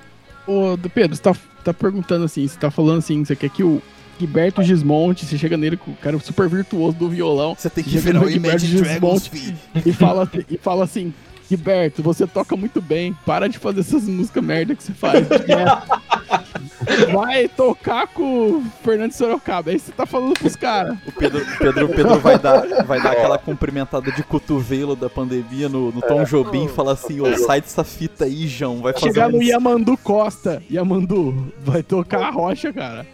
Ô, 0.46 0.78
Pedro, 0.94 1.16
você 1.16 1.22
tá, 1.22 1.34
tá 1.64 1.74
perguntando 1.74 2.26
assim, 2.26 2.46
você 2.48 2.58
tá 2.60 2.70
falando 2.70 2.98
assim, 3.00 3.24
você 3.24 3.36
quer 3.36 3.50
que 3.50 3.64
o 3.64 3.82
Gilberto 4.20 4.62
Gismonte, 4.62 5.26
você 5.26 5.38
chega 5.38 5.56
nele 5.56 5.78
com 5.78 5.92
o 5.92 5.96
cara 5.96 6.20
super 6.20 6.50
virtuoso 6.50 6.98
do 6.98 7.10
violão 7.10 7.56
Você 7.58 7.70
tem 7.70 7.84
que 7.84 7.98
virar 7.98 8.22
o 8.24 8.30
Gilberto 8.30 8.66
Gismonte. 8.66 9.56
e 9.86 9.94
fala, 9.94 10.30
e 10.50 10.58
fala 10.58 10.84
assim, 10.84 11.14
Gilberto, 11.50 12.04
você 12.04 12.28
toca 12.28 12.56
muito 12.56 12.80
bem, 12.80 13.16
para 13.26 13.50
de 13.50 13.58
fazer 13.58 13.80
essas 13.80 14.04
músicas 14.04 14.44
merda 14.44 14.76
que 14.76 14.84
você 14.84 14.94
faz. 14.94 15.26
Vai 17.12 17.48
tocar 17.48 18.08
com 18.08 18.24
o 18.24 18.64
Fernando 18.84 19.12
Sorocaba. 19.12 19.72
Aí 19.72 19.80
você 19.80 19.92
tá 19.92 20.06
falando 20.06 20.34
pros 20.34 20.56
caras. 20.56 20.98
O 21.06 21.12
Pedro, 21.12 21.42
o 21.42 21.58
Pedro, 21.58 21.86
o 21.86 21.90
Pedro 21.90 22.20
vai 22.20 22.40
dar, 22.40 22.86
vai 22.86 23.02
dar 23.02 23.12
aquela 23.12 23.38
cumprimentada 23.38 24.12
de 24.12 24.24
cotovelo 24.24 24.96
da 24.96 25.10
pandemia 25.10 25.68
no, 25.68 25.92
no 25.92 26.02
Tom 26.02 26.24
Jobim 26.24 26.66
e 26.66 26.70
falar 26.70 26.94
assim, 26.94 27.20
ô, 27.20 27.38
sai 27.38 27.62
dessa 27.62 27.84
fita 27.84 28.26
aí, 28.26 28.48
João, 28.48 28.82
vai 28.82 28.94
fazer 28.94 29.08
Chegar 29.08 29.30
no. 29.30 29.42
Yamandu 29.42 29.98
Costa. 29.98 30.62
Yamandu, 30.70 31.52
vai 31.60 31.84
tocar 31.84 32.28
a 32.28 32.30
rocha, 32.30 32.72
cara. 32.72 33.06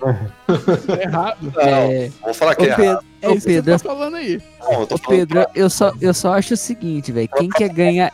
É 0.98 1.04
errado. 1.04 1.54
É, 1.58 2.12
Vou 2.22 2.34
falar 2.34 2.52
ô, 2.52 2.56
que 2.56 2.64
é 2.64 2.68
Pedro, 2.68 2.84
errado. 2.84 3.06
É 3.22 3.30
ô, 3.30 3.32
isso 3.34 3.48
que 3.48 3.54
Pedro, 3.54 3.78
você 3.78 3.84
tá 3.84 3.90
falando 3.96 4.16
aí. 4.16 4.42
Não, 4.60 4.72
eu 4.82 4.88
tô 4.88 4.96
ô, 4.96 4.98
falando 4.98 5.18
Pedro, 5.18 5.46
eu 5.56 5.70
só, 5.70 5.94
eu 6.00 6.14
só 6.14 6.34
acho 6.34 6.54
o 6.54 6.58
seguinte, 6.58 7.12
velho. 7.12 7.30
Quem 7.36 7.50
quer 7.50 7.70
ganhar, 7.74 8.12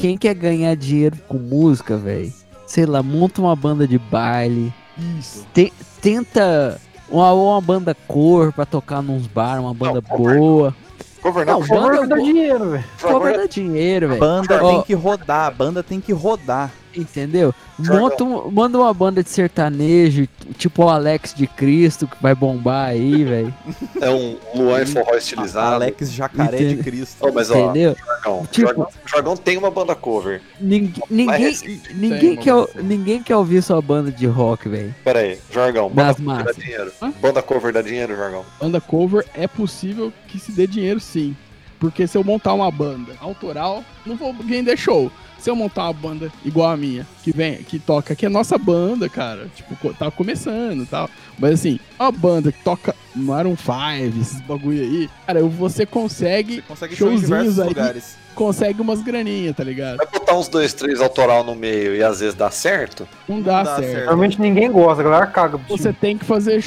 quem 0.00 0.16
quer 0.16 0.34
ganhar 0.34 0.74
dinheiro 0.76 1.16
com 1.26 1.38
música, 1.38 1.96
velho? 1.96 2.32
Sei 2.66 2.86
lá, 2.86 3.02
monta 3.02 3.40
uma 3.40 3.56
banda 3.56 3.86
de 3.86 3.98
baile. 3.98 4.72
Isso. 5.18 5.46
te- 5.52 5.72
tenta 6.00 6.80
uma, 7.08 7.32
uma 7.32 7.60
banda 7.60 7.94
cor 8.06 8.52
pra 8.52 8.64
tocar 8.66 9.02
nos 9.02 9.26
bar, 9.26 9.60
uma 9.60 9.74
banda 9.74 10.00
cover 10.02 10.38
boa. 10.38 10.76
cover 11.22 11.46
Não, 11.46 11.60
não, 11.60 11.66
favor, 11.66 11.96
banda 11.96 12.06
dá 12.06 12.16
dinheiro, 12.16 12.70
velho. 12.70 12.84
Cover 13.00 13.36
dá 13.36 13.46
dinheiro, 13.46 14.08
velho. 14.08 14.20
Banda 14.20 14.62
Ó, 14.64 14.70
tem 14.70 14.82
que 14.82 14.94
rodar, 14.94 15.46
a 15.46 15.50
banda 15.50 15.82
tem 15.82 16.00
que 16.00 16.12
rodar. 16.12 16.70
Entendeu? 16.96 17.54
Jorgão. 17.80 18.00
Monta 18.08 18.24
um- 18.24 18.50
manda 18.50 18.78
uma 18.78 18.92
banda 18.92 19.22
de 19.22 19.30
sertanejo, 19.30 20.26
tipo 20.56 20.84
o 20.84 20.88
Alex 20.88 21.32
de 21.34 21.46
Cristo, 21.46 22.06
que 22.06 22.16
vai 22.20 22.34
bombar 22.34 22.88
aí, 22.90 23.22
velho. 23.24 23.54
é 24.00 24.10
um 24.10 24.36
Luan 24.54 24.82
e 24.82 24.86
forró 24.86 25.14
estilizado. 25.16 25.74
Alex 25.76 26.10
Jacaré 26.12 26.56
de 26.58 26.64
Entende? 26.64 26.82
Cristo. 26.82 27.16
Oh, 27.20 27.32
mas 27.32 27.50
ó, 27.50 27.56
Entendeu? 27.70 27.96
Jargão, 27.96 28.46
Tipo- 28.50 29.38
tem 29.44 29.56
uma 29.56 29.70
banda 29.70 29.94
cover. 29.94 30.40
Ninguém, 30.60 31.02
ninguém, 31.08 31.54
ninguém, 31.94 32.36
quer, 32.36 32.54
ninguém 32.82 33.22
quer 33.22 33.36
ouvir 33.36 33.62
sua 33.62 33.80
banda 33.80 34.10
de 34.10 34.26
rock, 34.26 34.68
velho. 34.68 34.94
Pera 35.04 35.20
aí, 35.20 35.38
Jargão, 35.52 35.88
banda 35.88 36.08
Das 36.08 36.16
cover 36.16 36.36
dá 36.36 36.44
massas. 36.44 36.56
dinheiro. 36.56 36.92
Hã? 37.00 37.12
Banda 37.20 37.42
cover 37.42 37.72
dá 37.72 37.82
dinheiro, 37.82 38.16
Jargão. 38.16 38.44
Banda 38.60 38.80
cover 38.80 39.24
é 39.34 39.46
possível 39.46 40.12
que 40.26 40.38
se 40.38 40.52
dê 40.52 40.66
dinheiro 40.66 40.98
sim. 41.00 41.36
Porque 41.78 42.06
se 42.06 42.16
eu 42.18 42.24
montar 42.24 42.54
uma 42.54 42.70
banda 42.70 43.12
autoral, 43.20 43.84
não 44.04 44.16
vou 44.16 44.32
vender 44.34 44.76
show. 44.76 45.10
Se 45.38 45.48
eu 45.48 45.54
montar 45.54 45.84
uma 45.84 45.92
banda 45.92 46.32
igual 46.44 46.70
a 46.70 46.76
minha, 46.76 47.06
que 47.22 47.30
vem, 47.30 47.58
que 47.62 47.78
toca, 47.78 48.16
que 48.16 48.26
é 48.26 48.28
nossa 48.28 48.58
banda, 48.58 49.08
cara, 49.08 49.48
tipo, 49.54 49.94
tá 49.94 50.10
começando 50.10 50.82
e 50.82 50.86
tal. 50.86 51.08
Mas 51.38 51.54
assim, 51.54 51.78
uma 51.98 52.10
banda 52.10 52.50
que 52.50 52.60
toca 52.64 52.92
Maroon 53.14 53.56
5, 53.56 54.18
esses 54.20 54.40
bagulho 54.40 54.82
aí, 54.82 55.08
cara, 55.26 55.40
você 55.44 55.86
consegue, 55.86 56.56
Você 56.56 56.62
consegue 56.62 56.96
show 56.96 57.12
em 57.12 57.16
diversos 57.20 57.60
aí. 57.60 57.68
lugares. 57.68 58.16
Consegue 58.38 58.80
umas 58.80 59.02
graninhas, 59.02 59.56
tá 59.56 59.64
ligado? 59.64 59.96
Vai 59.96 60.06
botar 60.06 60.36
uns 60.36 60.46
dois, 60.46 60.72
três 60.72 61.00
autoral 61.00 61.42
no 61.42 61.56
meio 61.56 61.96
e 61.96 62.02
às 62.04 62.20
vezes 62.20 62.36
dá 62.36 62.52
certo? 62.52 63.06
Não 63.28 63.42
dá, 63.42 63.64
dá 63.64 63.76
certo. 63.76 63.90
certo. 63.90 64.04
Normalmente 64.06 64.40
ninguém 64.40 64.70
gosta, 64.70 65.02
a 65.02 65.04
galera 65.04 65.26
caga. 65.26 65.58
Você 65.68 65.92
tem 65.92 66.16
que 66.16 66.24
fazer. 66.24 66.64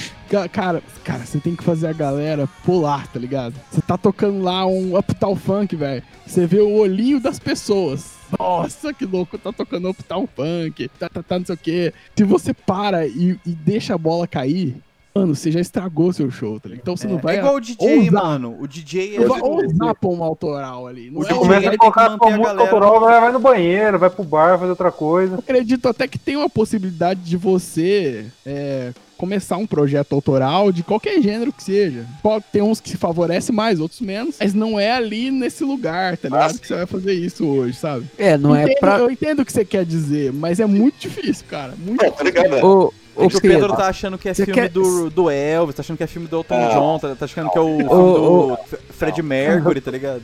Cara, 0.51 0.83
cara, 1.03 1.25
você 1.25 1.39
tem 1.39 1.55
que 1.55 1.63
fazer 1.63 1.87
a 1.87 1.93
galera 1.93 2.47
pular, 2.65 3.07
tá 3.07 3.17
ligado? 3.17 3.55
Você 3.71 3.81
tá 3.81 3.97
tocando 3.97 4.41
lá 4.41 4.65
um 4.65 4.97
Uptown 4.97 5.35
Funk, 5.37 5.75
velho. 5.75 6.03
Você 6.27 6.45
vê 6.45 6.59
o 6.59 6.73
olhinho 6.73 7.19
das 7.19 7.39
pessoas 7.39 8.21
nossa, 8.39 8.93
que 8.93 9.05
louco, 9.05 9.37
tá 9.37 9.51
tocando 9.51 9.89
Uptown 9.89 10.25
Funk, 10.25 10.87
tá, 10.97 11.09
tá, 11.09 11.21
tá, 11.21 11.37
não 11.37 11.45
sei 11.45 11.55
o 11.55 11.57
quê. 11.57 11.93
Se 12.15 12.23
você 12.23 12.53
para 12.53 13.05
e, 13.05 13.37
e 13.45 13.49
deixa 13.49 13.95
a 13.95 13.97
bola 13.97 14.25
cair, 14.25 14.77
mano, 15.13 15.35
você 15.35 15.51
já 15.51 15.59
estragou 15.59 16.11
seu 16.13 16.29
show, 16.31 16.59
tá 16.59 16.69
ligado? 16.69 16.81
Então 16.81 16.95
você 16.97 17.07
não 17.07 17.17
vai 17.17 17.35
é 17.35 17.39
igual 17.39 17.55
o 17.55 17.61
DJ, 17.61 17.99
ousar, 17.99 18.11
mano. 18.23 18.57
O 18.59 18.67
DJ 18.67 19.15
é. 19.17 19.25
vai 19.25 19.41
ousar 19.41 19.95
pôr 19.95 20.13
um 20.17 20.23
autoral 20.23 20.87
ali. 20.87 21.09
Não 21.11 21.21
O 21.21 21.23
é 21.23 21.27
DJ, 21.27 21.37
um- 21.37 21.41
Começa 21.41 21.67
ele 21.67 21.67
a 21.67 21.79
manter 21.79 21.87
a 22.05 22.09
música 22.11 22.27
galera- 22.43 22.61
autoral, 22.61 22.99
vai, 22.99 23.21
vai 23.21 23.31
no 23.31 23.39
banheiro, 23.39 23.99
vai 23.99 24.09
pro 24.09 24.23
bar, 24.23 24.57
fazer 24.57 24.69
outra 24.71 24.91
coisa. 24.91 25.35
acredito 25.37 25.87
até 25.87 26.07
que 26.07 26.17
tem 26.17 26.35
uma 26.37 26.49
possibilidade 26.49 27.19
de 27.21 27.35
você 27.37 28.25
é, 28.45 28.91
começar 29.17 29.57
um 29.57 29.67
projeto 29.67 30.13
autoral 30.13 30.71
de 30.71 30.81
qualquer 30.83 31.21
gênero 31.21 31.51
que 31.53 31.63
seja. 31.63 32.05
Pode 32.23 32.45
ter 32.51 32.61
uns 32.63 32.79
que 32.79 32.89
se 32.89 32.97
favorecem 32.97 33.53
mais, 33.53 33.79
outros 33.79 34.01
menos, 34.01 34.35
mas 34.39 34.53
não 34.53 34.79
é 34.79 34.91
ali 34.93 35.29
nesse 35.29 35.63
lugar, 35.63 36.17
tá 36.17 36.27
ligado? 36.29 36.53
sim. 36.53 36.57
que 36.59 36.67
você 36.67 36.75
vai 36.75 36.85
fazer 36.87 37.13
isso 37.13 37.45
hoje, 37.45 37.77
sabe? 37.77 38.05
É, 38.17 38.37
não 38.37 38.55
é 38.55 38.63
Entendo- 38.63 38.79
pra. 38.79 38.97
Eu 38.99 39.11
entendo 39.11 39.41
o 39.41 39.45
que 39.45 39.51
você 39.51 39.63
quer 39.65 39.85
dizer, 39.85 40.31
mas 40.33 40.59
é 40.59 40.65
muito 40.65 40.95
difícil, 40.99 41.45
cara. 41.49 41.73
Muito 41.77 42.01
Não, 42.03 42.11
tá 42.11 42.23
ligado? 42.23 42.65
Ô, 42.65 42.93
É 43.17 43.27
que 43.27 43.35
o 43.37 43.41
Pedro 43.41 43.59
Pedro, 43.59 43.75
tá 43.75 43.87
achando 43.87 44.17
que 44.17 44.29
é 44.29 44.33
você 44.33 44.45
filme 44.45 44.61
quer- 44.61 44.69
do, 44.69 45.09
do 45.09 45.29
Elvis, 45.29 45.75
tá 45.75 45.81
achando 45.81 45.97
que 45.97 46.03
é 46.03 46.07
filme 46.07 46.27
do 46.27 46.37
Elton 46.37 46.55
Ah. 46.55 46.69
John, 46.73 46.99
tá, 46.99 47.15
tá 47.15 47.25
achando 47.25 47.49
que 47.51 47.57
é 47.57 47.61
o 47.61 47.77
filme 47.77 47.83
do 47.89 48.57
Fred 48.91 49.21
Mercury, 49.21 49.81
tá 49.81 49.91
ligado? 49.91 50.21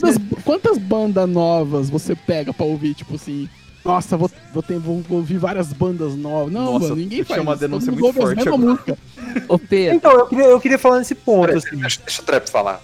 Quantas, 0.00 0.16
quantas 0.44 0.78
bandas 0.78 1.28
novas 1.28 1.90
você 1.90 2.14
pega 2.14 2.52
pra 2.52 2.64
ouvir, 2.66 2.94
tipo 2.94 3.14
assim? 3.14 3.48
Nossa, 3.84 4.16
vou, 4.16 4.30
vou, 4.54 4.62
ter, 4.62 4.78
vou 4.78 5.02
ouvir 5.10 5.38
várias 5.38 5.72
bandas 5.72 6.14
novas. 6.14 6.52
Não, 6.52 6.74
Nossa, 6.74 6.84
mano, 6.90 6.96
ninguém 6.96 7.24
faz 7.24 7.42
uma 7.42 7.52
isso. 7.52 7.60
denúncia 7.60 7.92
muito 7.92 8.12
forte 8.12 8.48
agora. 8.48 8.78
ô 9.48 9.58
Pedro, 9.58 9.96
Então, 9.96 10.12
eu 10.12 10.26
queria, 10.26 10.44
eu 10.44 10.60
queria 10.60 10.78
falar 10.78 10.98
nesse 10.98 11.14
ponto, 11.16 11.50
assim. 11.56 11.76
deixa, 11.76 12.00
deixa 12.04 12.22
o 12.22 12.24
Trap 12.24 12.48
falar. 12.48 12.80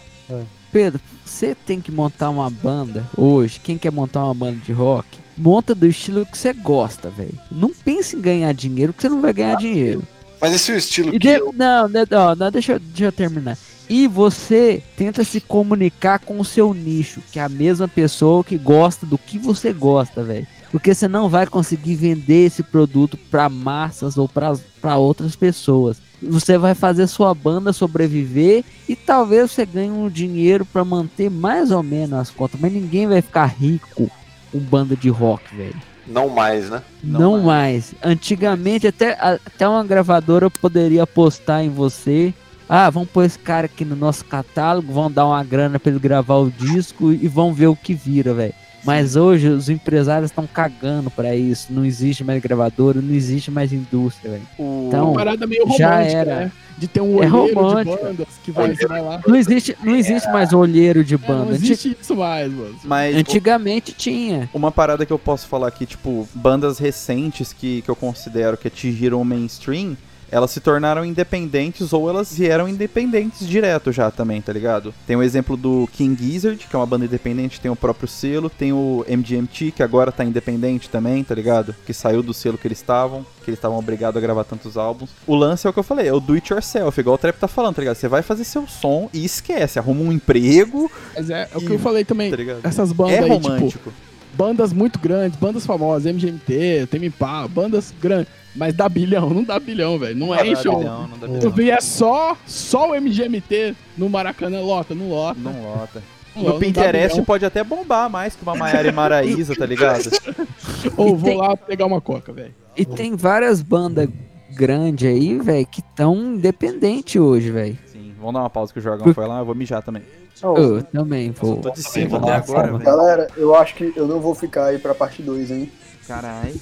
Pedro, 0.73 1.01
você 1.25 1.55
tem 1.55 1.81
que 1.81 1.91
montar 1.93 2.29
uma 2.31 2.51
banda 2.51 3.05
hoje. 3.17 3.61
Quem 3.63 3.79
quer 3.79 3.91
montar 3.93 4.25
uma 4.25 4.35
banda 4.35 4.57
de 4.65 4.73
rock, 4.73 5.07
monta 5.39 5.75
do 5.75 5.87
estilo 5.87 6.27
que 6.27 6.37
você 6.37 6.53
gosta, 6.53 7.09
velho. 7.11 7.35
Não 7.51 7.71
pense 7.73 8.17
em 8.17 8.21
ganhar 8.21 8.53
dinheiro, 8.53 8.93
porque 8.93 9.07
você 9.09 9.15
não 9.15 9.21
vai 9.23 9.33
ganhar 9.33 9.57
dinheiro. 9.57 10.03
Mas 10.41 10.53
esse 10.55 10.71
é 10.71 10.75
o 10.75 10.79
estilo 10.79 11.09
E 11.15 11.19
que 11.19 11.29
de- 11.29 11.41
eu... 11.41 11.53
não, 11.57 11.89
não, 11.89 12.05
não, 12.11 12.35
não, 12.37 12.51
deixa, 12.51 12.73
eu- 12.73 12.79
deixa 12.81 13.05
eu 13.05 13.13
terminar. 13.13 13.57
E 13.89 14.07
você 14.07 14.83
tenta 14.97 15.25
se 15.25 15.41
comunicar 15.41 16.19
com 16.19 16.39
o 16.39 16.45
seu 16.45 16.75
nicho, 16.75 17.23
que 17.33 17.39
é 17.39 17.43
a 17.43 17.49
mesma 17.49 17.89
pessoa 17.89 18.45
que 18.45 18.59
gosta 18.59 19.07
do 19.07 19.17
que 19.17 19.39
você 19.39 19.73
gosta, 19.73 20.23
velho. 20.23 20.47
Porque 20.71 20.95
você 20.95 21.09
não 21.09 21.29
vai 21.31 21.47
conseguir 21.47 21.95
vender 21.95 22.45
esse 22.47 22.63
produto 22.63 23.17
para 23.31 23.49
massas 23.49 24.19
ou 24.19 24.29
para 24.29 24.97
outras 24.97 25.35
pessoas. 25.35 25.97
Você 26.23 26.59
vai 26.59 26.75
fazer 26.75 27.07
sua 27.07 27.33
banda 27.33 27.73
sobreviver 27.73 28.63
e 28.87 28.95
talvez 28.95 29.51
você 29.51 29.65
ganhe 29.65 29.91
um 29.91 30.11
dinheiro 30.11 30.67
para 30.67 30.85
manter 30.85 31.31
mais 31.31 31.71
ou 31.71 31.83
menos 31.83 32.19
as 32.19 32.29
contas, 32.31 32.61
mas 32.61 32.73
ninguém 32.73 33.07
vai 33.07 33.23
ficar 33.23 33.47
rico 33.47 34.11
com 34.51 34.59
banda 34.59 34.97
de 34.97 35.09
rock, 35.09 35.55
velho. 35.55 35.77
Não 36.07 36.29
mais, 36.29 36.71
né? 36.71 36.83
Não 37.05 37.37
Não, 37.37 37.43
mais. 37.43 37.95
Antigamente, 38.03 38.87
até, 38.87 39.13
até 39.21 39.69
uma 39.69 39.85
gravadora 39.85 40.49
poderia 40.49 41.03
apostar 41.03 41.63
em 41.63 41.69
você. 41.69 42.33
Ah, 42.69 42.91
vamos 42.91 43.11
pôr 43.11 43.25
esse 43.25 43.39
cara 43.39 43.67
aqui 43.67 43.85
no 43.85 43.97
nosso 43.97 44.25
catálogo, 44.25 44.93
vão 44.93 45.11
dar 45.11 45.27
uma 45.27 45.43
grana 45.43 45.79
pra 45.79 45.91
ele 45.91 45.99
gravar 45.99 46.37
o 46.37 46.51
disco 46.51 47.13
e 47.13 47.27
vão 47.29 47.53
ver 47.53 47.67
o 47.69 47.77
que 47.77 47.95
vira, 47.95 48.35
velho. 48.35 48.55
Mas 48.85 49.17
hoje 49.17 49.49
os 49.49 49.69
empresários 49.69 50.31
estão 50.31 50.47
cagando 50.47 51.11
pra 51.11 51.35
isso. 51.35 51.67
Não 51.73 51.85
existe 51.85 52.23
mais 52.25 52.41
gravadora, 52.43 53.01
não 53.01 53.15
existe 53.15 53.51
mais 53.51 53.73
indústria, 53.73 54.31
velho. 54.33 54.43
Então, 54.59 55.09
Uma 55.11 55.15
parada 55.15 55.47
meio 55.47 55.65
já 55.77 55.97
romântica, 55.97 56.17
era. 56.19 56.35
né? 56.37 56.53
De 56.79 56.87
ter 56.87 57.01
um 57.01 57.21
É 57.21 57.27
olheiro 57.29 57.49
de 57.49 57.55
romântica. 57.55 58.05
bandas 58.05 58.29
que 58.45 58.53
vai, 58.53 58.73
vai 58.75 59.03
lá. 59.03 59.21
Não 59.27 59.35
existe, 59.35 59.77
não 59.83 59.97
existe 59.97 60.29
mais 60.31 60.53
olheiro 60.53 61.03
de 61.05 61.17
É, 61.17 61.19
não 61.19 61.27
banda. 61.27 61.53
Anti- 61.55 61.65
existe 61.65 61.97
isso 62.01 62.15
mais, 62.15 62.53
mano. 62.53 62.77
Mas 62.85 63.17
Antigamente 63.17 63.93
tinha. 63.93 64.49
uma 64.55 64.71
parada 64.71 65.05
que 65.05 65.13
eu 65.13 65.19
posso 65.19 65.49
falar 65.49 65.67
aqui, 65.67 65.85
tipo, 65.85 66.29
bandas 66.33 66.79
recentes 66.79 67.53
que, 67.53 67.83
que 67.83 67.91
eu 67.91 67.97
considero 67.97 68.57
que 68.57 68.69
atingiram 68.69 69.21
o 69.21 69.25
mainstream, 69.25 69.97
elas 70.31 70.51
se 70.51 70.61
tornaram 70.61 71.05
independentes 71.05 71.93
ou 71.93 72.09
elas 72.09 72.33
vieram 72.37 72.69
independentes 72.69 73.47
direto 73.49 73.91
já 73.93 74.11
também, 74.11 74.41
tá 74.41 74.53
ligado? 74.53 74.93
Tem 75.07 75.17
o 75.17 75.23
exemplo 75.23 75.57
do 75.57 75.89
King 75.93 76.21
Gizzard, 76.23 76.67
que 76.69 76.75
é 76.75 76.79
uma 76.79 76.87
banda 76.87 77.05
independente, 77.05 77.61
tem 77.61 77.71
o 77.71 77.77
próprio 77.77 78.09
selo, 78.09 78.51
tem 78.51 78.73
o 78.73 79.05
MGMT, 79.09 79.73
que 79.73 79.83
agora 79.83 80.13
tá 80.13 80.25
independente 80.25 80.89
também, 80.91 81.23
tá 81.25 81.35
ligado? 81.35 81.75
Que 81.87 81.93
saiu 81.95 82.23
do 82.23 82.35
selo 82.35 82.59
que 82.59 82.67
eles 82.69 82.79
estavam, 82.79 83.25
que 83.45 83.51
eles 83.51 83.59
estavam 83.59 83.79
obrigados 83.79 84.17
a 84.17 84.21
gravar 84.21 84.45
tantos 84.45 84.77
álbuns. 84.77 85.11
O 85.27 85.35
lance 85.35 85.67
é 85.67 85.71
o 85.71 85.73
que 85.73 85.79
eu 85.79 85.83
falei, 85.85 86.09
é 86.09 86.13
o 86.13 86.21
do 86.21 86.35
it 86.35 86.53
yourself, 86.53 87.01
igual 87.01 87.15
o 87.15 87.19
Trap 87.19 87.37
tá 87.39 87.49
falando, 87.49 87.77
tá 87.77 87.83
ligado? 87.83 87.97
Você 87.97 88.09
vai 88.09 88.23
fazer 88.23 88.45
seu 88.45 88.67
som 88.67 89.09
e 89.13 89.25
esquece, 89.25 89.79
arruma 89.79 90.03
um 90.03 90.13
emprego, 90.13 90.91
Mas 91.15 91.31
é, 91.31 91.49
é 91.53 91.57
o 91.57 91.61
E- 91.63 91.67
que 91.67 91.73
eu 91.73 91.79
falei 91.79 92.05
também. 92.05 92.31
tá? 92.31 92.37
Essas 92.69 92.93
bandas 92.93 93.15
É 93.15 93.19
aí, 93.21 93.31
tipo, 93.31 93.49
romântico. 93.49 93.93
Bandas 94.39 94.73
muito 94.73 95.01
grandes, 95.01 95.37
bandas 95.39 95.67
famosas, 95.67 96.07
MGMT, 96.07 96.87
Temipá, 96.89 97.47
bandas 97.49 97.93
grandes, 98.01 98.29
mas 98.55 98.73
dá 98.73 98.89
bilhão, 98.89 99.31
não 99.35 99.43
dá 99.43 99.59
bilhão, 99.59 99.99
velho. 99.99 100.17
Não 100.17 100.29
Não 100.29 100.37
dá 100.37 100.47
enche 100.47 100.69
o. 100.69 100.77
bilhão, 100.79 101.09
não 101.09 101.19
dá 101.19 101.27
Tu 101.27 101.33
bilhão. 101.33 101.51
vier 101.51 101.83
só, 101.83 102.37
só 102.47 102.91
o 102.93 102.95
MGMT 103.01 103.75
no 103.97 104.09
Maracanã, 104.09 104.61
lota, 104.61 104.95
não 104.95 105.09
lota. 105.09 105.41
Não 105.41 105.61
lota. 105.63 106.03
não, 106.37 106.43
No 106.45 106.59
Pinterest 106.61 107.15
bilhão. 107.15 107.25
pode 107.25 107.45
até 107.45 107.65
bombar 107.65 108.09
mais 108.09 108.37
que 108.37 108.43
uma 108.45 108.55
Maiara 108.55 108.87
e 108.89 108.93
Maraísa, 108.93 109.57
tá 109.57 109.67
ligado? 109.67 110.09
Ou 110.97 111.17
vou 111.17 111.29
tem- 111.31 111.37
lá 111.37 111.57
pegar 111.57 111.87
uma 111.87 112.01
coca, 112.01 112.33
velho. 112.33 112.55
E 112.77 112.85
tem 112.87 113.17
várias 113.17 113.61
bandas 113.61 114.09
grandes 114.55 115.09
aí, 115.09 115.37
velho, 115.39 115.67
que 115.67 115.81
estão 115.81 116.15
independentes 116.35 117.21
hoje, 117.21 117.51
velho. 117.51 117.77
Sim, 117.87 118.13
vamos 118.19 118.35
dar 118.35 118.41
uma 118.41 118.51
pausa 118.51 118.73
que 118.73 118.79
o 118.79 118.83
Jorgão 118.83 119.05
Por- 119.05 119.15
foi 119.15 119.27
lá, 119.27 119.41
eu 119.41 119.45
vou 119.45 119.55
mijar 119.55 119.83
também. 119.83 120.03
Eu 120.43 120.83
também 120.83 121.31
vou. 121.33 121.57
Tô 121.57 121.71
de 121.71 121.83
vamos 122.07 122.29
até 122.29 122.35
agora, 122.37 122.67
velho. 122.73 122.79
Galera, 122.85 123.29
eu 123.37 123.55
acho 123.55 123.75
que 123.75 123.93
eu 123.97 124.07
não 124.07 124.21
vou 124.21 124.35
ficar 124.35 124.67
aí 124.67 124.79
pra 124.79 124.95
parte 124.95 125.23
2, 125.23 125.51
hein? 125.51 125.71
Caralho, 126.07 126.55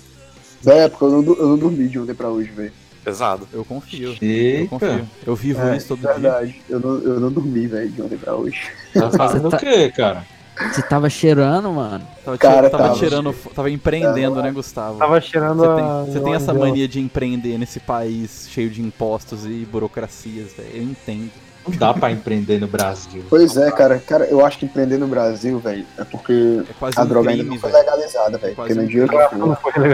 É, 0.67 0.89
porque 0.89 1.05
eu 1.05 1.11
não, 1.23 1.35
eu 1.35 1.49
não 1.51 1.59
dormi 1.59 1.89
de 1.89 1.99
ontem 1.99 2.15
pra 2.15 2.29
hoje, 2.29 2.51
velho. 2.51 2.73
Pesado. 3.05 3.47
eu 3.53 3.65
confio. 3.65 4.17
Eu 4.21 4.29
Eita, 4.29 4.69
confio. 4.69 5.07
Eu 5.25 5.37
vivo 5.37 5.61
É, 5.61 5.77
isso 5.77 5.89
todo 5.89 6.01
dia. 6.01 6.13
verdade. 6.13 6.61
Eu 6.69 6.81
não, 6.81 6.99
eu 6.99 7.21
não 7.21 7.31
dormi, 7.31 7.67
velho, 7.69 7.89
de 7.89 8.03
ontem 8.03 8.19
pra 8.19 8.35
hoje. 8.35 8.61
tá 8.93 9.11
fazendo 9.13 9.49
tá- 9.49 9.57
o 9.57 9.61
quê, 9.61 9.93
cara? 9.93 10.25
Você 10.73 10.81
tava 10.83 11.09
cheirando, 11.11 11.71
mano. 11.71 12.03
Tava, 12.25 12.39
Cara, 12.39 12.71
tava 12.71 12.85
tava. 12.85 12.99
tirando, 12.99 13.33
tava 13.55 13.71
empreendendo, 13.71 14.43
né, 14.43 14.51
Gustavo? 14.51 14.99
Tava 14.99 15.21
cheirando 15.21 15.59
Você 15.59 15.67
a. 15.67 15.75
tem, 15.77 16.13
você 16.15 16.21
tem 16.21 16.35
essa 16.35 16.51
a- 16.51 16.55
mania 16.55 16.89
de 16.89 16.99
empreender 16.99 17.59
nesse 17.59 17.79
país 17.79 18.49
cheio 18.51 18.71
de 18.71 18.81
impostos 18.81 19.45
e 19.45 19.69
burocracias, 19.71 20.55
velho. 20.55 20.71
Eu 20.75 20.83
entendo. 20.83 21.31
Não 21.67 21.77
dá 21.77 21.93
pra 21.93 22.11
empreender 22.13 22.61
no 22.61 22.67
Brasil. 22.67 23.25
Pois 23.29 23.57
é, 23.57 23.71
cara. 23.71 23.99
Cara, 23.99 24.25
eu 24.27 24.45
acho 24.45 24.59
que 24.59 24.65
empreender 24.67 24.99
no 24.99 25.09
Brasil, 25.09 25.59
velho, 25.59 25.85
é 25.99 26.05
porque 26.05 26.63
É 26.69 26.73
quase 26.79 26.99
a 26.99 27.03
um 27.03 27.07
droga 27.07 27.31
ainda 27.31 27.43
crime, 27.43 27.55
não 27.57 27.61
foi 27.61 27.73
legalizada, 27.73 28.39
velho. 28.39 28.55
Quase 28.55 28.75
Porque 28.75 28.75
no 28.75 28.83
um 28.83 28.91
dia 28.91 29.09
que 29.09 29.37
Não 29.37 29.57
for. 29.57 29.73
foi. 29.73 29.85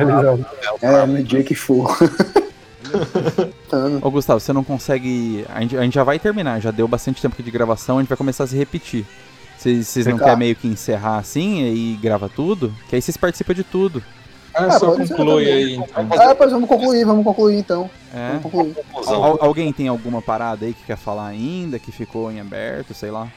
É, 0.83 1.07
no 1.07 1.23
dia 1.23 1.43
que 1.43 1.55
for. 1.55 1.97
Ô, 4.03 4.11
Gustavo, 4.11 4.41
você 4.41 4.53
não 4.53 4.63
consegue. 4.65 5.47
A 5.49 5.61
gente, 5.63 5.77
a 5.77 5.83
gente 5.83 5.95
já 5.95 6.05
vai 6.05 6.19
terminar, 6.19 6.61
já 6.61 6.71
deu 6.71 6.87
bastante 6.87 7.23
tempo 7.23 7.35
aqui 7.35 7.43
de 7.43 7.51
gravação, 7.51 7.99
a 7.99 8.01
gente 8.03 8.09
vai 8.09 8.19
começar 8.19 8.45
a 8.45 8.47
se 8.47 8.57
repetir. 8.57 9.07
Vocês 9.57 10.07
não 10.07 10.19
querem 10.19 10.37
meio 10.37 10.57
que 10.57 10.67
encerrar 10.67 11.19
assim 11.19 11.63
e 11.63 11.97
grava 12.03 12.29
tudo? 12.29 12.75
Que 12.89 12.97
aí 12.97 13.03
vocês 13.03 13.17
participam 13.17 13.55
de 13.55 13.63
tudo. 13.63 14.03
Ah, 14.55 14.67
Ah, 14.67 14.71
só 14.79 14.95
conclui 14.97 15.51
aí, 15.51 15.75
então. 15.77 16.07
Ah, 16.19 16.35
pois 16.35 16.51
vamos 16.53 16.69
concluir, 16.69 17.05
vamos 17.05 17.25
concluir 17.25 17.57
então. 17.59 17.91
É. 18.15 18.29
Vamos 18.39 18.43
concluir. 18.43 18.77
Al- 19.07 19.39
alguém 19.43 19.73
tem 19.73 19.89
alguma 19.89 20.21
parada 20.21 20.67
aí 20.67 20.75
que 20.75 20.85
quer 20.85 20.97
falar 20.97 21.27
ainda, 21.29 21.79
que 21.79 21.91
ficou 21.93 22.31
em 22.31 22.41
aberto, 22.41 22.93
sei 22.95 23.11
lá? 23.11 23.29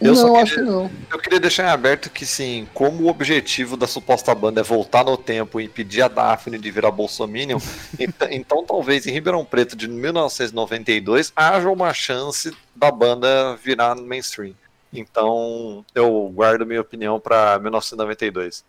Eu 0.00 0.14
só 0.14 0.28
não, 0.28 0.34
queria- 0.34 0.42
acho 0.44 0.54
que 0.54 0.60
não. 0.60 0.90
Eu 1.10 1.18
queria 1.18 1.40
deixar 1.40 1.64
em 1.64 1.70
aberto 1.70 2.08
que, 2.08 2.24
sim, 2.24 2.68
como 2.72 3.02
o 3.04 3.08
objetivo 3.08 3.76
da 3.76 3.86
suposta 3.88 4.32
banda 4.32 4.60
é 4.60 4.62
voltar 4.62 5.04
no 5.04 5.16
tempo 5.16 5.60
e 5.60 5.64
impedir 5.64 6.02
a 6.02 6.08
Daphne 6.08 6.56
de 6.56 6.70
virar 6.70 6.92
Bolsominion, 6.92 7.58
ent- 7.98 8.14
então 8.30 8.64
talvez 8.64 9.06
em 9.08 9.10
Ribeirão 9.10 9.44
Preto 9.44 9.74
de 9.74 9.88
1992 9.88 11.32
haja 11.34 11.68
uma 11.68 11.92
chance 11.92 12.52
da 12.76 12.90
banda 12.92 13.56
virar 13.56 13.96
mainstream. 13.96 14.54
Então 14.92 15.84
eu 15.94 16.30
guardo 16.34 16.64
minha 16.64 16.80
opinião 16.80 17.18
pra 17.18 17.58
1992. 17.58 18.64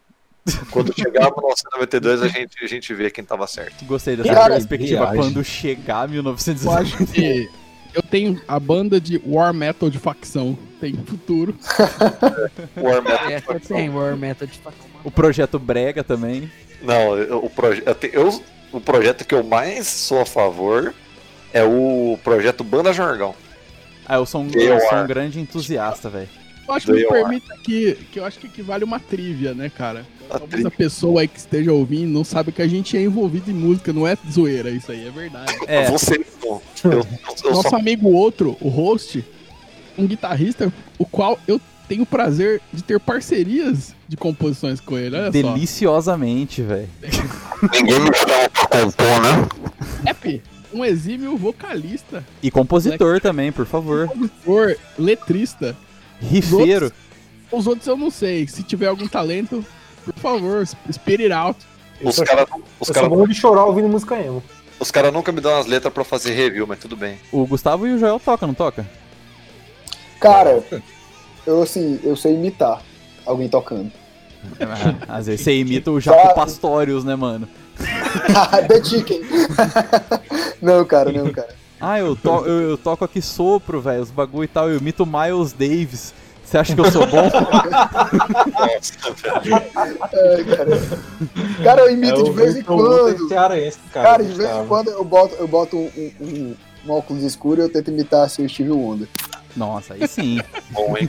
Quando 0.72 0.94
chegar 0.94 1.26
1992 1.32 2.22
a 2.24 2.28
gente, 2.28 2.64
a 2.64 2.68
gente 2.68 2.94
vê 2.94 3.10
quem 3.12 3.24
tava 3.24 3.46
certo. 3.48 3.84
Gostei 3.86 4.16
dessa 4.16 4.34
Cara, 4.34 4.54
perspectiva. 4.56 5.02
viagem. 5.06 5.16
Quando 5.22 5.44
chegar 5.44 6.04
Eu 6.06 6.10
1990. 6.10 6.82
acho 6.82 7.06
que 7.14 7.50
eu 7.94 8.02
tenho 8.02 8.42
a 8.48 8.60
banda 8.60 9.00
de 9.00 9.22
War 9.26 9.54
Metal 9.54 9.90
de 9.90 10.00
facção. 10.00 10.58
Tem 10.80 10.94
futuro. 10.94 11.56
War 12.78 13.02
Metal 13.02 13.30
É, 13.30 13.42
Facção. 13.42 13.78
tem 13.78 13.90
War 13.90 14.16
Method. 14.16 14.60
O 15.04 15.12
projeto 15.12 15.60
Brega 15.60 16.04
também. 16.04 16.50
Não, 16.82 17.18
eu- 17.18 17.44
o, 17.44 17.50
proje 17.50 17.84
eu 17.86 17.96
eu- 18.14 18.44
o 18.72 18.80
projeto 18.80 19.26
que 19.26 19.34
eu 19.36 19.44
mais 19.44 19.88
sou 19.88 20.22
a 20.22 20.26
favor 20.26 20.94
é 21.54 21.64
o 21.64 22.18
projeto 22.24 22.64
Banda 22.64 22.94
Jargão. 22.94 23.36
Ah, 24.06 24.16
eu 24.16 24.26
sou 24.26 24.42
um, 24.42 24.50
eu 24.54 24.80
sou 24.80 24.98
um 25.00 25.08
grande 25.08 25.40
entusiasta, 25.40 26.10
velho. 26.10 26.30
Eu 26.68 26.74
acho 26.74 26.86
que 26.86 26.94
me 26.94 27.06
permita 27.08 27.56
que, 27.64 27.96
que 28.12 28.20
eu 28.20 28.26
acho 28.26 28.40
que 28.40 28.48
equivale 28.48 28.84
uma 28.84 29.00
trivia, 29.00 29.54
né, 29.54 29.70
cara? 29.76 30.06
A 30.30 30.40
Talvez 30.40 30.66
a 30.66 30.72
pessoa 30.72 31.22
aí 31.22 31.28
que 31.28 31.40
esteja 31.40 31.72
ouvindo 31.74 32.12
não 32.12 32.24
sabe 32.24 32.52
que 32.52 32.62
a 32.62 32.68
gente 32.68 32.96
é 32.96 33.02
envolvido 33.02 33.50
em 33.50 33.54
música, 33.54 33.92
não 33.92 34.08
é 34.08 34.18
zoeira, 34.30 34.70
isso 34.70 34.92
aí 34.92 35.08
é 35.08 35.12
verdade. 35.12 35.54
É, 35.68 35.90
Você 35.90 36.24
não. 36.44 36.62
Eu, 36.84 37.06
eu 37.44 37.52
Nosso 37.52 37.70
só 37.70 37.76
amigo 37.78 38.10
outro, 38.10 38.56
o 38.62 38.70
host, 38.70 39.24
um 39.98 40.06
guitarrista, 40.08 40.72
o 40.98 41.06
qual 41.06 41.40
eu 41.48 41.60
tenho 41.88 42.04
o 42.04 42.06
prazer 42.06 42.62
de 42.72 42.84
ter 42.84 43.00
parcerias 43.00 43.96
de 44.08 44.16
composições 44.16 44.80
com 44.80 44.98
ele. 44.98 45.16
Olha 45.16 45.26
só. 45.26 45.32
Deliciosamente, 45.32 46.62
velho. 46.62 46.88
Ninguém 47.74 48.00
me 48.00 48.16
chama 48.16 48.50
pra 48.50 48.68
compor, 48.82 49.22
né? 49.22 49.50
Rap, 50.06 50.42
um 50.72 50.86
exímio 50.86 51.36
vocalista, 51.36 52.24
E 52.44 52.52
compositor 52.52 53.20
também, 53.20 53.52
por 53.52 53.66
favor. 53.66 54.08
compositor, 54.08 54.76
letrista. 54.98 55.76
Rifeiro. 56.22 56.92
Os 57.52 57.66
outros 57.66 57.88
eu 57.88 57.98
não 57.98 58.12
sei. 58.12 58.48
Se 58.48 58.62
tiver 58.62 58.88
algum 58.88 59.08
talento, 59.08 59.66
por 60.06 60.14
favor, 60.16 60.66
spit 60.66 61.22
it 61.22 61.32
out. 61.32 61.58
Os 62.04 62.20
caras 62.20 62.48
os 62.80 62.88
Eu 62.88 62.94
cara, 62.94 63.08
sou 63.08 63.18
bom 63.18 63.28
de 63.28 63.34
chorar 63.34 63.66
ouvindo 63.66 63.88
música 63.90 64.16
emo. 64.18 64.42
os 64.80 64.90
cara 64.90 65.12
nunca 65.12 65.32
me 65.32 65.42
dão 65.42 65.58
as 65.60 65.66
letras 65.66 65.94
pra 65.94 66.04
fazer 66.04 66.34
review, 66.34 66.66
mas 66.66 66.80
tudo 66.80 66.96
bem. 66.96 67.18
O 67.32 67.46
Gustavo 67.46 67.86
e 67.88 67.94
o 67.94 67.98
Joel 68.00 68.20
tocam, 68.20 68.48
não 68.48 68.56
toca? 68.56 68.86
Cara, 70.20 70.64
eu 71.46 71.62
assim, 71.62 72.00
eu 72.04 72.16
sei 72.16 72.34
imitar 72.36 72.82
alguém 73.26 73.48
tocando. 73.50 73.92
Às 75.08 75.26
vezes 75.28 75.42
você 75.42 75.58
imita 75.60 75.92
o 75.92 76.00
Jaco 76.00 76.30
Tá. 76.30 76.34
Pastorius, 76.34 77.04
né, 77.04 77.16
mano? 77.16 77.48
The 78.68 78.84
Chicken. 78.84 79.22
não, 80.62 80.86
cara, 80.86 81.12
não, 81.12 81.32
cara. 81.32 81.56
Ah, 81.80 82.00
eu, 82.00 82.16
to 82.16 82.46
eu, 82.46 82.72
eu 82.72 82.78
toco 82.78 83.06
aqui 83.06 83.22
sopro, 83.22 83.80
velho, 83.80 84.02
os 84.02 84.12
bagulho 84.12 84.44
e 84.46 84.48
tal. 84.48 84.70
Eu 84.70 84.78
imito 84.78 85.04
o 85.04 85.06
Miles 85.06 85.54
Davis. 85.54 86.14
Você 86.50 86.58
acha 86.58 86.74
que 86.74 86.82
eu 86.82 86.92
sou 86.92 87.06
bom? 87.06 87.30
Velho. 87.30 87.48
Ai, 89.76 90.44
cara. 90.46 90.82
Cara, 91.64 91.82
eu 91.82 91.92
imito 91.92 92.24
de 92.24 92.32
vez 92.32 92.56
em 92.58 92.64
quando. 92.64 93.28
Cearense, 93.28 93.78
cara. 93.94 94.10
Cara, 94.10 94.24
de 94.24 94.34
vez 94.34 94.50
em 94.50 94.66
quando 94.66 94.90
eu 94.90 95.06
boto, 95.06 95.36
eu 95.36 95.48
boto 95.48 95.78
um, 95.78 95.92
um- 96.20 96.56
um- 96.88 96.92
óculos 96.92 97.22
escuro 97.24 97.62
e 97.62 97.66
eu 97.66 97.70
tento 97.72 97.92
imitar 97.92 98.26
assim, 98.26 98.44
o 98.44 98.50
Steve 98.50 98.72
Wonder. 98.72 99.08
Nossa, 99.56 99.94
aí 99.94 100.08
sim. 100.08 100.40
Bom, 100.72 100.98
hein? 100.98 101.08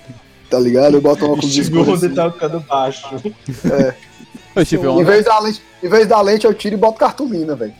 Tá 0.51 0.59
ligado? 0.59 0.95
Eu 0.97 1.01
boto 1.01 1.25
um 1.25 1.31
óculos 1.33 1.51
Steve 1.53 1.63
escuro. 1.69 1.91
Wonder 1.93 2.11
Assim. 2.11 2.15
tocando 2.15 2.61
baixo. 2.61 3.07
O 4.55 4.65
Steve 4.65 4.85
Em 4.85 4.89
Wonder, 4.89 5.07
vez, 5.07 5.25
da 5.25 5.39
lente, 5.39 5.63
em 5.83 5.89
vez 5.89 6.07
da 6.07 6.21
lente, 6.21 6.45
eu 6.47 6.53
tiro 6.53 6.75
e 6.75 6.79
boto 6.79 6.99
cartolina, 6.99 7.55
velho. 7.55 7.73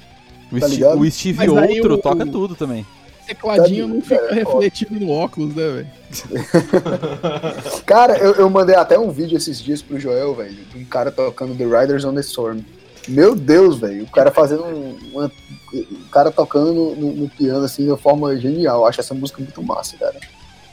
o, 0.51 0.59
tá 0.61 0.67
Steve, 0.69 0.85
o 0.87 1.11
Steve 1.11 1.49
Outro 1.51 1.95
o- 1.95 1.99
toca 1.99 2.25
o- 2.25 2.31
tudo 2.31 2.55
também. 2.55 2.87
Tecladinho 3.35 3.89
não 3.89 4.01
fica 4.01 4.15
É, 4.17 4.31
ó. 4.31 4.35
refletido 4.35 4.95
no 4.99 5.11
óculos, 5.11 5.55
né, 5.55 5.69
velho? 5.69 5.87
Cara, 7.87 8.17
eu, 8.19 8.35
eu 8.35 8.51
mandei 8.51 8.75
até 8.77 8.99
um 8.99 9.11
vídeo 9.11 9.37
esses 9.37 9.61
dias 9.61 9.81
pro 9.83 9.99
Joel, 9.99 10.35
velho, 10.35 10.55
de 10.73 10.79
um 10.79 10.85
cara 10.85 11.11
tocando 11.11 11.55
The 11.57 11.65
Riders 11.65 12.05
on 12.05 12.15
the 12.15 12.21
Storm. 12.21 12.61
Meu 13.09 13.35
Deus, 13.35 13.79
velho, 13.79 14.05
o 14.05 14.11
cara 14.11 14.31
fazendo 14.31 14.65
um. 14.65 14.99
uma- 15.13 15.31
o 15.73 16.09
cara 16.11 16.31
tocando 16.31 16.73
no, 16.73 16.97
no- 16.97 17.13
no 17.15 17.29
piano, 17.29 17.65
assim, 17.65 17.85
de 17.85 17.91
uma 17.91 17.97
forma 17.97 18.37
genial. 18.37 18.81
Eu 18.81 18.87
acho 18.87 19.01
essa 19.01 19.15
música 19.15 19.41
muito 19.41 19.63
massa, 19.63 19.97
cara. 19.97 20.15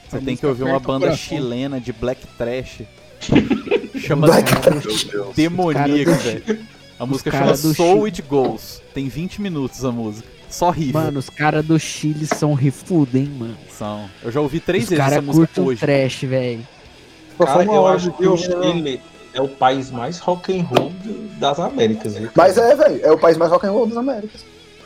Você 0.09 0.17
Essa 0.17 0.25
tem 0.25 0.35
que 0.35 0.45
ouvir 0.45 0.63
uma 0.63 0.79
banda 0.79 1.05
coração. 1.07 1.17
chilena 1.37 1.79
de 1.79 1.93
black 1.93 2.25
trash. 2.37 2.81
Chama-se 3.99 4.33
Black 4.33 4.69
Meu 4.69 4.81
Deus. 4.81 5.35
Demoníaco, 5.35 6.05
cara 6.05 6.17
velho. 6.17 6.59
A 6.99 7.05
música 7.05 7.29
cara 7.31 7.45
chama 7.55 7.57
do 7.57 7.73
Soul 7.75 8.05
It 8.05 8.21
Goes. 8.23 8.81
Tem 8.93 9.07
20 9.07 9.41
minutos 9.41 9.83
a 9.85 9.91
música. 9.91 10.27
Só 10.49 10.69
riff. 10.69 10.93
Mano, 10.93 11.19
os 11.19 11.29
caras 11.29 11.65
do 11.65 11.77
Chile 11.79 12.25
são 12.25 12.53
rifudos, 12.53 13.15
hein, 13.15 13.29
mano. 13.37 13.57
São. 13.69 14.09
Eu 14.23 14.31
já 14.31 14.39
ouvi 14.39 14.59
três 14.59 14.83
Os 14.85 14.89
vezes 14.89 15.03
essa 15.03 15.11
caras 15.15 15.25
música 15.25 15.61
hoje. 15.61 15.79
trash, 15.79 16.21
velho. 16.23 16.67
Cara, 17.37 17.63
eu 17.63 17.71
hora 17.71 17.95
acho 17.95 18.11
que 18.13 18.25
o? 18.27 18.37
Chile 18.37 19.01
é 19.33 19.41
o 19.41 19.47
país 19.47 19.91
mais 19.91 20.17
rock 20.19 20.57
and 20.57 20.63
roll 20.63 20.91
das 21.37 21.59
Américas. 21.59 22.15
viu? 22.15 22.29
Mas 22.33 22.57
é, 22.57 22.75
velho, 22.75 23.05
é 23.05 23.11
o 23.11 23.17
país 23.17 23.37
mais 23.37 23.51
rock 23.51 23.65
and 23.67 23.71
roll 23.71 23.87
das 23.87 23.97
Américas. 23.97 24.43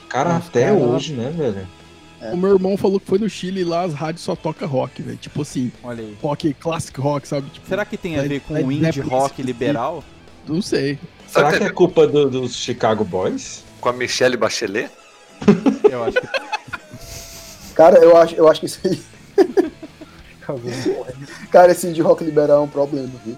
Cara, 0.09 0.33
Nossa, 0.33 0.47
até 0.49 0.63
cara. 0.65 0.75
hoje, 0.77 1.13
né, 1.13 1.29
velho? 1.35 1.67
O 2.33 2.37
meu 2.37 2.53
irmão 2.53 2.77
falou 2.77 2.99
que 2.99 3.07
foi 3.07 3.17
no 3.17 3.27
Chile 3.29 3.61
e 3.61 3.63
lá 3.63 3.81
as 3.83 3.93
rádios 3.93 4.23
só 4.23 4.35
toca 4.35 4.65
rock, 4.65 5.01
velho. 5.01 5.17
Tipo 5.17 5.41
assim, 5.41 5.71
Olha 5.83 6.03
aí. 6.03 6.15
rock, 6.21 6.53
classic 6.55 6.99
rock, 6.99 7.27
sabe? 7.27 7.49
Tipo, 7.49 7.67
Será 7.67 7.83
que 7.85 7.97
tem 7.97 8.15
a 8.15 8.21
Led- 8.21 8.29
ver 8.29 8.39
com 8.41 8.53
o 8.55 8.71
indie 8.71 8.99
rock 8.99 9.41
liberal? 9.41 10.03
Não 10.47 10.61
sei. 10.61 10.99
Será 11.27 11.45
Sabe 11.51 11.57
que 11.59 11.63
é 11.63 11.69
culpa 11.71 12.05
do- 12.05 12.29
dos 12.29 12.55
Chicago 12.55 13.03
Boys? 13.03 13.63
Com 13.79 13.89
a 13.89 13.93
Michelle 13.93 14.37
Bachelet? 14.37 14.91
Eu 15.89 16.03
acho 16.03 16.19
que 16.19 16.27
Cara, 17.75 17.97
eu 17.99 18.17
acho, 18.17 18.35
eu 18.35 18.47
acho 18.47 18.59
que 18.59 18.65
isso 18.65 18.79
aí. 18.85 19.01
Cara, 21.49 21.71
esse 21.71 21.91
de 21.93 22.01
rock 22.01 22.23
liberal 22.23 22.61
é 22.61 22.63
um 22.63 22.67
problema, 22.67 23.09
viu? 23.25 23.37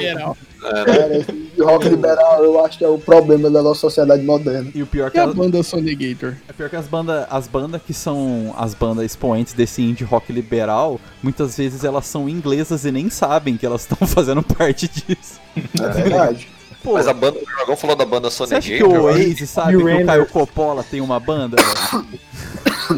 Geral. 0.00 0.36
Cara, 0.60 1.16
esse 1.18 1.32
de 1.32 1.62
rock 1.62 1.88
liberal 1.88 2.44
eu 2.44 2.64
acho 2.64 2.78
que 2.78 2.84
é 2.84 2.88
o 2.88 2.98
problema 2.98 3.50
da 3.50 3.62
nossa 3.62 3.80
sociedade 3.80 4.22
moderna. 4.22 4.70
E 4.74 4.82
o 4.82 4.86
pior 4.86 5.08
E 5.08 5.12
que 5.12 5.18
a 5.18 5.24
as, 5.24 5.34
banda 5.34 5.62
Sonegator? 5.62 6.34
é 6.48 6.52
pior 6.52 6.68
que 6.68 6.76
as 6.76 6.86
bandas 6.86 7.26
as 7.30 7.46
banda 7.48 7.78
que 7.78 7.94
são 7.94 8.54
as 8.56 8.74
bandas 8.74 9.04
expoentes 9.04 9.54
desse 9.54 9.82
indie 9.82 10.04
rock 10.04 10.32
liberal, 10.32 11.00
muitas 11.22 11.56
vezes 11.56 11.84
elas 11.84 12.06
são 12.06 12.28
inglesas 12.28 12.84
e 12.84 12.92
nem 12.92 13.08
sabem 13.08 13.56
que 13.56 13.64
elas 13.64 13.82
estão 13.88 14.06
fazendo 14.06 14.42
parte 14.42 14.88
disso. 14.88 15.40
É 15.56 15.88
verdade. 15.88 16.48
Pô, 16.82 16.94
Mas 16.94 17.06
a 17.06 17.14
banda, 17.14 17.38
o 17.38 17.44
Dragão 17.56 17.76
falou 17.76 17.94
da 17.94 18.04
banda 18.04 18.28
você 18.28 18.36
Sonic 18.46 18.56
acha 18.56 18.76
que 18.76 18.82
o 18.82 19.02
Oasis 19.04 19.48
sabe 19.50 19.76
que 19.76 19.82
o. 19.84 20.06
Caio 20.06 20.26
Coppola 20.26 20.82
tem 20.82 21.00
uma 21.00 21.20
banda? 21.20 21.56
velho? 21.62 22.06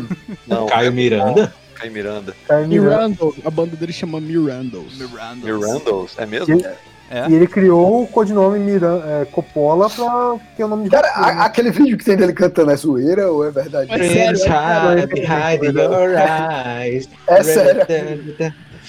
Não, 0.47 0.66
Caio 0.66 0.93
Miranda? 0.93 1.53
Caio 1.74 1.93
Miranda. 1.93 2.35
Cara, 2.49 2.66
Miranda. 2.66 3.18
A 3.45 3.51
banda 3.51 3.76
dele 3.76 3.93
chama 3.93 4.20
Mirandos. 4.20 4.99
Mirandos, 5.43 6.14
é 6.16 6.24
mesmo? 6.24 6.62
É? 7.11 7.28
E 7.28 7.35
ele 7.35 7.47
criou 7.47 8.03
o 8.03 8.07
codinome 8.07 8.59
Miran, 8.59 9.03
é, 9.07 9.24
Coppola 9.26 9.91
pra 9.91 10.37
ter 10.57 10.64
o 10.64 10.68
nome 10.68 10.85
de 10.85 10.91
Cara, 10.91 11.07
rock, 11.09 11.20
né? 11.20 11.41
a- 11.41 11.45
aquele 11.45 11.70
vídeo 11.70 11.99
que 11.99 12.05
tem 12.05 12.16
dele 12.16 12.32
cantando 12.32 12.70
é 12.70 12.76
zoeira 12.76 13.30
ou 13.30 13.45
é 13.47 13.51
verdade? 13.51 13.93
É 13.93 13.99
sério, 13.99 14.41
é 14.99 15.07
behind 15.07 15.76
your 15.76 16.11
eyes. 16.18 17.09
É 17.28 17.43
sério. 17.43 17.82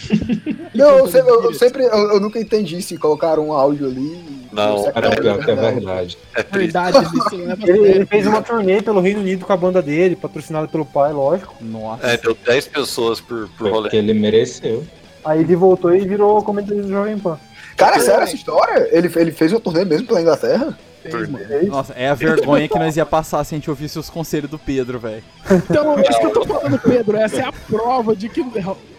Não, 0.73 0.99
eu 0.99 1.07
sempre, 1.07 1.31
eu, 1.31 1.43
eu 1.43 1.53
sempre 1.53 1.83
eu, 1.83 2.13
eu 2.13 2.19
nunca 2.19 2.39
entendi 2.39 2.81
se 2.81 2.97
colocaram 2.97 3.47
um 3.47 3.53
áudio 3.53 3.87
ali. 3.87 4.45
Não, 4.51 4.83
se 4.83 4.91
Cara, 4.91 5.09
pior 5.11 5.43
que 5.43 5.51
é 5.51 5.55
verdade. 5.55 6.17
É 6.35 6.43
triste. 6.43 6.73
Verdade, 6.73 6.97
ele 7.69 7.87
Ele, 7.87 8.05
fez 8.05 8.25
uma 8.25 8.41
turnê 8.41 8.81
pelo 8.81 9.01
Reino 9.01 9.19
Unido 9.19 9.45
com 9.45 9.53
a 9.53 9.57
banda 9.57 9.81
dele, 9.81 10.15
patrocinada 10.15 10.67
pelo 10.67 10.85
pai, 10.85 11.11
lógico. 11.11 11.55
Nossa. 11.61 12.07
É, 12.07 12.17
deu 12.17 12.37
10 12.45 12.67
pessoas 12.67 13.19
por, 13.19 13.49
por 13.57 13.69
rolê. 13.69 13.83
porque 13.83 13.97
ele 13.97 14.13
mereceu. 14.13 14.83
Aí 15.23 15.41
ele 15.41 15.55
voltou 15.55 15.93
e 15.95 16.07
virou 16.07 16.41
comentarista 16.43 16.87
do 16.87 16.93
Jovem 16.93 17.17
Pan. 17.17 17.37
Cara, 17.75 17.99
sério 17.99 18.23
essa 18.23 18.35
história? 18.35 18.87
Ele, 18.91 19.11
ele 19.15 19.31
fez 19.31 19.51
uma 19.51 19.59
turnê 19.59 19.83
mesmo 19.83 20.07
pela 20.07 20.21
Inglaterra? 20.21 20.77
Fez, 21.11 21.29
mano. 21.29 21.45
Nossa, 21.67 21.93
é 21.93 22.09
a 22.09 22.13
vergonha 22.13 22.67
que 22.67 22.77
nós 22.79 22.95
ia 22.97 23.05
passar 23.05 23.43
se 23.43 23.53
a 23.55 23.57
gente 23.57 23.69
ouvisse 23.69 23.97
os 23.99 24.09
conselhos 24.09 24.49
do 24.49 24.57
Pedro, 24.59 24.99
velho. 24.99 25.23
Então, 25.51 25.97
é 25.97 26.01
isso 26.01 26.19
que 26.19 26.25
eu 26.25 26.31
tô 26.33 26.45
falando, 26.45 26.79
Pedro. 26.79 27.17
Essa 27.17 27.41
é 27.41 27.45
a 27.45 27.51
prova 27.51 28.15
de 28.15 28.27
que 28.29 28.43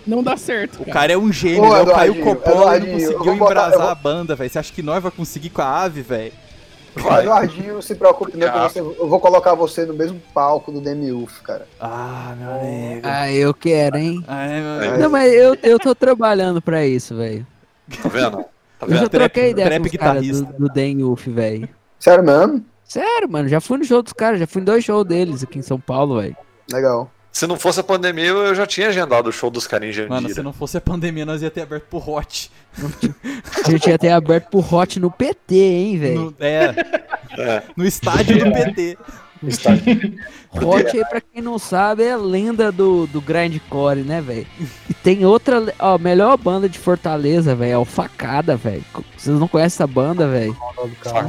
não 0.07 0.23
dá 0.23 0.37
certo. 0.37 0.77
O 0.77 0.79
Cara. 0.87 0.93
cara 0.93 1.13
é 1.13 1.17
um 1.19 1.33
gênio, 1.33 1.65
Ô, 1.65 1.73
né? 1.75 1.83
O 1.83 1.87
Caio 1.87 2.13
Eduardinho, 2.13 2.25
Coppola 2.25 2.57
não 2.57 2.63
Eduardinho, 2.77 3.01
eu 3.01 3.13
conseguiu 3.15 3.37
botar- 3.37 3.51
embrasar 3.53 3.79
vou- 3.79 3.89
a 3.89 3.95
banda, 3.95 4.35
velho. 4.37 4.51
Você 4.51 4.59
acha 4.59 4.73
que 4.73 4.83
nós 4.83 5.03
vai 5.03 5.11
conseguir 5.13 5.51
com 5.51 5.63
a 5.63 5.83
ave, 5.83 6.03
velho? 6.03 6.33
Vai. 6.95 7.23
Eduardinho, 7.25 7.75
não 7.75 7.83
se 7.83 7.95
preocupe, 7.95 8.37
não, 8.39 8.47
Ah. 8.49 8.69
você, 8.71 8.81
eu 8.81 9.07
vou 9.09 9.21
colocar 9.21 9.55
você 9.55 9.85
no 9.85 9.93
mesmo 9.93 10.19
palco 10.33 10.73
do 10.73 10.81
Demi 10.81 11.13
Uff, 11.13 11.43
cara. 11.43 11.67
Ah, 11.79 12.35
meu 12.39 12.63
nego. 12.63 13.01
Ah, 13.05 13.31
eu 13.31 13.53
quero, 13.53 13.99
hein? 13.99 14.25
Ai, 14.27 14.61
meu 14.63 14.81
É. 14.83 14.89
Deus. 14.89 14.99
Não, 15.01 15.11
mas 15.11 15.31
eu, 15.33 15.57
eu 15.63 15.79
tô 15.79 15.95
trabalhando 15.95 16.63
pra 16.63 16.87
isso, 16.87 17.15
velho. 17.15 17.47
Tá 18.03 18.09
vendo? 18.09 18.45
Tá 18.79 18.87
Eu 18.87 18.91
já 18.95 19.01
vendo? 19.01 19.09
Troquei 19.11 19.51
ideia 19.51 19.67
trap 19.69 19.81
com 19.83 19.87
os 19.89 19.97
caras 19.97 20.27
do, 20.27 20.69
do 20.69 20.73
velho. 21.33 21.69
Sério 21.99 22.25
mesmo? 22.25 22.65
Sério, 22.85 23.29
mano, 23.29 23.49
já 23.49 23.61
fui 23.61 23.79
no 23.79 23.85
show 23.85 24.03
dos 24.03 24.13
caras, 24.13 24.39
já 24.39 24.47
fui 24.47 24.63
em 24.63 24.65
dois 24.65 24.85
shows 24.85 25.05
deles 25.05 25.43
aqui 25.43 25.59
em 25.59 25.63
São 25.63 25.79
Paulo, 25.81 26.21
velho. 26.21 26.37
Legal. 26.73 27.11
Se 27.33 27.47
não 27.47 27.59
fosse 27.59 27.81
a 27.81 27.83
pandemia, 27.83 28.29
eu 28.29 28.55
já 28.55 28.67
tinha 28.67 28.89
agendado 28.89 29.29
o 29.29 29.33
show 29.33 29.51
dos 29.51 29.67
caras 29.67 29.89
em 29.91 29.93
Jandira. 29.93 30.15
Mano, 30.15 30.29
se 30.31 30.43
não 30.43 30.55
fosse 30.55 30.79
a 30.79 30.81
pandemia, 30.81 31.27
nós 31.27 31.43
ia 31.43 31.51
ter 31.51 31.61
aberto 31.63 31.85
pro 31.85 31.99
Hot. 31.99 32.51
A 33.67 33.71
gente 33.71 33.91
ia 33.91 33.99
ter 33.99 34.09
aberto 34.11 34.49
pro 34.49 34.75
Hot 34.75 34.99
no 34.99 35.11
PT, 35.11 35.55
hein, 35.55 35.99
velho. 35.99 36.35
É, 36.41 36.75
É. 37.39 37.63
no 37.77 37.85
estádio 37.85 38.39
do 38.43 38.51
PT. 38.53 38.97
Hot 39.43 40.87
aí, 40.97 41.05
pra 41.05 41.21
quem 41.21 41.43
não 41.43 41.59
sabe, 41.59 42.05
é 42.05 42.13
a 42.13 42.17
lenda 42.17 42.73
do, 42.73 43.07
do 43.07 43.21
grindcore, 43.21 44.03
né, 44.03 44.21
velho? 44.21 44.47
E 44.89 44.95
tem 44.95 45.25
outra, 45.25 45.63
ó, 45.79 45.99
melhor 45.99 46.37
banda 46.37 46.69
de 46.69 46.79
Fortaleza, 46.79 47.55
velho, 47.55 47.73
é 47.73 47.79
o 47.79 47.85
Facada, 47.85 48.57
velho. 48.57 48.85
Vocês 49.17 49.39
não 49.39 49.49
conhecem 49.49 49.77
essa 49.77 49.87
banda, 49.87 50.27
velho? 50.27 50.57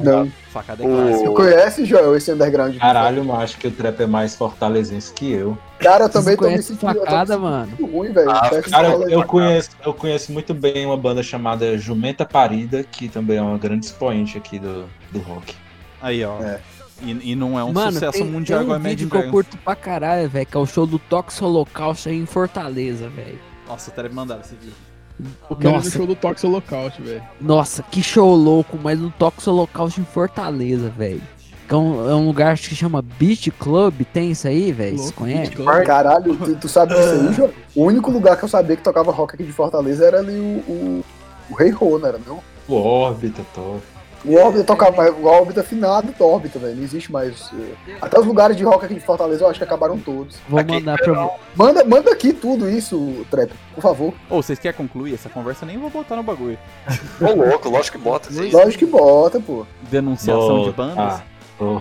Não. 0.03 0.31
Facada 0.49 0.83
é 0.83 0.87
clássico. 0.87 1.19
Você 1.19 1.29
conhece, 1.33 1.85
Joel, 1.85 2.15
esse 2.15 2.31
underground? 2.31 2.77
Caralho, 2.77 3.23
mas 3.23 3.39
acho 3.41 3.57
que 3.57 3.67
o 3.67 3.71
trap 3.71 4.01
é 4.01 4.07
mais 4.07 4.35
fortalezense 4.35 5.13
que 5.13 5.31
eu. 5.31 5.57
Cara, 5.79 6.05
eu 6.05 6.09
Vocês 6.09 6.23
também 6.25 6.37
tô 6.37 6.49
me 6.49 6.63
sentindo, 6.63 6.89
eu 6.89 6.95
tô 6.95 6.99
me 6.99 7.05
Facada, 7.05 7.33
sentindo 7.33 7.41
mano? 7.43 7.77
ruim, 7.91 8.11
velho. 8.11 8.31
Ah, 8.31 8.49
Cara, 8.69 8.87
eu, 8.89 9.09
eu 9.09 9.23
conheço, 9.23 9.69
eu 9.85 9.93
conheço 9.93 10.31
muito 10.31 10.53
bem 10.53 10.85
uma 10.85 10.97
banda 10.97 11.21
chamada 11.21 11.77
Jumenta 11.77 12.25
Parida, 12.25 12.83
que 12.83 13.07
também 13.07 13.37
é 13.37 13.41
uma 13.41 13.57
grande 13.57 13.85
expoente 13.85 14.37
aqui 14.37 14.57
do, 14.57 14.85
do 15.11 15.19
rock. 15.19 15.53
Aí, 16.01 16.23
ó. 16.23 16.41
É. 16.41 16.59
E, 17.01 17.31
e 17.31 17.35
não 17.35 17.57
é 17.57 17.63
um 17.63 17.71
Mano, 17.71 17.91
sucesso 17.93 18.13
tem, 18.13 18.25
mundial 18.25 18.59
tem 18.59 18.65
igual 18.65 18.79
um 18.79 18.81
a 18.81 18.81
Imagine 18.81 19.05
vídeo 19.05 19.09
que 19.09 19.27
eu 19.27 19.31
curto 19.31 19.57
pra 19.57 19.75
caralho, 19.75 20.29
velho, 20.29 20.45
que 20.45 20.57
é 20.57 20.59
o 20.59 20.65
show 20.65 20.85
do 20.85 20.97
Tox 20.97 21.41
Holocausto 21.41 22.09
aí 22.09 22.17
em 22.17 22.25
Fortaleza, 22.25 23.07
velho. 23.09 23.39
Nossa, 23.67 23.89
eu 23.89 23.95
teria 23.95 24.11
mandado 24.11 24.41
esse 24.41 24.55
vídeo. 24.55 24.73
Ir 25.19 25.63
no 25.63 25.71
Nossa. 25.71 25.89
show 25.89 26.05
do 26.05 26.15
Tox 26.15 26.43
Holocaust, 26.43 27.01
velho. 27.01 27.23
Nossa, 27.41 27.83
que 27.83 28.03
show 28.03 28.35
louco, 28.35 28.77
mas 28.81 29.01
um 29.01 29.09
Tox 29.09 29.47
Holocausto 29.47 29.99
em 29.99 30.05
Fortaleza, 30.05 30.89
velho. 30.89 31.21
Que 31.67 31.73
é 31.73 31.77
um, 31.77 32.09
é 32.09 32.15
um 32.15 32.25
lugar 32.25 32.57
que 32.57 32.75
chama 32.75 33.01
Beach 33.01 33.51
Club. 33.51 34.01
Tem 34.13 34.31
isso 34.31 34.47
aí, 34.47 34.71
velho? 34.71 34.97
Beach 34.97 35.51
Club. 35.55 35.83
Caralho, 35.85 36.35
tu, 36.37 36.55
tu 36.55 36.69
sabe 36.69 36.95
disso 36.95 37.09
aí, 37.09 37.33
João? 37.33 37.49
O 37.75 37.83
único 37.83 38.09
lugar 38.09 38.37
que 38.37 38.45
eu 38.45 38.47
sabia 38.47 38.75
que 38.75 38.83
tocava 38.83 39.11
rock 39.11 39.35
aqui 39.35 39.43
de 39.43 39.51
Fortaleza 39.51 40.05
era 40.05 40.19
ali 40.19 40.39
o, 40.39 40.71
o, 40.71 41.05
o 41.49 41.53
Rei 41.55 41.71
Rô, 41.71 41.99
não 41.99 42.07
era 42.07 42.19
não? 42.25 42.39
O 42.67 42.75
órbita, 42.75 43.43
top. 43.53 43.81
O 44.25 44.35
Órbita 44.35 44.63
tocava, 44.63 44.95
mas 44.97 45.13
o 45.15 45.25
Órbita 45.25 45.61
afinado 45.61 46.11
do 46.11 46.25
Órbita, 46.25 46.59
velho. 46.59 46.75
Não 46.75 46.83
existe 46.83 47.11
mais. 47.11 47.51
eh, 47.87 47.95
Até 48.01 48.19
os 48.19 48.25
lugares 48.25 48.57
de 48.57 48.63
rock 48.63 48.85
aqui 48.85 48.95
de 48.95 48.99
Fortaleza 48.99 49.43
eu 49.43 49.49
acho 49.49 49.59
que 49.59 49.63
acabaram 49.63 49.97
todos. 49.99 50.35
Vou 50.49 50.59
Aqui, 50.59 50.71
mandar 50.73 50.97
pra 50.97 51.29
Manda, 51.55 51.83
manda 51.85 52.11
aqui 52.11 52.33
tudo 52.33 52.69
isso, 52.69 53.25
Trap, 53.29 53.51
por 53.75 53.81
favor. 53.81 54.13
Ou 54.29 54.41
vocês 54.41 54.59
querem 54.59 54.75
concluir 54.77 55.13
essa 55.13 55.29
conversa? 55.29 55.65
Nem 55.65 55.77
vou 55.77 55.89
botar 55.89 56.15
no 56.15 56.23
bagulho. 56.23 56.57
Ô, 57.21 57.33
louco, 57.33 57.69
lógico 57.69 57.97
que 57.97 58.03
bota. 58.03 58.31
Sim. 58.31 58.49
Lógico 58.51 58.79
que 58.79 58.85
bota, 58.85 59.39
pô. 59.39 59.65
Denunciação 59.89 60.59
de 60.63 60.71
Bota. 60.71 60.71
bandas. 60.71 60.97
Ah, 60.97 61.23
oh. 61.59 61.79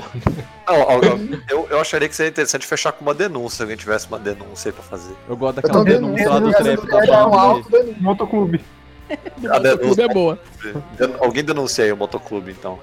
Não, 0.69 1.41
eu, 1.49 1.67
eu 1.71 1.81
acharia 1.81 2.09
que 2.09 2.15
seria 2.17 2.31
interessante 2.31 2.67
fechar 2.67 2.93
com 2.93 3.03
uma 3.05 3.15
denúncia, 3.15 3.57
se 3.59 3.63
alguém 3.63 3.77
tivesse 3.77 4.09
uma 4.09 4.19
denúncia 4.19 4.69
aí 4.69 4.73
pra 4.73 4.83
fazer. 4.83 5.15
Eu 5.29 5.37
gosto 5.37 5.57
daquela 5.57 5.85
vendo 5.85 6.01
denúncia 6.07 6.29
lá 6.29 6.39
do 6.41 6.51
trap 6.51 6.87
da 6.87 7.01
banda. 7.01 8.09
alto 8.09 8.27
denúncia. 9.39 9.49
Motoclube. 9.61 9.73
A 9.73 9.79
clube 9.79 10.03
é 10.03 10.09
boa. 10.09 10.39
Alguém 11.21 11.45
denuncia 11.45 11.85
aí 11.85 11.93
o 11.93 11.97
motoclube, 11.97 12.51
então. 12.53 12.79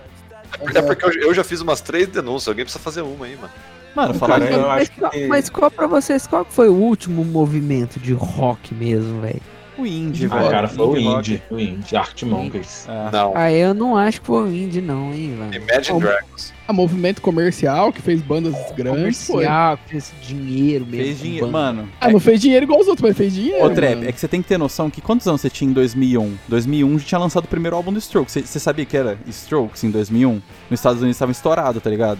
É 0.76 0.82
porque 0.82 1.06
eu, 1.06 1.12
eu 1.14 1.34
já 1.34 1.44
fiz 1.44 1.62
umas 1.62 1.82
três 1.82 2.08
denúncias, 2.08 2.48
alguém 2.48 2.64
precisa 2.64 2.84
fazer 2.84 3.02
uma 3.02 3.26
aí, 3.26 3.36
mano. 3.36 3.52
Mano, 3.96 4.20
Cara, 4.20 4.20
falar 4.20 4.52
eu 4.52 4.62
mas, 4.62 4.82
acho 4.82 4.92
qual- 5.00 5.12
que- 5.12 5.28
mas 5.28 5.50
qual 5.50 5.72
pra 5.72 5.86
vocês, 5.88 6.26
qual 6.26 6.46
foi 6.46 6.68
o 6.70 6.74
último 6.74 7.24
movimento 7.24 8.00
de 8.00 8.14
rock 8.14 8.74
mesmo, 8.74 9.22
velho? 9.22 9.42
o 9.76 9.88
indie, 9.88 10.28
Ah, 10.32 10.38
velho. 10.38 10.52
cara, 10.52 10.68
foi 10.68 10.86
o 10.86 10.90
rock. 10.92 11.04
Indie. 11.32 11.44
O 11.50 11.60
Indie, 11.60 11.96
Art 11.96 12.22
Monkeys. 12.24 12.88
É. 12.88 13.12
Não. 13.12 13.34
Ah, 13.36 13.52
eu 13.52 13.74
não 13.74 13.98
acho 13.98 14.22
que 14.22 14.28
foi 14.28 14.44
o 14.44 14.48
indie 14.48 14.82
não, 14.82 15.12
hein, 15.12 15.36
velho. 15.36 15.64
Imagine 15.64 16.00
Dragons. 16.00 16.53
A 16.68 16.72
movimento 16.72 17.22
comercial 17.22 17.91
que 17.91 18.01
fez 18.01 18.22
bandas 18.22 18.55
grandes 18.76 19.26
foi. 19.28 19.43
Comercial, 19.45 19.80
fez 19.86 20.14
dinheiro 20.22 20.86
mesmo. 20.86 21.03
Fez 21.05 21.18
com 21.18 21.24
dinheiro. 21.24 21.51
Mano, 21.51 21.89
Ah, 21.99 22.09
não 22.09 22.20
fez 22.22 22.39
dinheiro 22.39 22.64
igual 22.66 22.80
os 22.80 22.88
outros, 22.88 23.05
mas 23.07 23.18
fez 23.18 23.34
dinheiro. 23.34 23.66
Ô, 23.66 23.70
mano. 23.70 24.05
é 24.07 24.11
que 24.11 24.20
você 24.20 24.28
tem 24.30 24.41
que 24.41 24.47
ter 24.47 24.57
noção 24.57 24.89
que 24.89 25.01
quantos 25.01 25.28
anos 25.28 25.41
você 25.41 25.49
tinha 25.49 25.70
em 25.70 25.74
2001? 25.74 26.36
2001 26.47 26.99
já 26.99 27.05
tinha 27.05 27.20
lançado 27.20 27.43
o 27.45 27.47
primeiro 27.49 27.76
álbum 27.76 27.91
do 27.91 27.99
Strokes. 27.99 28.32
Você- 28.34 28.41
Você 28.45 28.59
sabia 28.59 28.86
que 28.86 28.95
era 28.95 29.18
Strokes 29.28 29.84
em 29.84 29.91
2001? 29.91 30.41
Nos 30.70 30.80
Estados 30.80 31.01
Unidos 31.01 31.16
estava 31.18 31.32
estourado, 31.34 31.82
tá 31.82 31.89
ligado? 31.89 32.20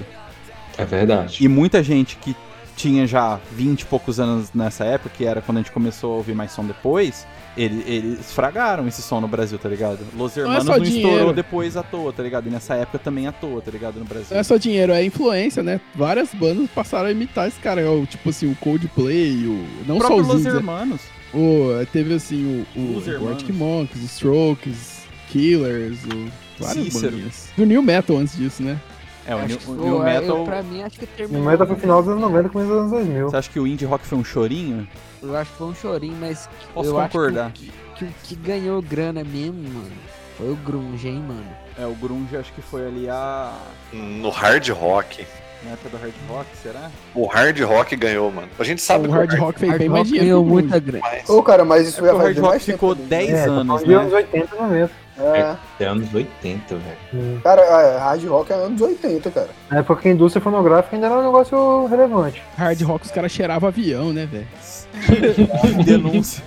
É 0.78 0.84
verdade. 0.84 1.38
E 1.44 1.48
muita 1.48 1.82
gente 1.82 2.18
que 2.18 2.36
tinha 2.76 3.06
já 3.08 3.40
20 3.52 3.82
e 3.82 3.86
poucos 3.86 4.20
anos 4.20 4.50
nessa 4.54 4.84
época, 4.84 5.12
que 5.16 5.24
era 5.24 5.42
quando 5.42 5.60
a 5.60 5.62
gente 5.62 5.72
começou 5.72 6.14
a 6.14 6.18
ouvir 6.18 6.34
mais 6.36 6.52
som 6.52 6.66
depois, 6.66 7.26
ele- 7.58 7.84
eles 7.88 8.32
fragaram 8.34 8.88
esse 8.88 9.02
som 9.02 9.20
no 9.22 9.28
Brasil, 9.28 9.58
tá 9.60 9.70
ligado? 9.70 10.00
Los 10.16 10.36
é 10.38 10.42
Hermanos 10.42 10.66
só 10.66 10.78
não, 10.78 10.84
dinheiro. 10.84 11.10
estourou 11.10 11.34
depois 11.34 11.78
à 11.78 11.84
toa, 11.84 12.12
tá 12.14 12.24
ligado? 12.24 12.48
E 12.48 12.50
nessa 12.50 12.76
época 12.76 13.00
também 13.00 13.28
à 13.28 13.32
toa, 13.32 13.62
tá 13.62 13.70
ligado? 13.72 13.98
No 14.00 14.06
Brasil. 14.06 14.28
Não 14.32 14.40
é 14.40 14.44
só 14.44 14.58
dinheiro, 14.58 14.92
é 14.92 15.04
influência, 15.04 15.62
né? 15.64 15.80
Várias 15.96 16.34
bandas 16.34 16.70
passaram 16.72 17.08
a 17.08 17.12
imitar 17.12 17.48
esse 17.48 17.60
cara. 17.60 17.90
o- 17.92 18.06
Tipo 18.06 18.30
assim, 18.30 18.52
o 18.52 18.56
Coldplay, 18.56 19.46
o. 19.48 19.66
Não 19.88 19.98
o 19.98 20.02
só 20.02 20.08
próprio 20.08 20.22
os 20.28 20.34
Los 20.34 20.44
né? 20.44 20.50
Hermanos. 20.52 21.02
o, 21.34 21.86
Teve 21.92 22.14
assim, 22.16 22.66
o, 22.76 22.80
o, 22.80 22.98
Os 22.98 23.08
o 23.08 23.10
Hermanos. 23.12 23.32
Arctic 23.38 23.56
Monkeys, 23.56 24.04
os 24.04 24.12
Strokes, 24.12 25.04
Killers, 25.30 26.00
o. 26.06 26.28
Várias 26.60 26.86
Cícero. 26.86 27.12
bandinhas. 27.14 27.50
Do 27.58 27.66
New 27.66 27.82
Metal 27.82 28.16
antes 28.18 28.36
disso, 28.38 28.62
né? 28.62 28.80
É, 29.26 29.34
o 29.34 29.38
Acho 29.40 29.48
New, 29.48 29.58
que 29.58 29.72
new 29.72 29.86
eu- 29.96 30.04
Metal... 30.04 30.44
pra 30.44 30.62
mim, 30.62 30.84
acho 30.84 31.00
que 31.00 31.06
terminou. 31.08 31.44
No 31.44 31.50
meta 31.50 31.66
foi 31.66 31.76
final 31.78 32.02
dos 32.02 32.10
anos 32.12 32.22
90, 32.22 32.50
começo 32.50 32.70
dos 32.70 32.78
anos 32.80 32.92
2000. 32.92 33.30
Você 33.30 33.38
acha 33.38 33.50
que 33.50 33.60
o 33.60 33.66
indie 33.66 33.86
rock 33.86 34.06
foi 34.06 34.18
um 34.18 34.24
chorinho? 34.24 34.88
Eu 35.24 35.38
acho 35.38 35.52
que 35.52 35.58
foi 35.58 35.68
um 35.68 35.76
chorinho, 35.76 36.18
mas 36.20 36.50
Posso 36.74 36.90
eu 36.90 36.94
concordar. 36.96 37.46
acho 37.46 37.54
que, 37.54 37.72
que 37.98 38.06
o 38.06 38.14
que 38.24 38.36
ganhou 38.36 38.82
grana 38.82 39.24
mesmo, 39.24 39.64
mano, 39.70 39.92
foi 40.38 40.52
o 40.52 40.56
grunge, 40.56 41.08
hein, 41.08 41.24
mano. 41.26 41.46
É, 41.80 41.86
o 41.86 41.96
grunge 41.96 42.36
acho 42.36 42.52
que 42.54 42.62
foi 42.62 42.86
ali 42.86 43.10
a... 43.10 43.54
No 43.94 44.30
hard 44.30 44.68
rock. 44.70 45.26
Na 45.64 45.72
época 45.72 45.90
do 45.90 45.98
hard 45.98 46.14
rock, 46.28 46.48
será? 46.62 46.92
O 47.16 47.26
hard 47.26 47.58
rock 47.62 47.96
ganhou, 47.96 48.30
mano. 48.30 48.50
A 48.60 48.64
gente 48.66 48.82
sabe 48.82 49.06
o 49.08 49.10
que 49.10 49.16
hard 49.16 49.34
rock 49.40 49.60
fez 49.60 49.70
Hard 49.72 49.80
bem 49.80 49.90
mais 49.90 50.00
rock 50.02 50.10
dinheiro. 50.12 50.26
ganhou 50.28 50.44
o 50.44 50.46
muita 50.50 50.78
grana. 50.80 51.04
mas- 51.10 51.30
Ô, 51.30 51.42
cara, 51.42 51.64
mas 51.64 51.86
É 51.86 51.88
isso 51.88 51.98
porque 52.00 52.10
já 52.10 52.16
o 52.16 52.18
hard 52.18 52.38
rock 52.40 52.60
ficou 52.60 52.96
também. 52.96 53.08
10 53.08 53.30
É, 53.30 53.44
anos, 53.46 53.84
de 53.86 53.94
anos 53.94 54.12
né? 54.12 54.18
80 54.18 54.56
e 54.56 54.60
90. 54.60 55.03
É. 55.18 55.56
É 55.80 55.86
anos 55.86 56.14
80, 56.14 56.76
velho. 56.76 57.42
Cara, 57.42 57.62
é, 57.62 57.98
hard 57.98 58.26
rock 58.26 58.52
é 58.52 58.56
anos 58.56 58.82
80, 58.82 59.32
cara. 59.32 59.50
Na 59.70 59.80
época 59.80 60.02
que 60.02 60.08
a 60.08 60.12
indústria 60.12 60.42
fonográfica 60.42 60.96
ainda 60.96 61.08
era 61.08 61.20
um 61.20 61.24
negócio 61.24 61.86
relevante. 61.86 62.42
Hard 62.58 62.82
rock, 62.82 63.06
os 63.06 63.12
caras 63.12 63.32
cheiravam 63.32 63.68
avião, 63.68 64.12
né, 64.12 64.26
velho? 64.26 64.48
Denúncia. 65.86 66.44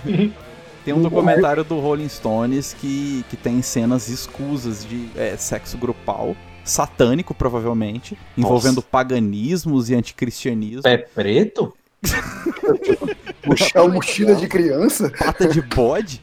Tem 0.83 0.93
um 0.93 1.01
documentário 1.01 1.63
do 1.63 1.79
Rolling 1.79 2.09
Stones 2.09 2.73
que, 2.73 3.25
que 3.29 3.35
tem 3.35 3.61
cenas 3.61 4.07
escusas 4.07 4.85
de 4.85 5.09
é, 5.15 5.35
sexo 5.35 5.77
grupal, 5.77 6.35
satânico 6.63 7.33
provavelmente, 7.33 8.17
envolvendo 8.37 8.81
paganismos 8.81 9.89
e 9.89 9.95
anticristianismo, 9.95 10.83
Pé 10.83 10.97
preto? 10.97 11.73
É 13.73 13.79
uma 13.79 13.93
mochila 13.93 14.35
de 14.35 14.45
criança. 14.45 15.09
pata 15.09 15.47
de 15.47 15.61
bode. 15.61 16.21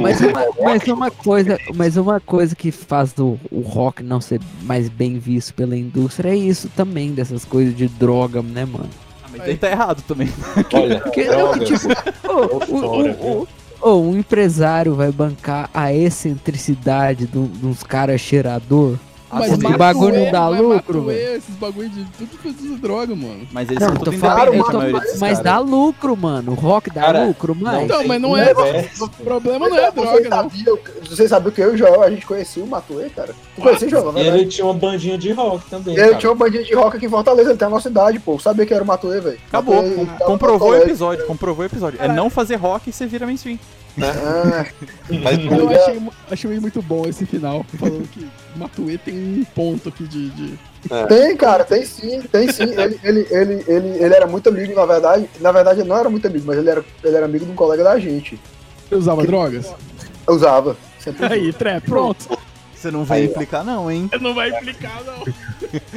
Mas 0.00 0.20
uma, 0.20 0.46
mas 0.62 0.82
uma 0.88 1.10
coisa, 1.10 1.58
mas 1.74 1.96
uma 1.96 2.20
coisa 2.20 2.54
que 2.54 2.70
faz 2.70 3.12
o, 3.18 3.38
o 3.50 3.60
rock 3.60 4.02
não 4.02 4.20
ser 4.20 4.40
mais 4.62 4.88
bem 4.88 5.18
visto 5.18 5.54
pela 5.54 5.76
indústria 5.76 6.30
é 6.30 6.36
isso 6.36 6.68
também, 6.76 7.12
dessas 7.12 7.44
coisas 7.44 7.74
de 7.74 7.88
droga, 7.88 8.42
né, 8.42 8.64
mano? 8.66 8.90
Ah, 9.24 9.28
mas 9.32 9.46
ele 9.48 9.56
tá 9.56 9.70
errado 9.70 10.02
também. 10.06 10.28
Olha, 10.74 11.00
Porque 11.00 11.24
não, 11.24 11.58
tipo, 11.58 11.88
ô, 12.28 13.38
o- 13.40 13.48
o- 13.82 14.00
um 14.10 14.18
empresário 14.18 14.94
vai 14.94 15.10
bancar 15.10 15.70
a 15.72 15.92
excentricidade 15.94 17.26
do- 17.26 17.46
dos 17.46 17.82
caras 17.82 18.20
cheirador. 18.20 18.96
Mas 19.32 19.52
esse 19.52 19.76
bagulho 19.76 20.24
não 20.24 20.32
dá 20.32 20.48
lucro, 20.48 21.02
velho. 21.02 21.36
Esses 21.36 21.54
bagulho 21.54 21.88
de 21.88 22.04
tudo 22.18 22.36
produz 22.42 22.80
droga, 22.80 23.14
mano. 23.14 23.46
Mas 23.52 23.68
eles 23.68 23.80
Não, 23.80 23.88
são 23.88 23.96
tudo 23.98 24.12
falando, 24.18 24.54
independentes, 24.54 25.18
mas 25.20 25.38
dá 25.38 25.58
lucro, 25.58 26.16
mano. 26.16 26.52
O 26.52 26.54
rock 26.54 26.90
dá 26.90 27.02
Cara, 27.02 27.24
lucro, 27.26 27.54
mas. 27.54 27.84
Então, 27.84 28.06
mas 28.06 28.20
não 28.20 28.36
é- 28.36 28.52
universo. 28.52 29.04
O 29.04 29.08
problema 29.08 29.68
não 29.68 29.76
é 29.78 29.90
droga, 29.92 30.28
não. 30.28 30.50
sabia, 30.50 30.74
você 31.08 31.28
sabia 31.28 31.52
que 31.52 31.60
eu 31.60 31.70
e 31.72 31.74
o 31.74 31.78
Joel, 31.78 32.02
a 32.02 32.10
gente 32.10 32.26
conhecia 32.26 32.62
o 32.64 32.66
Matuê, 32.66 33.08
cara? 33.10 33.34
Tu 33.54 33.62
conhecia 33.62 33.86
o 33.86 33.90
Joel, 33.90 34.12
verdade? 34.12 34.38
ele 34.38 34.46
tinha 34.46 34.64
uma 34.64 34.74
bandinha 34.74 35.16
de 35.16 35.32
rock 35.32 35.70
também. 35.70 35.94
Ele 35.94 36.02
cara. 36.06 36.16
tinha 36.16 36.30
uma 36.32 36.36
bandinha 36.36 36.64
de 36.64 36.74
rock 36.74 36.96
aqui 36.96 37.06
em 37.06 37.10
Fortaleza, 37.10 37.50
ele 37.50 37.58
tem 37.58 37.66
a 37.68 37.70
nossa 37.70 37.88
idade, 37.88 38.18
pô. 38.18 38.32
Eu 38.34 38.38
sabia 38.40 38.66
que 38.66 38.74
era 38.74 38.82
o 38.82 38.86
Matuê, 38.86 39.20
velho. 39.20 39.38
Acabou, 39.48 39.76
Matuê, 39.76 39.94
com- 39.94 40.24
comprovou 40.24 40.70
o 40.70 40.74
episódio, 40.76 41.26
comprovou 41.26 41.62
o 41.62 41.66
episódio. 41.66 41.98
É 42.02 42.08
não 42.08 42.28
fazer 42.28 42.56
rock 42.56 42.90
e 42.90 42.92
você 42.92 43.06
vira 43.06 43.26
mainstream. 43.26 43.58
Ah, 44.00 44.64
Mas 45.22 45.38
Eu 45.44 45.68
achei, 45.68 46.00
achei 46.30 46.60
muito 46.60 46.80
bom 46.80 47.06
esse 47.06 47.26
final, 47.26 47.64
falando 47.78 48.08
que 48.08 48.26
o 48.54 48.58
Matuê 48.58 48.98
tem 48.98 49.14
um 49.14 49.44
ponto 49.54 49.88
aqui 49.88 50.04
de. 50.04 50.30
de- 50.30 50.58
Tem, 51.08 51.36
cara, 51.36 51.62
tem 51.64 51.84
sim, 51.84 52.20
tem 52.22 52.50
sim. 52.50 52.64
Ele, 52.78 52.98
ele, 53.04 53.26
ele, 53.30 53.64
ele, 53.68 53.88
ele 54.04 54.14
era 54.14 54.26
muito 54.26 54.48
amigo, 54.48 54.74
na 54.74 54.86
verdade. 54.86 55.28
Na 55.40 55.52
verdade, 55.52 55.80
ele 55.80 55.88
não 55.88 55.96
era 55.98 56.08
muito 56.08 56.26
amigo, 56.26 56.44
mas 56.46 56.58
ele 56.58 56.70
era, 56.70 56.84
ele 57.04 57.16
era 57.16 57.26
amigo 57.26 57.44
de 57.44 57.50
um 57.50 57.54
colega 57.54 57.84
da 57.84 57.98
gente. 57.98 58.40
Ele 58.90 58.98
usava 59.00 59.24
drogas? 59.24 59.66
Eu 60.26 60.34
usava. 60.34 60.76
Sempre 60.98 61.20
usava. 61.26 61.34
Aí, 61.34 61.52
trap, 61.52 61.84
pronto. 61.84 62.38
Você 62.74 62.90
não 62.90 63.04
vai 63.04 63.20
Aí, 63.20 63.26
ó. 63.26 63.30
implicar 63.30 63.62
não, 63.62 63.90
hein? 63.90 64.10
Não 64.22 64.34
vai 64.34 64.48
implicar, 64.48 65.02
não. 65.04 65.22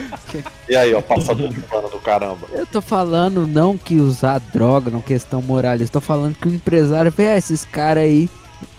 E 0.68 0.76
aí, 0.76 0.94
ó, 0.94 1.02
passador 1.02 1.48
de 1.50 1.62
pano 1.62 1.90
do 1.90 1.98
caramba. 2.00 2.46
Eu 2.52 2.66
tô 2.66 2.82
falando 2.82 3.48
não 3.48 3.78
que 3.78 3.96
usar 3.96 4.40
droga 4.54 4.92
não 4.92 5.02
questão 5.02 5.42
moralista, 5.42 5.94
tô 6.00 6.02
falando 6.02 6.36
que 6.36 6.48
o 6.48 6.54
empresário 6.54 7.12
vê 7.12 7.28
"Ah, 7.30 7.38
esses 7.38 7.64
caras 7.66 8.04
aí 8.04 8.30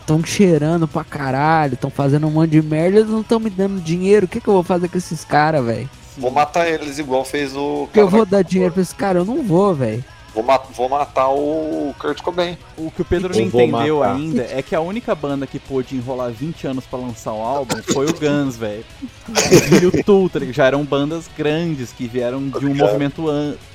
tão 0.06 0.22
cheirando 0.24 0.86
pra 0.86 1.02
caralho, 1.04 1.76
tão 1.76 1.90
fazendo 1.90 2.26
um 2.26 2.30
monte 2.30 2.50
de 2.50 2.62
merda, 2.62 2.98
eles 2.98 3.10
não 3.10 3.22
tão 3.22 3.40
me 3.40 3.50
dando 3.50 3.80
dinheiro, 3.80 4.26
o 4.26 4.28
que 4.28 4.40
que 4.40 4.48
eu 4.48 4.54
vou 4.54 4.62
fazer 4.62 4.88
com 4.88 4.98
esses 4.98 5.24
caras, 5.24 5.64
velho? 5.64 5.88
Vou 6.16 6.30
matar 6.30 6.68
eles 6.68 6.98
igual 6.98 7.24
fez 7.24 7.56
o. 7.56 7.88
Que 7.92 7.98
eu 8.00 8.04
cara- 8.06 8.16
vou 8.18 8.26
dar 8.26 8.42
dinheiro 8.42 8.72
pra 8.72 8.82
esses 8.82 8.94
caras? 8.94 9.26
Eu 9.26 9.34
não 9.34 9.42
vou, 9.42 9.74
velho. 9.74 10.04
Vou, 10.34 10.42
ma- 10.42 10.58
vou 10.74 10.88
matar 10.88 11.28
o 11.28 11.94
Kurt 11.98 12.20
Cobain. 12.20 12.58
O 12.76 12.90
que 12.90 13.02
o 13.02 13.04
Pedro 13.04 13.32
não 13.32 13.40
entendeu 13.40 13.98
matar. 14.00 14.16
ainda 14.16 14.42
é 14.50 14.60
que 14.62 14.74
a 14.74 14.80
única 14.80 15.14
banda 15.14 15.46
que 15.46 15.60
pôde 15.60 15.94
enrolar 15.96 16.30
20 16.32 16.66
anos 16.66 16.84
pra 16.84 16.98
lançar 16.98 17.32
o 17.32 17.40
álbum 17.40 17.76
foi 17.92 18.06
o 18.06 18.12
Guns, 18.12 18.56
velho. 18.56 18.84
E 19.80 19.86
o 19.86 20.04
Tool, 20.04 20.28
tá 20.28 20.38
ligado? 20.40 20.54
Já 20.54 20.66
eram 20.66 20.84
bandas 20.84 21.30
grandes 21.38 21.92
que 21.92 22.06
vieram 22.08 22.48
de 22.48 22.66
um 22.66 22.74
movimento 22.74 23.24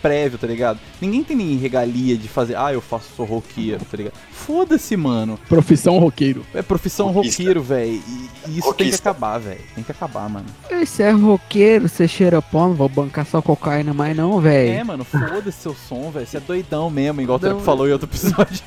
prévio, 0.01 0.38
tá 0.38 0.45
ligado? 0.47 0.80
Ninguém 1.01 1.24
tem 1.24 1.38
nem 1.38 1.55
regalia 1.57 2.18
de 2.18 2.28
fazer, 2.28 2.55
ah, 2.57 2.74
eu 2.74 2.82
faço, 2.82 3.05
sou 3.16 3.26
roqueiro, 3.26 3.84
tá 3.86 3.95
ligado? 3.97 4.14
Foda-se, 4.32 4.97
mano. 4.97 5.39
Profissão 5.47 5.97
roqueiro. 5.97 6.45
É 6.53 6.62
profissão 6.62 7.12
Roquista. 7.12 7.41
roqueiro, 7.41 7.62
velho. 7.64 7.91
E, 7.91 8.30
e 8.47 8.57
isso 8.57 8.74
tem 8.74 8.78
que 8.78 8.84
Roquista. 8.84 9.10
acabar, 9.10 9.38
velho. 9.38 9.62
Tem 9.76 9.84
que 9.84 9.91
acabar, 9.91 10.28
mano. 10.30 10.45
Você 10.86 11.03
é 11.03 11.12
roqueiro, 11.12 11.88
você 11.88 12.07
cheira 12.07 12.41
pó, 12.41 12.68
não 12.68 12.74
vou 12.74 12.89
bancar 12.89 13.26
só 13.26 13.41
cocaína 13.41 13.93
mais 13.93 14.16
não, 14.16 14.39
É, 14.39 14.41
velho. 14.41 14.86
mano, 14.86 15.03
foda-se 15.03 15.51
seu 15.62 15.74
som, 15.76 16.12
velho. 16.12 16.26
Você 16.28 16.38
é 16.38 16.39
doidão 16.50 16.89
mesmo, 16.89 17.22
igual 17.22 17.38
o 17.38 17.41
Não, 17.41 17.50
Treco 17.50 17.64
falou 17.64 17.88
em 17.88 17.91
outro 17.91 18.08
episódio. 18.10 18.60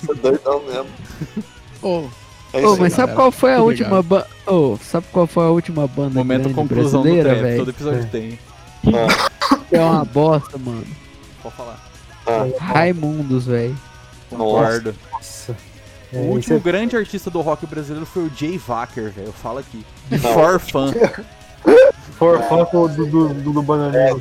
Você 0.00 0.12
é 0.12 0.14
doidão 0.14 0.62
mesmo. 0.64 0.86
Ô, 1.82 2.04
É 2.52 2.58
aí. 2.58 2.78
mas 2.78 2.92
sabe 2.92 3.06
galera. 3.08 3.16
qual 3.16 3.30
foi 3.32 3.54
a 3.54 3.58
Muito 3.58 3.68
última 3.80 4.02
banda? 4.02 4.26
Ô, 4.46 4.76
sabe 4.82 5.06
qual 5.12 5.26
foi 5.26 5.44
a 5.44 5.48
última 5.50 5.86
banda 5.86 6.14
Momento 6.18 6.50
conclusão 6.54 7.02
do 7.02 7.08
brasileira, 7.08 7.38
Treco. 7.38 7.64
Todo 7.64 7.72
velho? 7.72 8.00
episódio 8.00 8.10
tem. 8.10 8.38
É 9.72 9.80
uma 9.80 10.04
bosta, 10.04 10.58
mano. 10.58 10.84
Pode 11.42 11.54
falar. 11.54 11.90
Raimundos, 12.58 13.46
velho. 13.46 13.76
Concordo. 14.28 14.94
Nossa. 15.12 15.56
O 16.12 16.16
É, 16.16 16.20
último 16.20 16.56
isso 16.56 16.64
grande 16.64 16.96
artista 16.96 17.30
do 17.30 17.40
rock 17.40 17.64
brasileiro 17.66 18.04
foi 18.04 18.24
o 18.24 18.30
Jay 18.36 18.58
Wacker, 18.58 19.10
velho. 19.12 19.28
Eu 19.28 19.32
falo 19.32 19.58
aqui. 19.58 19.84
De. 20.08 20.18
For 20.18 20.60
Fun. 20.60 20.92
For, 22.18 22.42
fã 22.42 22.64
do, 22.72 22.88
do, 23.06 23.28
do, 23.34 23.52
do 23.52 23.62
Bananinha. 23.62 24.16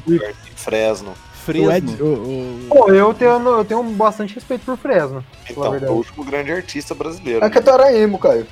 Fresno. 0.56 1.12
O 1.12 1.29
Fresno. 1.54 1.72
Ed, 1.91 2.02
o, 2.04 2.06
o- 2.06 2.68
Pô, 2.70 2.89
eu 2.91 3.14
tenho, 3.14 3.32
eu 3.50 3.66
tenho 3.66 3.84
bastante 3.84 4.36
respeito 4.36 4.66
por 4.66 4.78
Fresno. 4.78 5.24
Então, 5.50 5.72
o 5.72 5.91
último 5.93 6.24
grande 6.24 6.52
artista 6.52 6.93
brasileiro. 6.93 7.43
É 7.43 7.50
que 7.50 7.60
tu 7.62 7.70
era 7.70 7.93
emo, 7.95 8.18
Caio. 8.18 8.45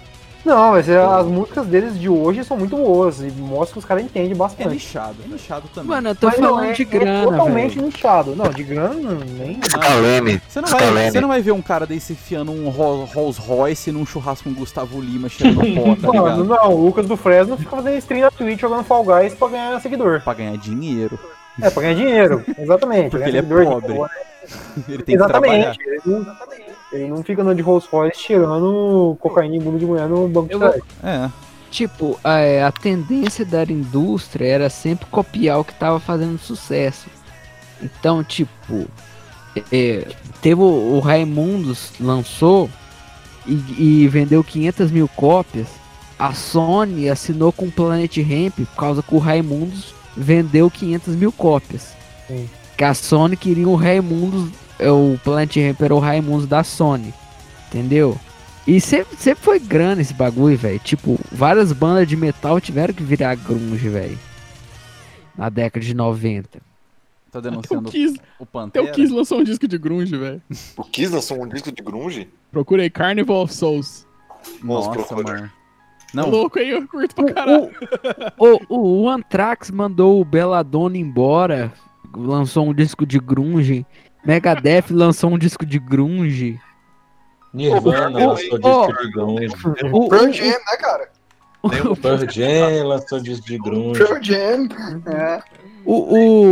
Não, 0.45 0.71
mas 0.71 0.87
é- 0.87 0.95
as 1.03 1.25
músicas 1.25 1.65
deles 1.67 1.99
de 1.99 2.07
hoje 2.07 2.41
são 2.45 2.55
muito 2.55 2.77
boas 2.77 3.19
e 3.19 3.25
mostra 3.31 3.73
que 3.73 3.79
os 3.79 3.83
caras 3.85 4.03
entendem 4.03 4.31
É 4.31 4.35
bastante. 4.35 4.69
nichado, 4.69 5.15
é 5.25 5.27
nichado 5.27 5.67
também. 5.75 5.89
Mano, 5.89 6.09
eu 6.09 6.15
tô 6.15 6.27
Mas 6.27 6.39
não, 6.39 6.49
falando 6.51 6.69
é- 6.69 6.71
de 6.73 6.81
é 6.83 6.85
grana, 6.85 7.23
totalmente 7.31 7.75
velho. 7.75 7.85
nichado. 7.87 8.33
Não, 8.35 8.49
de 8.49 8.63
grana 8.63 8.93
não, 8.93 9.15
nem. 9.19 9.59
Scalene. 9.61 10.41
Você 10.47 10.61
não, 10.61 10.69
vai, 10.69 11.11
você 11.11 11.19
não 11.21 11.27
vai 11.27 11.41
ver 11.41 11.51
um 11.51 11.61
cara 11.61 11.85
desse 11.85 12.13
enfiando 12.13 12.53
um 12.53 12.69
Ro- 12.69 13.03
Rolls 13.03 13.41
Royce 13.41 13.91
num 13.91 14.05
churrasco 14.05 14.47
com 14.47 14.55
Gustavo 14.55 15.01
Lima 15.01 15.27
cheirando 15.27 15.57
pó, 15.75 16.13
tá 16.13 16.17
Mano, 16.21 16.43
não, 16.45 16.71
o 16.73 16.85
Lucas 16.85 17.05
do 17.07 17.17
Fresno 17.17 17.57
fica 17.57 17.75
fazendo 17.75 17.97
stream 17.97 18.21
na 18.21 18.31
Twitch 18.31 18.61
jogando 18.61 18.83
Fall 18.85 19.03
Guys 19.03 19.33
pra 19.33 19.49
ganhar 19.49 19.81
seguidor. 19.81 20.21
Pra 20.21 20.33
ganhar 20.33 20.55
dinheiro. 20.57 21.19
É, 21.61 21.69
pra 21.69 21.81
ganhar 21.81 21.95
dinheiro, 21.95 22.43
exatamente. 22.57 23.09
Porque 23.09 23.29
ele 23.29 23.37
é 23.37 23.41
pobre. 23.41 23.87
dinheiro, 23.87 24.09
Ele 24.87 25.03
tem 25.03 25.17
que 25.17 25.27
trabalhar. 25.27 25.75
Exatamente. 25.75 25.89
Ele 25.89 26.01
não, 26.05 26.37
ele 26.91 27.07
não 27.07 27.23
fica 27.23 27.41
andando 27.41 27.57
de 27.57 27.61
Rolls 27.61 27.87
Royce 27.91 28.19
tirando 28.19 29.17
cocaína 29.19 29.55
em 29.55 29.59
bunda 29.59 29.77
de 29.77 29.85
mulher 29.85 30.07
no 30.07 30.27
banco 30.27 30.47
de 30.47 30.53
Eu 30.53 30.59
trás. 30.59 30.81
É. 31.03 31.29
Tipo, 31.69 32.17
a, 32.23 32.67
a 32.67 32.71
tendência 32.71 33.43
da 33.43 33.63
indústria 33.63 34.47
era 34.47 34.69
sempre 34.69 35.05
copiar 35.07 35.59
o 35.59 35.65
que 35.65 35.73
tava 35.73 35.99
fazendo 35.99 36.37
sucesso. 36.39 37.07
Então, 37.81 38.23
tipo, 38.23 38.87
é, 39.71 40.07
teve 40.41 40.61
o, 40.61 40.95
o 40.95 40.99
Raimundos 40.99 41.91
lançou 41.99 42.69
e, 43.45 44.03
e 44.03 44.07
vendeu 44.07 44.43
500 44.43 44.91
mil 44.91 45.07
cópias. 45.09 45.67
A 46.17 46.33
Sony 46.33 47.09
assinou 47.09 47.51
com 47.51 47.65
o 47.65 47.71
Planet 47.71 48.17
Ramp 48.17 48.55
por 48.55 48.75
causa 48.75 49.03
que 49.03 49.13
o 49.13 49.19
Raimundos 49.19 49.93
vendeu 50.17 50.69
500 50.71 51.15
mil 51.15 51.31
cópias. 51.31 51.93
Sim. 52.27 52.49
Que 52.75 52.83
a 52.83 52.93
Sony 52.93 53.37
queria 53.37 53.67
o 53.67 53.75
Raimundos, 53.75 54.51
é, 54.79 54.91
o 54.91 55.19
Planet 55.23 55.55
Ramp 55.57 55.81
era 55.81 55.95
o 55.95 55.99
Raimundos 55.99 56.45
da 56.47 56.63
Sony, 56.63 57.13
entendeu? 57.67 58.17
E 58.67 58.81
sempre, 58.81 59.15
sempre 59.17 59.43
foi 59.43 59.59
grana 59.59 60.01
esse 60.01 60.13
bagulho, 60.13 60.57
velho. 60.57 60.79
Tipo, 60.79 61.17
várias 61.31 61.71
bandas 61.71 62.07
de 62.07 62.17
metal 62.17 62.59
tiveram 62.59 62.93
que 62.93 63.01
virar 63.01 63.35
grunge, 63.35 63.87
velho. 63.87 64.19
Na 65.37 65.49
década 65.49 65.85
de 65.85 65.93
90. 65.93 66.59
Tá 67.31 67.39
até 67.39 67.47
o 67.47 67.51
denunciando 67.51 67.89
Kiss, 67.89 68.15
o 68.39 68.43
até 68.43 68.51
Pantera. 68.51 68.85
o 68.85 68.91
Kiss 68.91 69.13
lançou 69.13 69.39
um 69.39 69.43
disco 69.43 69.67
de 69.67 69.77
grunge, 69.77 70.17
velho. 70.17 70.41
O 70.75 70.83
Kiss 70.83 71.13
lançou 71.13 71.41
um 71.41 71.47
disco 71.47 71.71
de 71.71 71.81
grunge? 71.81 72.27
Procurei 72.51 72.89
Carnival 72.89 73.43
of 73.43 73.53
Souls. 73.53 74.05
Nossa, 74.63 74.89
procura. 74.91 75.23
mano. 75.23 75.51
Tá 76.13 76.21
Não, 76.21 76.29
louco 76.29 76.57
aí, 76.59 76.69
eu 76.69 76.87
curto 76.87 77.13
pra 77.15 77.33
caralho. 77.33 77.69
O, 78.37 78.59
o, 78.75 79.01
o 79.03 79.09
Anthrax 79.09 79.69
mandou 79.71 80.21
o 80.21 80.25
Belladonna 80.25 80.97
embora. 80.97 81.71
Lançou 82.15 82.67
um 82.67 82.73
disco 82.73 83.05
de 83.05 83.19
grunge. 83.19 83.85
Megadeth 84.25 84.85
lançou 84.91 85.31
um 85.31 85.37
disco 85.37 85.65
de 85.65 85.77
grunge. 85.79 86.59
Nirvana 87.53 88.19
Ô, 88.19 88.27
lançou 88.29 88.59
ô, 88.61 88.87
disco 88.87 89.03
de 89.03 89.11
grunge. 89.11 89.47
O, 89.93 90.09
Pearl 90.09 90.29
o- 90.29 90.33
Jam, 90.33 90.45
né, 90.47 90.77
cara? 90.79 91.09
Pearl 92.01 92.29
Jam 92.29 92.87
lançou 92.87 93.19
disco 93.19 93.45
de 93.45 93.57
grunge. 93.57 93.99
Pearl 94.03 94.23
Jam. 94.23 94.67
É. 95.07 95.41
o, 95.85 95.93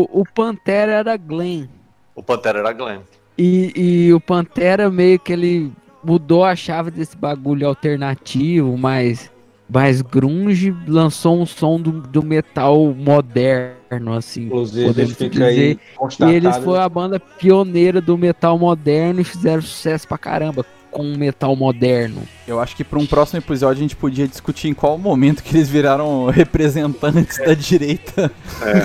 o, 0.01 0.21
o 0.21 0.23
Pantera 0.33 0.91
era 0.93 1.15
Glenn. 1.17 1.67
O 2.15 2.21
Pantera 2.23 2.59
era 2.59 2.73
Glenn. 2.73 2.99
E, 3.37 3.73
e 4.07 4.13
o 4.13 4.19
Pantera 4.19 4.89
meio 4.89 5.19
que 5.19 5.33
ele 5.33 5.71
mudou 6.03 6.43
a 6.45 6.55
chave 6.55 6.91
desse 6.91 7.15
bagulho 7.17 7.67
alternativo, 7.67 8.77
mais, 8.77 9.31
mais 9.67 10.01
grunge, 10.01 10.75
lançou 10.87 11.41
um 11.41 11.45
som 11.45 11.79
do, 11.79 11.91
do 11.91 12.23
metal 12.23 12.93
moderno, 12.93 14.13
assim. 14.13 14.45
Inclusive, 14.45 14.87
podemos 14.87 15.15
dizer. 15.17 15.79
E 16.19 16.31
eles 16.33 16.57
foram 16.57 16.81
a 16.81 16.89
banda 16.89 17.19
pioneira 17.19 17.99
do 17.99 18.17
metal 18.17 18.57
moderno 18.59 19.21
e 19.21 19.23
fizeram 19.23 19.61
sucesso 19.61 20.07
pra 20.07 20.17
caramba 20.17 20.65
com 20.91 21.01
o 21.11 21.17
metal 21.17 21.53
moderno. 21.57 22.23
eu 22.47 22.57
acho 22.57 22.73
que 22.73 22.81
pra 22.81 22.97
um 22.97 23.05
próximo 23.05 23.37
episódio 23.37 23.79
a 23.79 23.81
gente 23.81 23.97
podia 23.97 24.25
discutir 24.25 24.69
em 24.69 24.73
qual 24.73 24.97
momento 24.97 25.43
que 25.43 25.53
eles 25.53 25.67
viraram 25.67 26.27
representantes 26.31 27.37
da 27.37 27.53
direita 27.53 28.31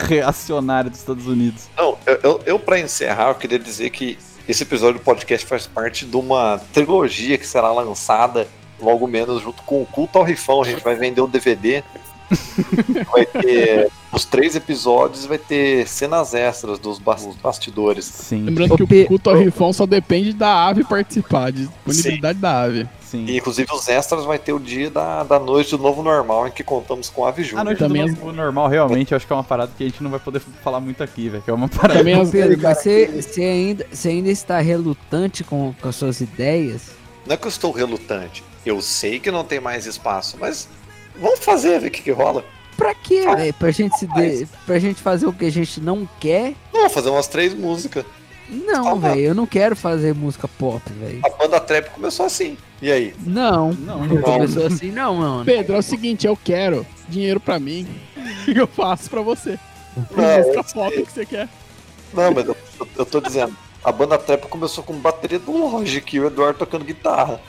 reacionária 0.08 0.90
dos 0.90 0.98
Estados 0.98 1.28
Unidos. 1.28 1.68
Não, 1.76 1.96
eu, 2.04 2.18
eu, 2.24 2.40
eu 2.46 2.58
para 2.58 2.80
encerrar, 2.80 3.28
eu 3.28 3.36
queria 3.36 3.60
dizer 3.60 3.90
que 3.90 4.18
esse 4.48 4.64
episódio 4.64 4.98
do 4.98 5.04
podcast 5.04 5.46
faz 5.46 5.68
parte 5.68 6.04
de 6.04 6.16
uma 6.16 6.60
trilogia 6.72 7.38
que 7.38 7.46
será 7.46 7.70
lançada 7.70 8.48
logo 8.80 9.06
menos 9.06 9.42
junto 9.42 9.62
com 9.62 9.82
o 9.82 9.86
Culto 9.86 10.18
ao 10.18 10.24
Rifão. 10.24 10.62
A 10.62 10.64
gente 10.64 10.82
vai 10.82 10.94
vender 10.94 11.20
o 11.20 11.26
DVD. 11.26 11.82
vai 13.12 13.26
ter 13.26 13.90
os 14.12 14.24
três 14.24 14.54
episódios, 14.54 15.26
vai 15.26 15.36
ter 15.36 15.86
cenas 15.88 16.32
extras 16.32 16.78
dos 16.78 17.00
bas- 17.00 17.26
bastidores. 17.42 18.04
Sim, 18.04 18.44
Lembrando 18.44 18.76
que 18.76 18.82
o 19.02 19.06
culto 19.08 19.30
ao 19.30 19.36
rifão 19.36 19.72
só 19.72 19.84
depende 19.84 20.32
da 20.32 20.66
ave 20.68 20.84
participar, 20.84 21.50
de 21.50 21.66
disponibilidade 21.66 22.38
da 22.38 22.62
ave. 22.62 22.88
sim. 23.04 23.24
E 23.26 23.36
inclusive 23.36 23.68
os 23.72 23.88
extras 23.88 24.24
vai 24.24 24.38
ter 24.38 24.52
o 24.52 24.60
dia 24.60 24.88
da, 24.90 25.24
da 25.24 25.40
noite 25.40 25.72
do 25.76 25.82
novo 25.82 26.04
normal 26.04 26.46
em 26.46 26.52
que 26.52 26.62
contamos 26.62 27.08
com 27.10 27.24
a 27.24 27.30
Ave 27.30 27.42
A 27.42 27.44
Júnior. 27.44 27.64
noite 27.64 27.78
Também 27.78 28.06
do 28.06 28.12
novo 28.20 28.32
normal, 28.32 28.68
realmente, 28.68 29.10
eu 29.10 29.16
acho 29.16 29.26
que 29.26 29.32
é 29.32 29.36
uma 29.36 29.42
parada 29.42 29.72
que 29.76 29.82
a 29.82 29.86
gente 29.88 30.00
não 30.00 30.10
vai 30.10 30.20
poder 30.20 30.40
falar 30.62 30.78
muito 30.78 31.02
aqui, 31.02 31.28
velho. 31.28 31.42
Que 31.42 31.50
é 31.50 31.54
uma 31.54 31.68
parada. 31.68 31.98
Também 31.98 32.14
as, 32.14 32.30
Pedro, 32.30 32.60
você, 32.60 33.06
você 33.20 33.42
ainda, 33.42 33.86
você 33.92 34.08
ainda 34.08 34.30
está 34.30 34.60
relutante 34.60 35.42
com, 35.42 35.74
com 35.82 35.88
as 35.88 35.96
suas 35.96 36.20
ideias? 36.20 36.92
Não 37.26 37.34
é 37.34 37.36
que 37.36 37.46
eu 37.46 37.50
estou 37.50 37.72
relutante. 37.72 38.44
Eu 38.64 38.80
sei 38.82 39.18
que 39.18 39.30
não 39.30 39.44
tem 39.44 39.60
mais 39.60 39.86
espaço, 39.86 40.36
mas 40.38 40.68
vamos 41.18 41.40
fazer, 41.40 41.78
ver 41.80 41.88
o 41.88 41.90
que, 41.90 42.02
que 42.02 42.10
rola. 42.10 42.44
Pra 42.76 42.94
quê, 42.94 43.22
velho? 43.36 43.54
Pra 43.54 43.70
gente 43.70 43.98
se 43.98 44.06
de... 44.06 44.46
pra 44.66 44.78
gente 44.78 45.00
fazer 45.02 45.26
o 45.26 45.32
que 45.32 45.44
a 45.44 45.50
gente 45.50 45.80
não 45.80 46.08
quer? 46.18 46.54
Vamos 46.72 46.92
fazer 46.92 47.10
umas 47.10 47.26
três 47.28 47.54
músicas. 47.54 48.04
Não, 48.48 48.84
Tá 49.00 49.08
velho, 49.08 49.20
eu 49.20 49.34
não 49.34 49.46
quero 49.46 49.76
fazer 49.76 50.14
música 50.14 50.48
pop, 50.48 50.82
velho. 50.92 51.20
A 51.24 51.28
banda 51.30 51.60
Trap 51.60 51.90
começou 51.90 52.26
assim. 52.26 52.56
E 52.82 52.90
aí? 52.90 53.14
Não, 53.20 53.72
Não, 53.72 54.04
não 54.06 54.20
começou 54.22 54.66
assim 54.66 54.90
não, 54.90 55.14
mano. 55.16 55.44
Pedro, 55.44 55.76
é 55.76 55.78
o 55.78 55.82
seguinte, 55.82 56.26
eu 56.26 56.36
quero 56.36 56.84
dinheiro 57.08 57.38
pra 57.38 57.60
mim. 57.60 57.86
Que 58.44 58.52
eu 58.58 58.66
faço 58.66 59.08
pra 59.08 59.20
você? 59.20 59.58
Não, 59.96 60.38
Música 60.38 60.58
eu 60.58 60.64
pop 60.64 61.02
que 61.02 61.12
você 61.12 61.26
quer. 61.26 61.48
Não, 62.12 62.32
mas 62.32 62.46
eu, 62.46 62.56
eu- 62.80 62.88
eu 62.98 63.06
tô 63.06 63.20
dizendo. 63.20 63.56
A 63.84 63.92
banda 63.92 64.18
Trap 64.18 64.46
começou 64.48 64.82
com 64.82 64.94
bateria 64.94 65.38
do 65.38 65.52
Logic 65.52 66.16
e 66.16 66.20
o 66.20 66.26
Eduardo 66.26 66.58
tocando 66.58 66.84
guitarra. 66.84 67.40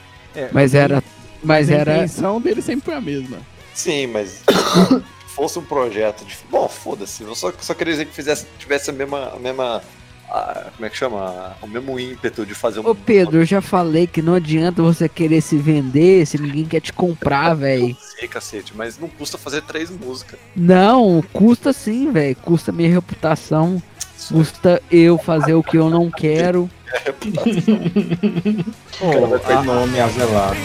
Mas 0.52 0.74
era 0.74 1.02
mas 1.42 1.70
a 1.70 1.74
era 1.74 1.96
intenção 1.96 2.40
dele 2.40 2.62
sempre 2.62 2.84
foi 2.84 2.94
a 2.94 3.00
mesma. 3.00 3.38
Sim, 3.74 4.06
mas 4.06 4.42
fosse 5.34 5.58
um 5.58 5.64
projeto 5.64 6.24
de. 6.24 6.36
Bom, 6.50 6.68
foda-se. 6.68 7.22
Eu 7.22 7.34
só, 7.34 7.52
só 7.60 7.74
queria 7.74 7.94
dizer 7.94 8.06
que 8.06 8.14
fizesse, 8.14 8.46
tivesse 8.58 8.90
a 8.90 8.92
mesma. 8.92 9.32
A 9.34 9.38
mesma 9.38 9.82
ah, 10.30 10.70
como 10.74 10.86
é 10.86 10.90
que 10.90 10.96
chama? 10.96 11.56
O 11.60 11.66
mesmo 11.66 11.98
ímpeto 11.98 12.46
de 12.46 12.54
fazer 12.54 12.80
um. 12.80 12.88
Ô 12.88 12.94
Pedro, 12.94 13.40
eu 13.40 13.44
já 13.44 13.60
falei 13.60 14.06
que 14.06 14.22
não 14.22 14.34
adianta 14.34 14.82
você 14.82 15.08
querer 15.08 15.40
se 15.40 15.56
vender 15.56 16.26
se 16.26 16.38
ninguém 16.38 16.64
quer 16.64 16.80
te 16.80 16.92
comprar, 16.92 17.54
velho. 17.54 17.94
Sei, 18.18 18.28
cacete, 18.28 18.72
mas 18.74 18.98
não 18.98 19.08
custa 19.08 19.36
fazer 19.36 19.62
três 19.62 19.90
músicas. 19.90 20.38
Não, 20.54 21.22
custa 21.32 21.72
sim, 21.72 22.10
velho. 22.12 22.36
Custa 22.36 22.72
minha 22.72 22.88
reputação. 22.88 23.82
Custa 24.30 24.82
eu 24.90 25.18
fazer 25.18 25.54
o 25.54 25.62
que 25.62 25.76
eu 25.76 25.90
não 25.90 26.10
quero. 26.10 26.70
Pô, 28.98 29.52
a 29.52 29.62
nome 29.62 30.00
avelado. 30.00 30.56